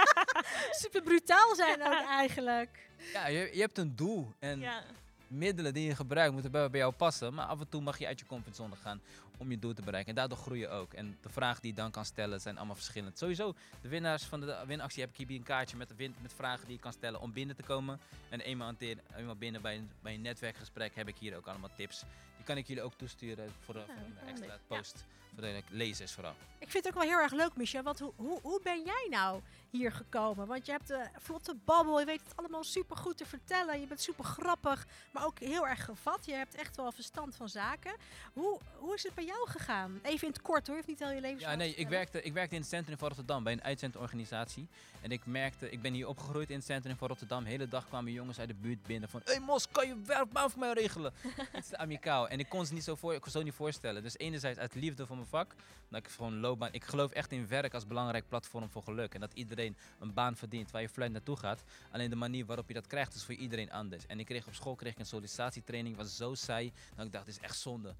Super 0.81 1.01
brutaal 1.01 1.55
zijn 1.55 1.81
ook 1.81 2.05
eigenlijk. 2.07 2.89
Ja, 3.13 3.27
je, 3.27 3.49
je 3.53 3.61
hebt 3.61 3.77
een 3.77 3.95
doel. 3.95 4.33
En 4.39 4.59
ja. 4.59 4.83
middelen 5.27 5.73
die 5.73 5.87
je 5.87 5.95
gebruikt 5.95 6.33
moeten 6.33 6.51
bij, 6.51 6.69
bij 6.69 6.79
jou 6.79 6.93
passen. 6.93 7.33
Maar 7.33 7.45
af 7.45 7.59
en 7.59 7.69
toe 7.69 7.81
mag 7.81 7.97
je 7.97 8.07
uit 8.07 8.19
je 8.19 8.25
comfortzone 8.25 8.75
gaan 8.75 9.01
om 9.37 9.51
je 9.51 9.59
doel 9.59 9.73
te 9.73 9.81
bereiken. 9.81 10.09
En 10.09 10.15
daardoor 10.15 10.37
groei 10.37 10.59
je 10.59 10.67
ook. 10.69 10.93
En 10.93 11.17
de 11.21 11.29
vragen 11.29 11.61
die 11.61 11.71
je 11.71 11.77
dan 11.77 11.91
kan 11.91 12.05
stellen 12.05 12.41
zijn 12.41 12.57
allemaal 12.57 12.75
verschillend. 12.75 13.17
Sowieso, 13.17 13.53
de 13.81 13.87
winnaars 13.87 14.23
van 14.23 14.39
de 14.39 14.63
winactie 14.65 15.01
heb 15.01 15.09
ik 15.09 15.27
hier 15.27 15.37
een 15.37 15.43
kaartje 15.43 15.77
met, 15.77 15.87
de 15.87 15.95
win, 15.95 16.15
met 16.21 16.33
vragen 16.33 16.65
die 16.65 16.75
je 16.75 16.81
kan 16.81 16.93
stellen 16.93 17.21
om 17.21 17.33
binnen 17.33 17.55
te 17.55 17.63
komen. 17.63 17.99
En 18.29 18.39
eenmaal, 18.41 18.67
hanteer- 18.67 18.97
eenmaal 19.15 19.35
binnen 19.35 19.61
bij 19.61 19.75
een, 19.75 19.89
bij 20.01 20.13
een 20.13 20.21
netwerkgesprek 20.21 20.95
heb 20.95 21.07
ik 21.07 21.15
hier 21.17 21.35
ook 21.35 21.47
allemaal 21.47 21.69
tips. 21.75 22.03
Die 22.35 22.45
kan 22.45 22.57
ik 22.57 22.67
jullie 22.67 22.83
ook 22.83 22.93
toesturen 22.95 23.51
voor, 23.59 23.73
voor 23.73 23.83
een 23.85 24.27
extra 24.27 24.57
post. 24.67 25.05
Voor 25.37 25.45
de 25.45 25.61
lezers 25.69 26.11
vooral. 26.11 26.33
Ik 26.59 26.71
vind 26.71 26.85
het 26.85 26.93
ook 26.93 27.01
wel 27.01 27.11
heel 27.11 27.21
erg 27.21 27.31
leuk, 27.31 27.55
Michel. 27.55 27.83
Want 27.83 27.99
hoe, 27.99 28.13
hoe, 28.15 28.39
hoe 28.41 28.59
ben 28.63 28.83
jij 28.85 29.07
nou 29.09 29.41
hier 29.69 29.91
gekomen? 29.91 30.47
Want 30.47 30.65
je 30.65 30.71
hebt 30.71 30.89
een 30.89 31.07
vlotte 31.19 31.55
babbel. 31.65 31.99
Je 31.99 32.05
weet 32.05 32.21
het 32.23 32.35
allemaal 32.35 32.63
super 32.63 32.97
goed 32.97 33.17
te 33.17 33.25
vertellen. 33.25 33.79
Je 33.79 33.87
bent 33.87 34.01
super 34.01 34.23
grappig, 34.23 34.87
maar 35.11 35.25
ook 35.25 35.39
heel 35.39 35.67
erg 35.67 35.85
gevat. 35.85 36.25
Je 36.25 36.33
hebt 36.33 36.55
echt 36.55 36.75
wel 36.75 36.91
verstand 36.91 37.35
van 37.35 37.49
zaken. 37.49 37.95
Hoe, 38.33 38.59
hoe 38.77 38.93
is 38.93 39.03
het 39.03 39.13
bij 39.13 39.25
jou 39.25 39.49
gegaan? 39.49 39.99
Even 40.03 40.27
in 40.27 40.33
het 40.33 40.41
kort 40.41 40.67
hoor. 40.67 40.77
Je 40.77 40.83
niet 40.85 41.03
al 41.03 41.11
je 41.11 41.21
leven 41.21 41.39
Ja, 41.39 41.55
nee, 41.55 41.75
ik 41.75 41.89
werkte, 41.89 42.21
ik 42.21 42.33
werkte 42.33 42.55
in 42.55 42.61
het 42.61 42.69
centrum 42.69 42.97
van 42.97 43.07
Rotterdam 43.07 43.43
bij 43.43 43.53
een 43.53 43.63
uitzendorganisatie. 43.63 44.67
En 45.01 45.11
ik 45.11 45.25
merkte, 45.25 45.69
ik 45.69 45.81
ben 45.81 45.93
hier 45.93 46.07
opgegroeid 46.07 46.49
in 46.49 46.55
het 46.55 46.65
centrum 46.65 46.97
van 46.97 47.07
Rotterdam. 47.07 47.43
De 47.43 47.49
hele 47.49 47.67
dag 47.67 47.87
kwamen 47.87 48.11
jongens 48.11 48.39
uit 48.39 48.47
de 48.47 48.55
buurt 48.55 48.83
binnen 48.83 49.09
van... 49.09 49.21
Hé 49.23 49.31
hey 49.31 49.41
Mos, 49.41 49.67
kan 49.71 49.87
je 49.87 50.01
werkbaan 50.05 50.49
voor 50.51 50.59
mij 50.59 50.73
regelen? 50.73 51.13
Het 51.51 51.65
is 51.65 51.75
amicaal. 51.75 52.27
En 52.27 52.39
ik 52.39 52.49
kon 52.49 52.65
ze 52.65 52.73
niet 52.73 52.83
zo, 52.83 52.95
voor, 52.95 53.13
ik 53.13 53.21
kon 53.21 53.31
zo 53.31 53.41
niet 53.41 53.53
voorstellen. 53.53 54.03
Dus 54.03 54.17
enerzijds 54.17 54.59
uit 54.59 54.75
liefde 54.75 55.05
voor 55.05 55.15
mijn 55.15 55.26
vak. 55.27 55.55
Dat 55.89 55.99
ik 55.99 56.07
gewoon 56.07 56.39
loopbaan... 56.39 56.73
Ik 56.73 56.83
geloof 56.83 57.11
echt 57.11 57.31
in 57.31 57.47
werk 57.47 57.73
als 57.73 57.87
belangrijk 57.87 58.27
platform 58.27 58.69
voor 58.69 58.83
geluk. 58.83 59.13
En 59.13 59.19
dat 59.19 59.33
iedereen 59.33 59.77
een 59.99 60.13
baan 60.13 60.35
verdient 60.35 60.71
waar 60.71 60.81
je 60.81 60.89
fluit 60.89 61.11
naartoe 61.11 61.37
gaat. 61.37 61.63
Alleen 61.91 62.09
de 62.09 62.15
manier 62.15 62.45
waarop 62.45 62.67
je 62.67 62.73
dat 62.73 62.87
krijgt 62.87 63.15
is 63.15 63.23
voor 63.23 63.35
iedereen 63.35 63.71
anders. 63.71 64.05
En 64.05 64.19
ik 64.19 64.25
kreeg 64.25 64.47
op 64.47 64.53
school 64.53 64.75
kreeg 64.75 64.91
ik 64.91 64.99
een 64.99 65.05
sollicitatietraining. 65.05 65.95
was 65.95 66.15
zo 66.15 66.33
saai. 66.33 66.73
Dat 66.95 67.05
ik 67.05 67.11
dacht, 67.11 67.25
dit 67.25 67.35
is 67.35 67.41
echt 67.41 67.59
zonde 67.59 67.95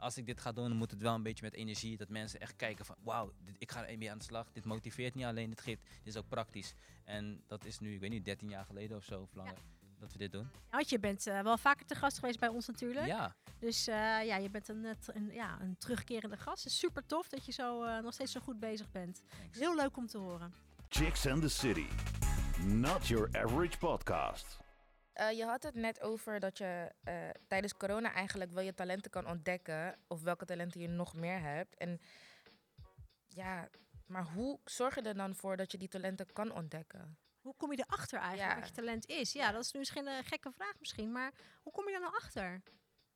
als 0.00 0.16
ik 0.16 0.26
dit 0.26 0.40
ga 0.40 0.52
doen, 0.52 0.68
dan 0.68 0.76
moet 0.76 0.90
het 0.90 1.00
wel 1.00 1.14
een 1.14 1.22
beetje 1.22 1.44
met 1.44 1.54
energie. 1.54 1.96
Dat 1.96 2.08
mensen 2.08 2.40
echt 2.40 2.56
kijken 2.56 2.84
van, 2.84 2.96
wauw, 3.02 3.32
ik 3.58 3.70
ga 3.70 3.86
er 3.86 3.98
mee 3.98 4.10
aan 4.10 4.18
de 4.18 4.24
slag. 4.24 4.52
Dit 4.52 4.64
motiveert 4.64 5.14
niet 5.14 5.24
alleen, 5.24 5.48
dit, 5.48 5.60
geeft, 5.60 5.82
dit 5.82 6.14
is 6.14 6.16
ook 6.16 6.28
praktisch. 6.28 6.74
En 7.04 7.42
dat 7.46 7.64
is 7.64 7.78
nu, 7.78 7.94
ik 7.94 8.00
weet 8.00 8.10
niet, 8.10 8.24
13 8.24 8.48
jaar 8.48 8.64
geleden 8.64 8.96
of 8.96 9.04
zo, 9.04 9.20
of 9.20 9.34
langer, 9.34 9.58
dat 10.00 10.12
we 10.12 10.18
dit 10.18 10.32
doen. 10.32 10.50
Want 10.70 10.90
je 10.90 10.98
bent 10.98 11.26
eh, 11.26 11.40
wel 11.40 11.58
vaker 11.58 11.86
te 11.86 11.94
gast 11.94 12.18
geweest 12.18 12.40
bij 12.40 12.48
ons 12.48 12.66
natuurlijk. 12.66 13.06
Ja, 13.06 13.34
Dus 13.58 13.86
eh, 13.86 13.94
ja, 14.24 14.36
je 14.36 14.50
bent 14.50 14.68
een, 14.68 14.84
een, 15.06 15.30
ja, 15.32 15.60
een 15.60 15.76
terugkerende 15.78 16.36
gast. 16.36 16.64
Het 16.64 16.72
is 16.72 16.78
super 16.78 17.06
tof 17.06 17.28
dat 17.28 17.44
je 17.46 17.52
zo, 17.52 17.82
eh, 17.84 18.02
nog 18.02 18.12
steeds 18.12 18.32
zo 18.32 18.40
goed 18.40 18.60
bezig 18.60 18.90
bent. 18.90 19.22
thanks. 19.38 19.58
Heel 19.58 19.74
leuk 19.76 19.96
om 19.96 20.06
te 20.06 20.18
horen. 20.18 20.54
Chicks 20.88 21.26
and 21.26 21.42
the 21.42 21.48
City. 21.48 21.86
Not 22.64 23.06
your 23.06 23.28
average 23.38 23.78
podcast. 23.78 24.58
Eh, 25.12 25.30
je 25.30 25.44
had 25.44 25.62
het 25.62 25.74
net 25.74 26.00
over 26.00 26.40
dat 26.40 26.58
je 26.58 26.92
eh, 27.04 27.14
tijdens 27.46 27.74
corona 27.76 28.12
eigenlijk 28.12 28.52
wel 28.52 28.62
je 28.64 28.74
talenten 28.74 29.10
kan 29.10 29.26
ontdekken. 29.26 29.96
Of 30.08 30.22
welke 30.22 30.44
talenten 30.44 30.80
je 30.80 30.88
nog 30.88 31.14
meer 31.14 31.40
hebt. 31.40 31.74
En 31.76 32.00
ja, 33.28 33.68
maar 34.06 34.24
hoe 34.24 34.58
zorg 34.64 34.94
je 34.94 35.02
er 35.02 35.14
dan 35.14 35.34
voor 35.34 35.56
dat 35.56 35.72
je 35.72 35.78
die 35.78 35.88
talenten 35.88 36.32
kan 36.32 36.52
ontdekken? 36.52 37.18
Hoe 37.40 37.54
kom 37.56 37.72
je 37.72 37.84
erachter 37.86 38.18
eigenlijk 38.18 38.50
Ja. 38.50 38.58
wat 38.58 38.68
je 38.68 38.74
talent 38.74 39.06
is? 39.06 39.32
Ja, 39.32 39.52
dat 39.52 39.64
is 39.64 39.72
nu 39.72 39.78
misschien 39.78 40.06
een 40.06 40.24
gekke 40.24 40.52
vraag 40.52 40.74
misschien, 40.78 41.12
maar 41.12 41.32
hoe 41.62 41.72
kom 41.72 41.84
je 41.86 41.90
daar 41.92 42.00
nou 42.00 42.14
achter? 42.14 42.62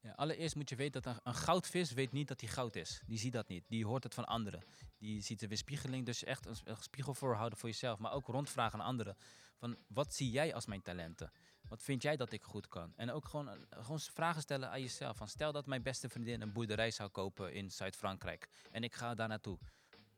Ja, 0.00 0.12
allereerst 0.12 0.54
moet 0.56 0.68
je 0.68 0.76
weten 0.76 1.02
dat 1.02 1.14
een, 1.14 1.20
een 1.24 1.34
goudvis 1.34 1.92
weet 1.92 2.12
niet 2.12 2.28
dat 2.28 2.40
hij 2.40 2.50
goud 2.50 2.76
is. 2.76 3.00
Die 3.06 3.18
ziet 3.18 3.32
dat 3.32 3.48
niet. 3.48 3.64
Die 3.68 3.86
hoort 3.86 4.02
het 4.04 4.14
van 4.14 4.24
anderen. 4.24 4.64
Die 4.98 5.20
ziet 5.22 5.40
de 5.40 5.48
weerspiegeling. 5.48 6.06
Dus 6.06 6.24
echt 6.24 6.46
een, 6.46 6.56
een 6.64 6.76
spiegel 6.76 7.14
voorhouden 7.14 7.58
voor 7.58 7.68
jezelf. 7.68 7.98
Maar 7.98 8.12
ook 8.12 8.26
rondvragen 8.26 8.80
aan 8.80 8.86
anderen. 8.86 9.16
Van 9.56 9.76
wat 9.86 10.14
zie 10.14 10.30
jij 10.30 10.54
als 10.54 10.66
mijn 10.66 10.82
talenten? 10.82 11.32
Wat 11.68 11.82
vind 11.82 12.02
jij 12.02 12.16
dat 12.16 12.32
ik 12.32 12.42
goed 12.42 12.68
kan? 12.68 12.92
En 12.96 13.10
ook 13.10 13.24
gewoon, 13.28 13.66
gewoon 13.70 14.00
vragen 14.00 14.42
stellen 14.42 14.70
aan 14.70 14.80
jezelf. 14.80 15.16
Van 15.16 15.28
stel 15.28 15.52
dat 15.52 15.66
mijn 15.66 15.82
beste 15.82 16.08
vriendin 16.08 16.40
een 16.40 16.52
boerderij 16.52 16.90
zou 16.90 17.08
kopen 17.10 17.52
in 17.52 17.70
Zuid-Frankrijk. 17.70 18.48
En 18.70 18.82
ik 18.84 18.94
ga 18.94 19.14
daar 19.14 19.28
naartoe. 19.28 19.58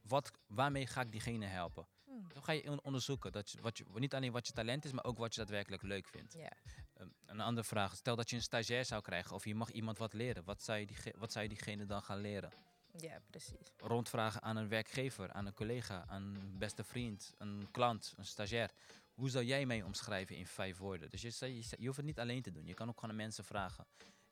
Wat, 0.03 0.31
waarmee 0.47 0.87
ga 0.87 1.01
ik 1.01 1.13
diegene 1.13 1.47
helpen? 1.47 1.87
Hmm. 2.17 2.29
Dan 2.33 2.43
ga 2.45 2.53
je 2.53 2.71
on- 2.71 2.83
onderzoeken. 2.83 3.33
Dat 3.33 3.51
je, 3.51 3.61
wat 3.61 3.79
je, 3.79 3.85
niet 3.95 4.15
alleen 4.15 4.33
wat 4.33 4.47
je 4.47 4.53
talent 4.53 4.85
is, 4.85 4.93
maar 4.93 5.05
ook 5.05 5.19
wat 5.19 5.35
je 5.35 5.41
daadwerkelijk 5.41 5.83
leuk 5.83 6.09
vindt. 6.09 6.33
Ja. 6.35 6.53
Um, 7.01 7.15
een 7.27 7.41
andere 7.41 7.67
vraag. 7.67 7.97
Stel 7.97 8.17
dat 8.17 8.31
je 8.31 8.37
een 8.37 8.43
stagiair 8.43 8.85
zou 8.85 9.03
krijgen 9.03 9.35
of 9.35 9.45
je 9.45 9.55
mag 9.55 9.71
iemand 9.71 9.99
wat 9.99 10.13
leren. 10.13 10.45
Wat 10.45 10.63
zou 10.63 10.79
je, 10.79 10.87
diege- 10.87 11.15
wat 11.17 11.33
zou 11.33 11.45
je 11.45 11.51
diegene 11.51 11.87
dan 11.87 12.03
gaan 12.03 12.21
leren? 12.21 12.53
Ja, 12.99 13.21
precies. 13.31 13.73
Rondvragen 13.77 14.43
aan 14.43 14.57
een 14.57 14.69
werkgever, 14.69 15.33
aan 15.33 15.47
een 15.47 15.55
collega, 15.55 16.05
aan 16.09 16.23
een 16.23 16.59
beste 16.59 16.85
vriend, 16.85 17.35
een 17.39 17.69
klant, 17.71 18.15
een 18.17 18.25
stagiair. 18.25 18.71
Hoe 19.15 19.31
zou 19.31 19.45
jij 19.45 19.67
mij 19.67 19.83
omschrijven 19.83 20.37
in 20.37 20.47
vijf 20.47 20.77
woorden? 20.77 21.11
Dus 21.11 21.23
je, 21.23 21.55
je, 21.55 21.77
je 21.79 21.85
hoeft 21.87 21.97
het 21.97 22.07
niet 22.07 22.19
alleen 22.19 22.43
te 22.43 22.53
doen. 22.53 22.67
Je 22.67 22.75
kan 22.75 22.89
ook 22.89 22.95
gewoon 22.95 23.11
aan 23.11 23.17
mensen 23.17 23.45
vragen. 23.45 23.87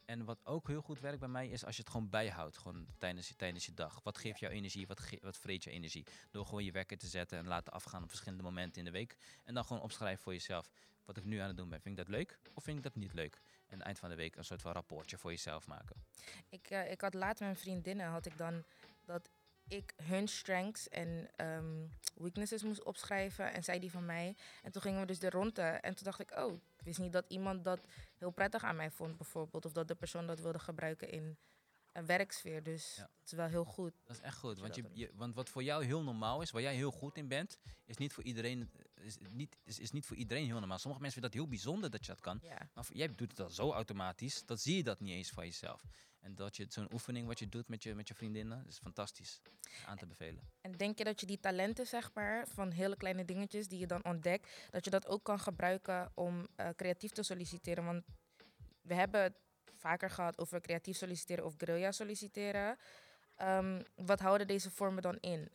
En 0.05 0.25
wat 0.25 0.47
ook 0.47 0.69
heel 0.69 0.81
goed 0.83 1.01
werkt 1.01 1.19
bij 1.19 1.29
mij 1.29 1.49
is 1.49 1.65
als 1.65 1.77
je 1.77 1.83
het 1.83 1.91
gewoon 1.91 2.09
bijhoudt 2.11 2.59
gewoon 2.59 2.87
tijdens, 2.99 3.29
je- 3.29 3.37
tijdens 3.37 3.67
je 3.67 3.75
dag. 3.75 4.01
Wat 4.03 4.19
geeft 4.19 4.41
jou 4.41 4.53
energie? 4.53 4.87
Wat, 4.87 5.01
ge- 5.01 5.19
wat 5.23 5.37
vreet 5.37 5.65
je 5.65 5.71
energie? 5.71 6.07
Door 6.31 6.45
gewoon 6.47 6.65
je 6.65 6.73
wekker 6.73 6.99
te 6.99 7.07
zetten 7.07 7.39
en 7.39 7.47
laten 7.47 7.73
afgaan 7.73 8.03
op 8.03 8.09
verschillende 8.09 8.43
momenten 8.45 8.79
in 8.79 8.85
de 8.85 8.91
week. 8.91 9.17
En 9.45 9.55
dan 9.55 9.65
gewoon 9.65 9.83
opschrijven 9.83 10.23
voor 10.23 10.33
jezelf. 10.33 10.71
Wat 11.05 11.17
ik 11.17 11.25
nu 11.25 11.39
aan 11.39 11.47
het 11.49 11.57
doen 11.57 11.69
ben. 11.69 11.81
Vind 11.81 11.99
ik 11.99 12.05
dat 12.07 12.15
leuk 12.15 12.39
of 12.55 12.65
vind 12.65 12.77
ik 12.77 12.83
dat 12.83 12.95
niet 12.95 13.13
leuk? 13.13 13.35
En 13.35 13.43
aan 13.73 13.77
het 13.79 13.83
eind 13.87 13.99
van 13.99 14.09
de 14.09 14.15
week 14.15 14.37
een 14.37 14.45
soort 14.45 14.63
van 14.63 14.73
rapportje 14.73 15.19
voor 15.19 15.31
jezelf 15.31 15.67
maken. 15.67 15.97
Ik, 16.49 16.71
eh, 16.71 16.91
ik 16.91 17.01
had 17.01 17.15
laat 17.15 17.29
met 17.33 17.41
mijn 17.41 17.57
vriendinnen, 17.57 18.07
had 18.07 18.27
ik 18.27 18.37
dan 18.37 18.65
dat 19.05 19.31
ik 19.69 19.95
hun 20.03 20.29
strengths 20.29 20.89
en 20.89 21.31
ehm, 21.37 21.87
weaknesses 22.15 22.63
moest 22.63 22.83
opschrijven 22.85 23.53
en 23.53 23.65
zij 23.65 23.79
die 23.79 23.91
van 23.91 24.05
mij. 24.07 24.37
En 24.63 24.73
toen 24.73 24.83
gingen 24.83 25.01
we 25.01 25.07
dus 25.07 25.19
de 25.19 25.31
ronde 25.31 25.63
en 25.63 25.95
toen 25.95 26.05
dacht 26.05 26.21
ik, 26.21 26.31
oh, 26.39 26.53
ik 26.53 26.85
wist 26.85 26.99
niet 26.99 27.13
dat 27.13 27.25
iemand 27.29 27.65
dat 27.65 27.81
heel 28.19 28.31
prettig 28.31 28.63
aan 28.65 28.77
mij 28.77 28.91
vond 28.91 29.17
bijvoorbeeld. 29.17 29.65
Of 29.65 29.73
dat 29.73 29.89
de 29.89 29.95
persoon 29.95 30.27
dat 30.27 30.41
wilde 30.41 30.59
gebruiken 30.59 31.11
in 31.11 31.39
een 31.93 32.07
werksfeer. 32.07 32.63
Dus 32.63 32.95
Ja. 32.97 33.03
het 33.21 33.31
is 33.31 33.33
wel 33.33 33.47
heel 33.49 33.65
goed. 33.65 33.93
Dat 34.05 34.17
is 34.17 34.23
echt 34.23 34.39
goed. 34.39 34.59
Want, 34.59 34.75
je, 34.75 35.11
want 35.15 35.35
wat 35.35 35.49
voor 35.49 35.63
jou 35.63 35.85
heel 35.85 36.03
normaal 36.03 36.43
is, 36.43 36.51
waar 36.51 36.63
jij 36.63 36.75
heel 36.75 36.91
goed 36.91 37.17
in 37.17 37.29
bent, 37.29 37.59
is 37.85 37.97
niet 37.97 38.13
voor 38.13 38.25
iedereen, 38.25 38.71
is 38.95 39.17
niet, 39.31 39.57
is, 39.65 39.79
is 39.79 39.91
niet 39.91 40.07
voor 40.07 40.17
iedereen 40.17 40.47
heel 40.47 40.59
normaal. 40.59 40.79
Sommige 40.79 41.03
mensen 41.03 41.21
vinden 41.23 41.39
dat 41.41 41.49
heel 41.49 41.49
bijzonder 41.59 41.91
dat 41.91 42.01
je 42.07 42.13
dat 42.13 42.21
kan. 42.21 42.39
Ja. 42.43 42.69
Maar 42.75 42.85
voor- 42.85 42.97
jij 42.97 43.15
doet 43.15 43.31
het 43.31 43.41
al 43.41 43.51
zo 43.51 43.73
automatisch, 43.73 44.47
dat 44.47 44.61
zie 44.61 44.77
je 44.77 44.83
dat 44.83 45.01
niet 45.01 45.13
eens 45.13 45.31
van 45.31 45.45
jezelf. 45.45 45.83
En 46.25 46.35
dat 46.35 46.57
je 46.57 46.67
zo'n 46.69 46.93
oefening 46.93 47.27
wat 47.27 47.39
je 47.39 47.49
doet 47.49 47.69
met 47.69 47.83
je, 47.83 47.95
met 47.95 48.09
je 48.09 48.15
vriendinnen, 48.15 48.65
is 48.67 48.79
fantastisch. 48.79 49.41
Aan 49.87 49.97
te 49.97 50.07
bevelen. 50.07 50.43
En 50.61 50.73
denk 50.73 50.99
je 50.99 51.05
dat 51.05 51.21
je 51.21 51.27
die 51.27 51.41
talenten, 51.41 51.87
zeg 51.87 52.11
maar, 52.15 52.47
van 52.49 52.71
hele 52.71 52.97
kleine 52.97 53.25
dingetjes 53.25 53.69
die 53.69 53.79
je 53.79 53.87
dan 53.87 54.05
ontdekt, 54.05 54.69
dat 54.71 54.85
je 54.85 54.91
dat 54.91 55.07
ook 55.07 55.25
kan 55.25 55.39
gebruiken 55.41 56.11
om 56.15 56.47
eh, 56.57 56.69
creatief 56.77 57.11
te 57.11 57.23
solliciteren? 57.23 57.85
Want 57.85 58.05
we 58.83 58.95
hebben 58.95 59.23
het 59.23 59.39
vaker 59.77 60.11
gehad 60.11 60.39
over 60.39 60.61
creatief 60.61 60.97
solliciteren 60.97 61.45
of 61.45 61.55
guerrilla 61.59 61.93
solliciteren. 61.93 62.77
Ehm, 63.37 63.83
wat 63.95 64.21
houden 64.21 64.47
deze 64.47 64.71
vormen 64.71 65.03
dan 65.03 65.17
in? 65.21 65.49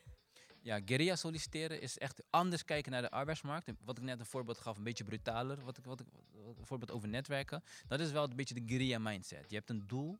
Ja, 0.61 0.79
guerrilla 0.85 1.15
solliciteren 1.15 1.81
is 1.81 1.97
echt 1.97 2.21
anders 2.29 2.65
kijken 2.65 2.91
naar 2.91 3.01
de 3.01 3.09
arbeidsmarkt. 3.11 3.71
Wat 3.85 3.97
ik 3.97 4.03
net 4.03 4.19
een 4.19 4.25
voorbeeld 4.25 4.57
gaf, 4.57 4.77
een 4.77 4.83
beetje 4.83 5.03
brutaler. 5.03 5.63
Wat 5.63 5.77
ik, 5.77 5.85
wat 5.85 5.99
ik, 5.99 6.07
wat- 6.11 6.57
een 6.57 6.65
voorbeeld 6.65 6.91
over 6.91 7.07
netwerken. 7.07 7.63
Dat 7.87 7.99
is 7.99 8.11
wel 8.11 8.23
een 8.23 8.35
beetje 8.35 8.53
de 8.53 8.63
guerrilla 8.65 8.97
mindset. 8.99 9.49
Je 9.49 9.55
hebt 9.55 9.69
een 9.69 9.87
doel 9.87 10.19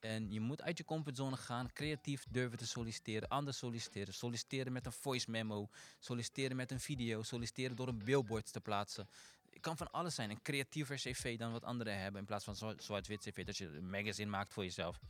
en 0.00 0.32
je 0.32 0.40
moet 0.40 0.62
uit 0.62 0.78
je 0.78 0.84
comfortzone 0.84 1.36
gaan. 1.36 1.72
Creatief 1.72 2.26
durven 2.30 2.58
te 2.58 2.66
solliciteren, 2.66 3.28
anders 3.28 3.58
solliciteren. 3.58 4.14
Solliciteren 4.14 4.72
met 4.72 4.86
een 4.86 4.92
voice 4.92 5.30
memo. 5.30 5.68
Solliciteren 5.98 6.56
met 6.56 6.70
een 6.70 6.80
video. 6.80 7.22
Solliciteren 7.22 7.76
door 7.76 7.88
een 7.88 8.04
billboard 8.04 8.52
te 8.52 8.60
plaatsen. 8.60 9.08
Het 9.50 9.60
kan 9.60 9.76
van 9.76 9.90
alles 9.90 10.14
zijn. 10.14 10.30
Een 10.30 10.42
creatiever 10.42 10.96
cv 10.96 11.38
dan 11.38 11.52
wat 11.52 11.64
anderen 11.64 11.98
hebben. 11.98 12.20
In 12.20 12.26
plaats 12.26 12.44
van 12.44 12.76
zwart-wit 12.76 13.20
cv. 13.20 13.44
Dat 13.44 13.56
je 13.56 13.66
een 13.66 13.90
magazine 13.90 14.30
maakt 14.30 14.52
voor 14.52 14.64
jezelf. 14.64 15.00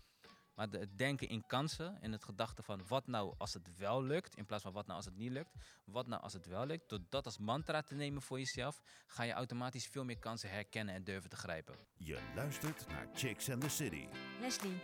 Maar 0.60 0.68
het 0.70 0.98
denken 0.98 1.28
in 1.28 1.46
kansen 1.46 1.98
en 2.00 2.12
het 2.12 2.24
gedachte 2.24 2.62
van 2.62 2.82
wat 2.88 3.06
nou 3.06 3.34
als 3.38 3.54
het 3.54 3.78
wel 3.78 4.02
lukt, 4.02 4.36
in 4.36 4.46
plaats 4.46 4.62
van 4.62 4.72
wat 4.72 4.86
nou 4.86 4.96
als 4.96 5.04
het 5.04 5.16
niet 5.16 5.30
lukt, 5.30 5.54
wat 5.84 6.06
nou 6.06 6.22
als 6.22 6.32
het 6.32 6.46
wel 6.46 6.66
lukt, 6.66 6.88
door 6.88 6.98
dat 7.08 7.24
als 7.24 7.38
mantra 7.38 7.82
te 7.82 7.94
nemen 7.94 8.22
voor 8.22 8.38
jezelf, 8.38 8.80
ga 9.06 9.22
je 9.22 9.32
automatisch 9.32 9.86
veel 9.86 10.04
meer 10.04 10.18
kansen 10.18 10.50
herkennen 10.50 10.94
en 10.94 11.04
durven 11.04 11.30
te 11.30 11.36
grijpen. 11.36 11.74
Je 11.96 12.18
luistert 12.34 12.86
naar 12.88 13.06
Chicks 13.14 13.50
and 13.50 13.60
the 13.60 13.68
City. 13.68 14.06
Leslie, 14.40 14.80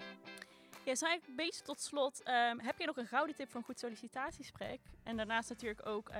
Ja, 0.84 0.84
eigenlijk 0.84 1.26
een 1.26 1.36
beetje 1.36 1.62
tot 1.62 1.80
slot. 1.80 2.22
ehm, 2.22 2.58
heb 2.58 2.78
je 2.78 2.86
nog 2.86 2.96
een 2.96 3.06
gouden 3.06 3.36
tip 3.36 3.50
voor 3.50 3.60
een 3.60 3.66
goed 3.66 3.78
sollicitatiegesprek? 3.78 4.80
En 5.02 5.16
daarnaast 5.16 5.48
natuurlijk 5.48 5.86
ook 5.86 6.08
eh, 6.08 6.18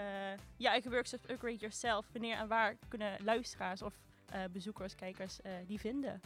je 0.57 0.69
eigen 0.69 0.91
workshops 0.91 1.29
Upgrade 1.31 1.57
Yourself. 1.57 2.07
Wanneer 2.13 2.37
en 2.37 2.49
waar 2.49 2.77
kunnen 2.89 3.25
luisteraars 3.25 3.83
of 3.83 3.95
eh, 4.27 4.45
bezoekers, 4.53 4.95
kijkers 4.95 5.41
eh, 5.41 5.53
die 5.67 5.81
vinden? 5.81 6.21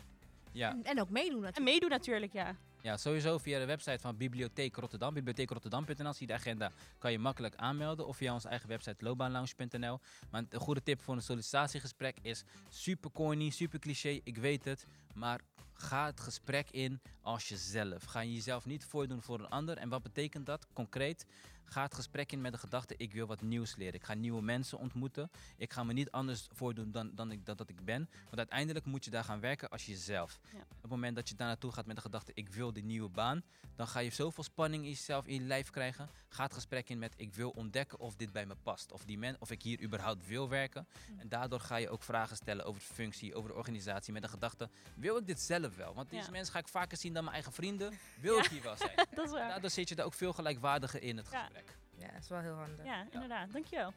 Ja, 0.52 0.70
en, 0.70 0.84
en 0.84 1.00
ook 1.00 1.10
meedoen 1.10 1.36
En 1.36 1.40
natuurlijk. 1.42 1.72
meedoen 1.72 1.90
natuurlijk, 1.90 2.32
ja. 2.32 2.56
Ja, 2.82 2.96
sowieso 2.96 3.38
via 3.38 3.58
de 3.58 3.64
website 3.64 3.98
van 3.98 4.16
Bibliotheek 4.16 4.76
Rotterdam, 4.76 5.14
bibliotheekrotterdam.nl, 5.14 6.12
zie 6.12 6.26
je 6.26 6.26
de 6.26 6.32
agenda, 6.32 6.70
kan 6.98 7.12
je 7.12 7.18
makkelijk 7.18 7.54
aanmelden. 7.56 8.06
Of 8.06 8.16
via 8.16 8.34
onze 8.34 8.48
eigen 8.48 8.68
website 8.68 9.04
loopbaanlounge.nl. 9.04 10.00
Maar 10.30 10.44
een 10.48 10.60
goede 10.60 10.82
tip 10.82 11.00
voor 11.00 11.14
een 11.14 11.22
sollicitatiegesprek 11.22 12.18
is 12.22 12.44
super 12.68 13.10
corny, 13.10 13.50
super 13.50 13.78
cliché, 13.78 14.20
ik 14.24 14.36
weet 14.36 14.64
het. 14.64 14.86
Maar 15.14 15.40
ga 15.72 16.06
het 16.06 16.20
gesprek 16.20 16.70
in 16.70 17.00
als 17.22 17.48
jezelf. 17.48 18.04
Ga 18.04 18.20
je 18.20 18.32
jezelf 18.32 18.64
niet 18.64 18.84
voordoen 18.84 19.22
voor 19.22 19.38
een 19.38 19.48
ander. 19.48 19.76
En 19.76 19.88
wat 19.88 20.02
betekent 20.02 20.46
dat 20.46 20.66
concreet? 20.72 21.26
Ga 21.72 21.82
het 21.82 21.94
gesprek 21.94 22.32
in 22.32 22.40
met 22.40 22.52
de 22.52 22.58
gedachte, 22.58 22.94
ik 22.96 23.12
wil 23.12 23.26
wat 23.26 23.40
nieuws 23.42 23.76
leren. 23.76 23.94
Ik 23.94 24.04
ga 24.04 24.14
nieuwe 24.14 24.42
mensen 24.42 24.78
ontmoeten. 24.78 25.30
Ik 25.56 25.72
ga 25.72 25.84
me 25.84 25.92
niet 25.92 26.10
anders 26.10 26.48
voordoen 26.52 26.90
dan, 26.90 27.10
dan 27.14 27.30
ik, 27.30 27.46
dat, 27.46 27.58
dat 27.58 27.68
ik 27.68 27.84
ben. 27.84 28.08
Want 28.24 28.36
uiteindelijk 28.36 28.84
moet 28.86 29.04
je 29.04 29.10
daar 29.10 29.24
gaan 29.24 29.40
werken 29.40 29.68
als 29.68 29.86
jezelf. 29.86 30.40
Ja. 30.52 30.58
Op 30.60 30.82
het 30.82 30.90
moment 30.90 31.16
dat 31.16 31.28
je 31.28 31.34
daar 31.34 31.46
naartoe 31.46 31.72
gaat 31.72 31.86
met 31.86 31.96
de 31.96 32.02
gedachte, 32.02 32.32
ik 32.34 32.48
wil 32.48 32.72
die 32.72 32.84
nieuwe 32.84 33.08
baan. 33.08 33.42
Dan 33.76 33.88
ga 33.88 33.98
je 34.00 34.10
zoveel 34.10 34.44
spanning 34.44 34.82
in 34.84 34.88
jezelf, 34.90 35.26
in 35.26 35.34
je 35.34 35.40
lijf 35.40 35.70
krijgen. 35.70 36.08
Ga 36.28 36.42
het 36.42 36.52
gesprek 36.54 36.88
in 36.88 36.98
met, 36.98 37.14
ik 37.16 37.34
wil 37.34 37.50
ontdekken 37.50 37.98
of 37.98 38.16
dit 38.16 38.32
bij 38.32 38.46
me 38.46 38.54
past. 38.62 38.92
Of, 38.92 39.04
die 39.04 39.18
men, 39.18 39.36
of 39.38 39.50
ik 39.50 39.62
hier 39.62 39.82
überhaupt 39.82 40.26
wil 40.26 40.48
werken. 40.48 40.86
Mm. 41.10 41.20
En 41.20 41.28
daardoor 41.28 41.60
ga 41.60 41.76
je 41.76 41.88
ook 41.90 42.02
vragen 42.02 42.36
stellen 42.36 42.64
over 42.64 42.80
de 42.88 42.94
functie, 42.94 43.34
over 43.34 43.50
de 43.50 43.56
organisatie. 43.56 44.12
Met 44.12 44.22
de 44.22 44.28
gedachte, 44.28 44.68
wil 44.94 45.16
ik 45.16 45.26
dit 45.26 45.40
zelf 45.40 45.76
wel? 45.76 45.94
Want 45.94 46.10
deze 46.10 46.24
Ja. 46.24 46.30
mensen 46.30 46.52
ga 46.52 46.58
ik 46.58 46.68
vaker 46.68 46.96
zien 46.98 47.12
dan 47.12 47.22
mijn 47.22 47.34
eigen 47.34 47.52
vrienden. 47.52 47.92
Wil 48.20 48.36
Ja. 48.36 48.42
ik 48.44 48.50
hier 48.50 48.62
wel 48.62 48.76
zijn? 48.76 48.94
Dat 49.14 49.24
is 49.24 49.30
waar. 49.30 49.48
Daardoor 49.48 49.70
zit 49.70 49.88
je 49.88 49.94
daar 49.94 50.06
ook 50.06 50.14
veel 50.14 50.32
gelijkwaardiger 50.32 51.02
in 51.02 51.16
het 51.16 51.28
Ja. 51.30 51.48
Ja, 51.96 52.06
dat 52.06 52.22
is 52.22 52.28
wel 52.28 52.40
heel 52.40 52.54
handig. 52.54 52.84
Ja, 52.84 53.06
inderdaad. 53.10 53.52
Dankjewel. 53.52 53.92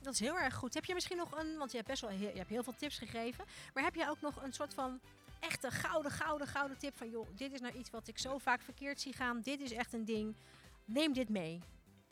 Dat 0.00 0.12
is 0.12 0.20
heel 0.20 0.38
erg 0.38 0.54
goed. 0.54 0.74
Heb 0.74 0.84
je 0.84 0.94
misschien 0.94 1.16
nog 1.16 1.38
een, 1.38 1.56
want 1.56 1.70
je 1.70 1.76
hebt 1.76 1.88
best 1.88 2.00
wel 2.00 2.10
heel, 2.10 2.30
je 2.30 2.38
hebt 2.38 2.48
heel 2.48 2.62
veel 2.62 2.74
tips 2.76 2.98
gegeven, 2.98 3.44
maar 3.74 3.84
heb 3.84 3.94
jij 3.94 4.08
ook 4.08 4.20
nog 4.20 4.42
een 4.42 4.52
soort 4.52 4.74
van 4.74 5.00
echte 5.40 5.70
gouden, 5.70 6.12
gouden, 6.12 6.46
gouden 6.46 6.78
tip 6.78 6.96
van 6.96 7.10
joh, 7.10 7.28
dit 7.36 7.52
is 7.52 7.60
nou 7.60 7.74
iets 7.74 7.90
wat 7.90 8.08
ik 8.08 8.18
zo 8.18 8.38
vaak 8.38 8.62
verkeerd 8.62 9.00
zie 9.00 9.12
gaan, 9.12 9.40
dit 9.40 9.60
is 9.60 9.72
echt 9.72 9.92
een 9.92 10.04
ding, 10.04 10.36
neem 10.84 11.12
dit 11.12 11.28
mee. 11.28 11.62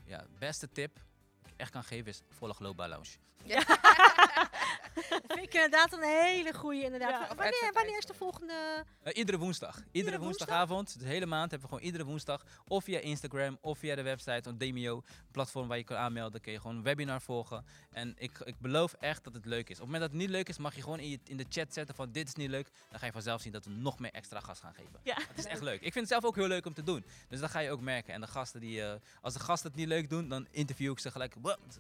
Ja, 0.05 0.27
beste 0.39 0.69
tip 0.73 0.95
die 1.43 1.53
ik 1.53 1.61
echt 1.61 1.71
kan 1.71 1.85
geven 1.85 2.07
is 2.07 2.23
volg 2.29 2.57
Global 2.57 2.89
Lounge. 2.89 3.17
vind 5.29 5.47
ik 5.47 5.55
inderdaad 5.55 5.93
een 5.93 6.03
hele 6.03 6.53
goede 6.53 6.83
inderdaad. 6.83 7.29
Ja. 7.29 7.35
Wanneer, 7.35 7.71
wanneer 7.73 7.99
is 7.99 8.05
de 8.05 8.15
volgende? 8.15 8.85
Eh, 9.03 9.17
iedere 9.17 9.39
woensdag. 9.39 9.77
Iedere, 9.77 9.93
Iedere 9.93 10.19
woensdagavond. 10.19 10.99
De 10.99 11.07
hele 11.07 11.27
maand 11.27 11.51
hebben 11.51 11.69
we 11.69 11.75
gewoon 11.75 11.91
iedere 11.91 12.05
woensdag. 12.05 12.45
Of 12.67 12.85
via 12.85 12.99
Instagram 12.99 13.59
of 13.61 13.79
via 13.79 13.95
de 13.95 14.03
website 14.03 14.41
van 14.43 14.57
Demio. 14.57 14.97
Een 14.97 15.31
platform 15.31 15.69
waar 15.69 15.77
je 15.77 15.85
kan 15.85 15.97
aanmelden. 15.97 16.41
Kun 16.41 16.53
je 16.53 16.61
gewoon 16.61 16.77
een 16.77 16.83
webinar 16.83 17.23
volgen. 17.23 17.65
En 17.91 18.15
ik, 18.19 18.39
ik 18.39 18.59
beloof 18.61 18.93
echt 18.93 19.25
dat 19.25 19.35
het 19.35 19.45
leuk 19.45 19.69
is. 19.69 19.81
Op 19.81 19.87
het 19.87 19.93
moment 19.93 20.01
dat 20.03 20.11
het 20.11 20.21
niet 20.21 20.31
leuk 20.31 20.49
is, 20.49 20.59
mag 20.59 20.75
je 20.75 20.83
gewoon 20.83 20.99
in, 20.99 21.11
je, 21.11 21.19
in 21.25 21.37
de 21.37 21.47
chat 21.49 21.73
zetten 21.73 21.95
van 21.95 22.13
dit 22.13 22.29
is 22.29 22.35
niet 22.35 22.51
leuk. 22.51 22.69
Dan 22.91 22.99
ga 22.99 23.07
je 23.07 23.13
vanzelf 23.13 23.41
zien 23.41 23.53
dat 23.53 23.65
we 23.65 23.71
nog 23.71 23.99
meer 23.99 24.13
extra 24.13 24.41
gas 24.41 24.61
gaan 24.61 24.75
geven. 24.75 25.01
Ja. 25.03 25.17
Het 25.29 25.39
is 25.39 25.45
echt 25.45 25.63
leuk. 25.63 25.81
Ik 25.81 25.93
vind 25.93 25.95
het 25.95 26.09
zelf 26.09 26.25
ook 26.25 26.37
heel 26.37 26.47
leuk 26.47 26.67
om 26.67 26.75
te 26.75 26.83
doen. 26.83 27.05
Dus 27.29 27.41
dat 27.41 27.51
ga 27.51 27.59
je 27.59 27.71
ook 27.71 27.81
merken. 27.81 28.15
En 28.15 28.21
de 28.21 28.27
gasten 28.27 28.61
die, 28.61 28.83
eh, 28.83 28.95
als 29.21 29.35
de 29.35 29.41
gasten 29.41 29.71
het 29.71 29.79
niet 29.79 29.89
leuk 29.89 30.11
doen, 30.11 30.29
dan 30.29 30.47
interview 30.51 30.93
ik 30.93 30.99
ze 30.99 31.11
gelijk. 31.11 31.35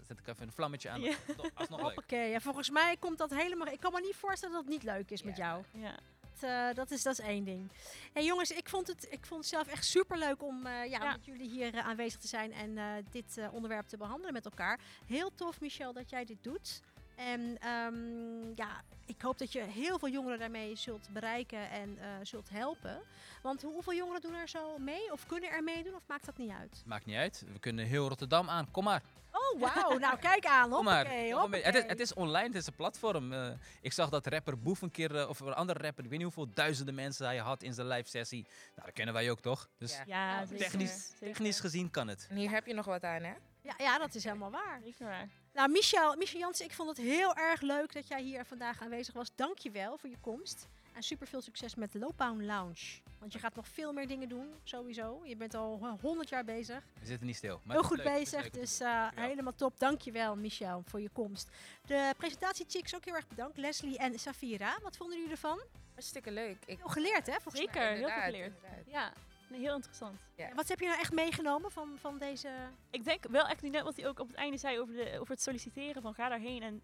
Zet 0.06 0.18
ik 0.18 0.26
even 0.26 0.46
een 0.46 0.52
vlammetje 0.52 0.90
aan. 0.90 1.00
Ja. 1.00 1.14
Alsnog 1.54 1.82
leuk. 1.82 1.98
Oké, 1.98 2.20
ja, 2.20 2.40
volgens 2.40 2.70
mij 2.70 2.96
komt 2.96 3.07
dat 3.16 3.30
helemaal. 3.34 3.66
Ik 3.66 3.80
kan 3.80 3.92
me 3.92 4.00
niet 4.00 4.16
voorstellen 4.16 4.54
dat 4.54 4.64
het 4.64 4.72
niet 4.72 4.82
leuk 4.82 5.10
is 5.10 5.22
met 5.22 5.36
jou. 5.36 5.64
Ja. 5.72 5.94
Dat, 6.40 6.50
eh, 6.50 6.74
dat, 6.74 6.90
is, 6.90 7.02
dat 7.02 7.18
is 7.18 7.24
één 7.24 7.44
ding. 7.44 7.70
Hey 8.12 8.24
jongens, 8.24 8.50
ik 8.50 8.68
vond 8.68 8.86
het, 8.86 9.06
ik 9.10 9.26
vond 9.26 9.40
het 9.40 9.48
zelf 9.50 9.66
echt 9.66 9.84
super 9.84 10.18
leuk 10.18 10.42
om 10.42 10.66
eh, 10.66 10.72
ja, 10.72 11.02
Ja. 11.02 11.12
met 11.12 11.24
jullie 11.24 11.48
hier 11.48 11.74
eh, 11.74 11.86
aanwezig 11.86 12.20
te 12.20 12.28
zijn 12.28 12.52
en 12.52 13.04
dit 13.10 13.38
onderwerp 13.52 13.86
te 13.86 13.96
behandelen 13.96 14.32
met 14.32 14.44
elkaar. 14.44 14.80
Heel 15.06 15.34
tof, 15.34 15.60
Michel, 15.60 15.92
dat 15.92 16.10
jij 16.10 16.24
dit 16.24 16.42
doet. 16.42 16.80
En 17.18 17.56
ehm, 17.60 18.54
ja, 18.54 18.82
ik 19.06 19.22
hoop 19.22 19.38
dat 19.38 19.52
je 19.52 19.60
heel 19.62 19.98
veel 19.98 20.08
jongeren 20.08 20.38
daarmee 20.38 20.76
zult 20.76 21.08
bereiken 21.12 21.70
en 21.70 21.98
eh, 21.98 22.06
zult 22.22 22.48
helpen. 22.50 23.00
Want 23.42 23.62
hoe- 23.62 23.72
hoeveel 23.72 23.94
jongeren 23.94 24.20
doen 24.20 24.34
er 24.34 24.48
zo 24.48 24.78
mee? 24.78 25.12
Of 25.12 25.26
kunnen 25.26 25.50
er 25.50 25.62
meedoen? 25.64 25.94
Of 25.94 26.02
maakt 26.06 26.26
dat 26.26 26.36
niet 26.36 26.50
uit? 26.50 26.82
Maakt 26.86 27.06
niet 27.06 27.16
uit. 27.16 27.44
We 27.52 27.58
kunnen 27.58 27.84
heel 27.86 28.08
Rotterdam 28.08 28.48
aan. 28.48 28.70
Kom 28.70 28.84
maar. 28.84 29.02
Oh, 29.32 29.60
wauw. 29.74 29.98
nou, 29.98 30.18
kijk 30.18 30.46
aan. 30.46 30.70
Kom 30.70 30.84
maar. 30.84 30.96
Hoppakee, 31.04 31.30
Kom 31.30 31.40
maar 31.40 31.48
mee. 31.48 31.62
Het, 31.62 31.74
is, 31.74 31.82
het 31.86 32.00
is 32.00 32.14
online, 32.14 32.46
het 32.46 32.54
is 32.54 32.66
een 32.66 32.74
platform. 32.74 33.32
Eh, 33.32 33.50
ik 33.80 33.92
zag 33.92 34.08
dat 34.08 34.26
rapper 34.26 34.58
Boef 34.58 34.82
een 34.82 34.90
keer, 34.90 35.16
eh, 35.16 35.28
of 35.28 35.40
een 35.40 35.54
andere 35.54 35.78
rapper, 35.82 36.04
ik 36.04 36.10
weet 36.10 36.18
niet 36.18 36.34
hoeveel 36.34 36.54
duizenden 36.54 36.94
mensen 36.94 37.26
hij 37.26 37.36
had 37.36 37.62
in 37.62 37.74
zijn 37.74 37.86
live 37.86 38.08
sessie. 38.08 38.42
Nou, 38.74 38.86
dat 38.86 38.92
kennen 38.94 39.14
wij 39.14 39.30
ook 39.30 39.40
toch? 39.40 39.68
Dus 39.78 40.00
Ja. 40.06 40.44
Technisch, 40.46 41.06
Zeker. 41.10 41.26
technisch 41.26 41.60
gezien 41.60 41.90
kan 41.90 42.08
het. 42.08 42.26
En 42.30 42.36
hier 42.36 42.50
heb 42.50 42.66
je 42.66 42.74
nog 42.74 42.84
wat 42.86 43.02
aan, 43.04 43.22
hè? 43.22 43.32
Ja, 43.62 43.74
ja, 43.78 43.98
dat 43.98 44.14
is 44.14 44.24
helemaal 44.24 44.50
waar. 44.50 44.80
Zeker 44.84 45.06
waar. 45.06 45.28
Nou, 45.58 45.70
Michel, 45.70 46.16
Michel 46.16 46.38
Jansen, 46.40 46.64
ik 46.64 46.72
vond 46.72 46.88
het 46.88 46.98
heel 47.06 47.34
erg 47.34 47.60
leuk 47.60 47.92
dat 47.92 48.08
jij 48.08 48.22
hier 48.22 48.44
vandaag 48.44 48.82
aanwezig 48.82 49.14
was. 49.14 49.30
Dank 49.34 49.58
je 49.58 49.70
wel 49.70 49.98
voor 49.98 50.10
je 50.10 50.16
komst. 50.20 50.68
En 50.94 51.02
super 51.02 51.26
veel 51.26 51.40
succes 51.40 51.74
met 51.74 51.92
de 51.92 51.98
Loopbaan 51.98 52.46
Lounge. 52.46 53.00
Want 53.18 53.32
je 53.32 53.38
gaat 53.38 53.54
nog 53.54 53.68
veel 53.68 53.92
meer 53.92 54.06
dingen 54.08 54.28
doen, 54.28 54.46
sowieso. 54.64 55.20
Je 55.24 55.36
bent 55.36 55.54
al 55.54 55.96
100 56.00 56.28
jaar 56.28 56.44
bezig. 56.44 56.82
We 57.00 57.06
zitten 57.06 57.26
niet 57.26 57.36
stil. 57.36 57.60
Maar 57.64 57.76
heel 57.76 57.84
goed 57.84 57.96
leuk, 57.96 58.06
bezig, 58.06 58.42
leuk 58.42 58.52
dus 58.52 58.80
eh, 58.80 58.88
Dankjewel. 58.88 59.28
helemaal 59.28 59.54
top. 59.54 59.78
Dank 59.78 60.00
je 60.00 60.12
wel, 60.12 60.36
Michel, 60.36 60.82
voor 60.86 61.00
je 61.00 61.10
komst. 61.12 61.50
De 61.86 62.14
presentatiechicks 62.16 62.94
ook 62.94 63.04
heel 63.04 63.14
erg 63.14 63.28
bedankt. 63.28 63.56
Leslie 63.56 63.98
en 63.98 64.18
Safira, 64.18 64.78
wat 64.82 64.96
vonden 64.96 65.16
jullie 65.16 65.32
ervan? 65.32 65.60
Hartstikke 65.92 66.30
leuk. 66.30 66.56
Ik, 66.66 66.78
Veel 66.78 66.88
geleerd, 66.88 67.26
hè, 67.26 67.32
volgens 67.32 67.64
Zeker, 67.64 67.74
mij. 67.80 67.96
heel 67.96 67.96
veel 67.96 68.06
Inderdaad, 68.08 68.24
geleerd. 68.24 68.54
inderdaad. 68.54 68.84
Ja, 68.86 69.12
heel 69.50 69.74
interessant. 69.74 70.18
Ja. 70.36 70.54
Wat 70.54 70.68
heb 70.68 70.80
je 70.80 70.86
nou 70.86 70.98
echt 70.98 71.12
meegenomen 71.12 71.70
van, 71.70 71.96
van 72.00 72.18
deze... 72.18 72.48
Ik 72.90 73.04
denk 73.04 73.24
wel 73.30 73.46
echt 73.46 73.62
net 73.62 73.82
wat 73.82 73.96
hij 73.96 74.08
ook 74.08 74.18
op 74.18 74.26
het 74.26 74.36
einde 74.36 74.56
zei 74.56 74.80
over, 74.80 74.94
de, 74.94 75.18
over 75.18 75.32
het 75.32 75.42
solliciteren. 75.42 76.02
Van 76.02 76.14
ga 76.14 76.28
daarheen 76.28 76.62
en 76.62 76.82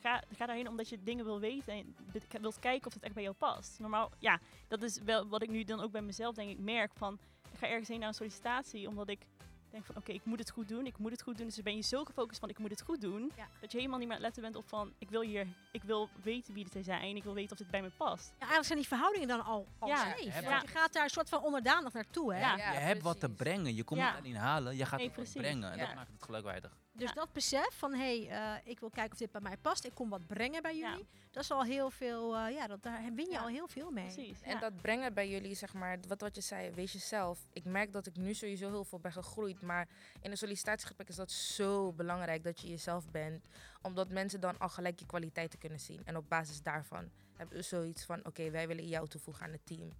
ga, 0.00 0.22
ga 0.36 0.46
daarheen 0.46 0.68
omdat 0.68 0.88
je 0.88 1.02
dingen 1.02 1.24
wil 1.24 1.40
weten 1.40 1.72
en 1.72 1.96
wilt 2.40 2.58
kijken 2.58 2.86
of 2.86 2.94
het 2.94 3.02
echt 3.02 3.14
bij 3.14 3.22
jou 3.22 3.34
past. 3.34 3.78
Normaal, 3.78 4.10
ja, 4.18 4.40
dat 4.68 4.82
is 4.82 4.98
wel 4.98 5.28
wat 5.28 5.42
ik 5.42 5.50
nu 5.50 5.64
dan 5.64 5.80
ook 5.80 5.90
bij 5.90 6.02
mezelf 6.02 6.34
denk 6.34 6.50
ik 6.50 6.58
merk 6.58 6.92
van, 6.94 7.18
ik 7.52 7.58
ga 7.58 7.66
ergens 7.66 7.88
heen 7.88 7.98
naar 7.98 8.08
een 8.08 8.14
sollicitatie 8.14 8.88
omdat 8.88 9.08
ik 9.08 9.20
denk 9.76 9.86
van 9.86 9.96
oké, 9.96 10.12
ik 10.12 10.24
moet 10.24 10.38
het 10.38 10.50
goed 10.50 10.68
doen, 10.68 10.86
ik 10.86 10.98
moet 10.98 11.10
het 11.10 11.22
goed 11.22 11.36
doen. 11.36 11.46
Dus 11.46 11.54
dan 11.54 11.64
ben 11.64 11.76
je 11.76 11.82
zo 11.82 12.04
gefocust 12.04 12.40
van 12.40 12.48
ik 12.48 12.58
moet 12.58 12.70
het 12.70 12.82
goed 12.82 13.00
doen, 13.00 13.32
Ja. 13.36 13.48
dat 13.60 13.72
je 13.72 13.76
helemaal 13.78 13.98
niet 13.98 14.08
meer 14.08 14.16
aan 14.16 14.22
het 14.22 14.34
letten 14.34 14.52
bent 14.52 14.64
op 14.64 14.68
van 14.68 14.92
ik 14.98 15.10
wil 15.10 15.20
hier, 15.20 15.46
ik 15.72 15.82
wil 15.84 16.08
weten 16.22 16.54
wie 16.54 16.66
dit 16.70 16.84
zijn, 16.84 17.16
ik 17.16 17.24
wil 17.24 17.34
weten 17.34 17.52
of 17.52 17.58
dit 17.58 17.70
bij 17.70 17.82
me 17.82 17.90
past. 17.96 18.26
Ja, 18.26 18.34
eigenlijk 18.38 18.66
zijn 18.66 18.78
die 18.78 18.88
verhoudingen 18.88 19.28
dan 19.28 19.44
al, 19.44 19.66
al 19.78 19.88
Ja, 19.88 19.96
safe. 19.96 20.42
Want 20.48 20.62
je- 20.62 20.68
gaat 20.68 20.92
daar 20.92 21.02
een 21.04 21.10
soort 21.10 21.28
van 21.28 21.42
onderdanig 21.42 21.92
naartoe, 21.92 22.34
hè? 22.34 22.40
Ja. 22.40 22.56
je 22.56 22.62
hebt 22.62 23.02
wat 23.02 23.20
te 23.20 23.28
brengen. 23.28 23.74
Je 23.74 23.82
komt 23.84 24.00
Ja. 24.00 24.08
niet 24.10 24.18
alleen 24.18 24.36
halen, 24.36 24.76
je 24.76 24.86
gaat 24.86 24.98
Nee, 24.98 25.10
het 25.14 25.32
brengen. 25.32 25.70
En 25.72 25.78
Ja. 25.78 25.86
dat 25.86 25.94
maakt 25.94 26.12
het 26.12 26.22
gelijkwaardig. 26.22 26.76
Dus 26.96 27.08
Ja. 27.08 27.14
dat 27.14 27.32
besef 27.32 27.68
van, 27.78 27.94
hé, 27.94 28.24
hey, 28.26 28.56
eh, 28.64 28.70
ik 28.70 28.80
wil 28.80 28.90
kijken 28.90 29.12
of 29.12 29.18
dit 29.18 29.30
bij 29.30 29.40
mij 29.40 29.56
past. 29.56 29.84
Ik 29.84 29.94
kom 29.94 30.08
wat 30.08 30.26
brengen 30.26 30.62
bij 30.62 30.76
Ja. 30.76 30.90
jullie. 30.90 31.06
Dat 31.30 31.42
is 31.42 31.50
al 31.50 31.64
heel 31.64 31.90
veel, 31.90 32.36
eh, 32.36 32.54
ja, 32.54 32.66
dat, 32.66 32.82
daar 32.82 33.02
win 33.14 33.24
je 33.24 33.30
Ja. 33.30 33.40
al 33.40 33.46
heel 33.48 33.68
veel 33.68 33.90
mee. 33.90 34.04
Precies. 34.12 34.40
En 34.42 34.50
ja. 34.50 34.58
dat 34.60 34.76
brengen 34.80 35.14
bij 35.14 35.28
jullie, 35.30 35.54
zeg 35.54 35.72
maar, 35.74 35.98
wat, 36.08 36.20
wat 36.20 36.34
je 36.34 36.40
zei, 36.40 36.70
wees 36.70 36.92
jezelf. 36.92 37.46
Ik 37.52 37.64
merk 37.64 37.92
dat 37.92 38.06
ik 38.06 38.16
nu 38.16 38.34
sowieso 38.34 38.68
heel 38.68 38.84
veel 38.84 38.98
ben 38.98 39.12
gegroeid. 39.12 39.60
Maar 39.60 39.88
in 40.20 40.30
een 40.30 40.36
sollicitatiegesprek 40.36 41.08
is 41.08 41.16
dat 41.16 41.30
zo 41.30 41.92
belangrijk 41.92 42.44
dat 42.44 42.60
je 42.60 42.68
jezelf 42.68 43.10
bent. 43.10 43.46
Omdat 43.82 44.08
mensen 44.10 44.40
dan 44.40 44.58
al 44.58 44.68
gelijk 44.68 44.98
je 44.98 45.06
kwaliteiten 45.06 45.58
kunnen 45.58 45.80
zien. 45.80 46.00
En 46.04 46.16
op 46.16 46.28
basis 46.28 46.62
daarvan 46.62 47.10
hebben 47.36 47.56
we 47.56 47.62
zoiets 47.62 48.04
van, 48.04 48.26
oké, 48.26 48.50
wij 48.50 48.66
willen 48.68 48.86
jou 48.88 49.08
toevoegen 49.08 49.44
aan 49.44 49.52
het 49.52 49.66
team. 49.66 49.92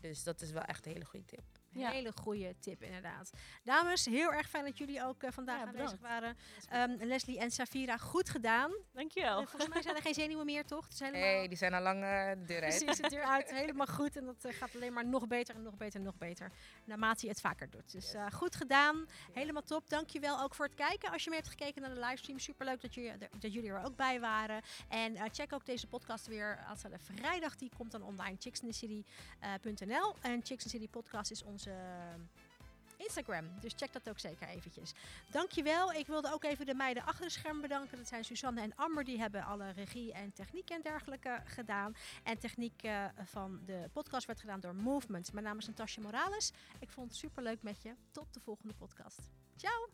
Dus 0.00 0.22
dat 0.22 0.40
is 0.40 0.50
wel 0.50 0.62
echt 0.62 0.86
een 0.86 0.92
hele 0.92 1.04
goede 1.04 1.24
tip. 1.26 1.42
Ja. 1.72 1.90
Hele 1.90 2.12
goede 2.14 2.54
tip, 2.60 2.82
inderdaad. 2.82 3.30
Dames, 3.64 4.04
heel 4.04 4.32
erg 4.32 4.48
fijn 4.48 4.64
dat 4.64 4.78
jullie 4.78 5.04
ook 5.04 5.22
eh, 5.22 5.30
vandaag 5.32 5.60
Ja, 5.60 5.66
aanwezig 5.66 6.00
waren. 6.00 6.36
Ehm, 6.68 6.96
Leslie 7.00 7.38
en 7.38 7.50
Safira, 7.50 7.96
goed 7.96 8.28
gedaan. 8.28 8.72
Dankjewel. 8.92 9.40
Eh, 9.40 9.46
volgens 9.46 9.72
mij 9.72 9.82
zijn 9.82 9.96
er 9.96 10.02
geen 10.02 10.14
zenuwen 10.14 10.46
meer, 10.46 10.64
toch? 10.64 10.88
Is 10.88 10.98
helemaal... 11.00 11.20
hey, 11.20 11.48
die 11.48 11.56
zijn 11.56 11.74
al 11.74 11.82
lang 11.82 12.02
eh, 12.02 12.30
de 12.30 12.44
deur 12.44 12.62
uit. 12.62 12.84
Precies, 12.84 13.02
het 13.02 13.12
eruit. 13.12 13.50
Helemaal 13.60 13.86
goed. 13.86 14.16
En 14.16 14.24
dat 14.24 14.44
gaat 14.48 14.74
alleen 14.74 14.92
maar 14.92 15.06
nog 15.06 15.26
beter 15.26 15.54
en 15.54 15.62
nog 15.62 15.76
beter 15.76 15.98
en 16.00 16.06
nog 16.06 16.16
beter. 16.18 16.52
Naarmate 16.84 17.22
je 17.26 17.32
het 17.32 17.40
vaker 17.40 17.70
doet. 17.70 17.92
Dus 17.92 18.14
eh, 18.14 18.26
goed 18.32 18.56
gedaan. 18.56 19.06
Helemaal 19.32 19.62
top. 19.62 19.88
Dankjewel 19.88 20.40
ook 20.42 20.54
voor 20.54 20.64
het 20.64 20.74
kijken. 20.74 21.10
Als 21.10 21.24
je 21.24 21.30
mee 21.30 21.38
hebt 21.38 21.50
gekeken 21.50 21.82
naar 21.82 21.94
de 21.94 22.00
livestream. 22.00 22.38
Superleuk 22.38 22.80
dat 22.80 22.94
jullie, 22.94 23.10
er- 23.10 23.28
dat 23.38 23.52
jullie 23.52 23.70
er 23.70 23.84
ook 23.84 23.96
bij 23.96 24.20
waren. 24.20 24.62
En 24.88 25.16
check 25.32 25.52
ook 25.52 25.66
deze 25.66 25.86
podcast 25.86 26.26
weer 26.26 26.56
aanstaande 26.66 26.98
vrijdag. 26.98 27.56
Die 27.56 27.70
komt 27.76 27.90
dan 27.90 28.02
online. 28.02 28.36
chicksinthecity.nl 28.38 30.14
En 30.20 30.40
Chicks 30.44 30.68
City 30.68 30.88
podcast 30.88 31.30
is 31.30 31.42
onze... 31.58 31.70
eh, 31.70 33.04
Instagram, 33.06 33.44
dus 33.60 33.72
check 33.76 33.92
dat 33.92 34.08
ook 34.08 34.18
zeker 34.18 34.48
eventjes. 34.48 34.92
Dankjewel. 35.30 35.92
Ik 35.92 36.06
wilde 36.06 36.32
ook 36.32 36.44
even 36.44 36.66
de 36.66 36.74
meiden 36.74 37.04
achter 37.04 37.24
de 37.24 37.30
scherm 37.30 37.60
bedanken. 37.60 37.96
Dat 37.98 38.08
zijn 38.08 38.24
Suzanne 38.24 38.60
en 38.60 38.72
Amber. 38.76 39.04
Die 39.04 39.18
hebben 39.18 39.44
alle 39.44 39.70
regie 39.70 40.12
en 40.12 40.32
techniek 40.32 40.70
en 40.70 40.82
dergelijke 40.82 41.42
gedaan. 41.44 41.94
En 42.22 42.38
techniek 42.38 42.82
eh, 42.82 43.04
van 43.24 43.60
de 43.66 43.90
podcast 43.92 44.26
werd 44.26 44.40
gedaan 44.40 44.60
door 44.60 44.74
Movement. 44.74 45.32
Mijn 45.32 45.44
naam 45.44 45.58
is 45.58 45.66
Natasja 45.66 46.02
Morales. 46.02 46.52
Ik 46.78 46.90
vond 46.90 47.08
het 47.08 47.18
superleuk 47.18 47.62
met 47.62 47.82
je. 47.82 47.94
Tot 48.10 48.34
de 48.34 48.40
volgende 48.40 48.74
podcast. 48.74 49.20
Ciao! 49.56 49.88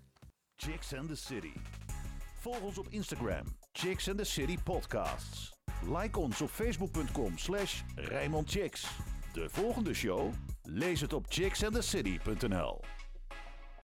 Chicks 0.56 0.94
and 0.94 1.08
the 1.08 1.16
City. 1.16 1.52
Volg 2.40 2.60
ons 2.60 2.78
op 2.78 2.88
Instagram, 2.88 3.56
Chicks 3.72 4.08
and 4.08 4.18
the 4.18 4.24
City 4.24 4.58
Podcasts. 4.62 5.52
Like 5.82 6.18
ons 6.18 6.40
op 6.40 6.50
facebook.com 6.50 7.38
slash. 7.38 7.82
De 9.32 9.50
volgende 9.50 9.94
show? 9.94 10.32
Lees 10.66 11.00
het 11.00 11.12
op 11.12 11.24
chicksandthecity.nl 11.28 12.80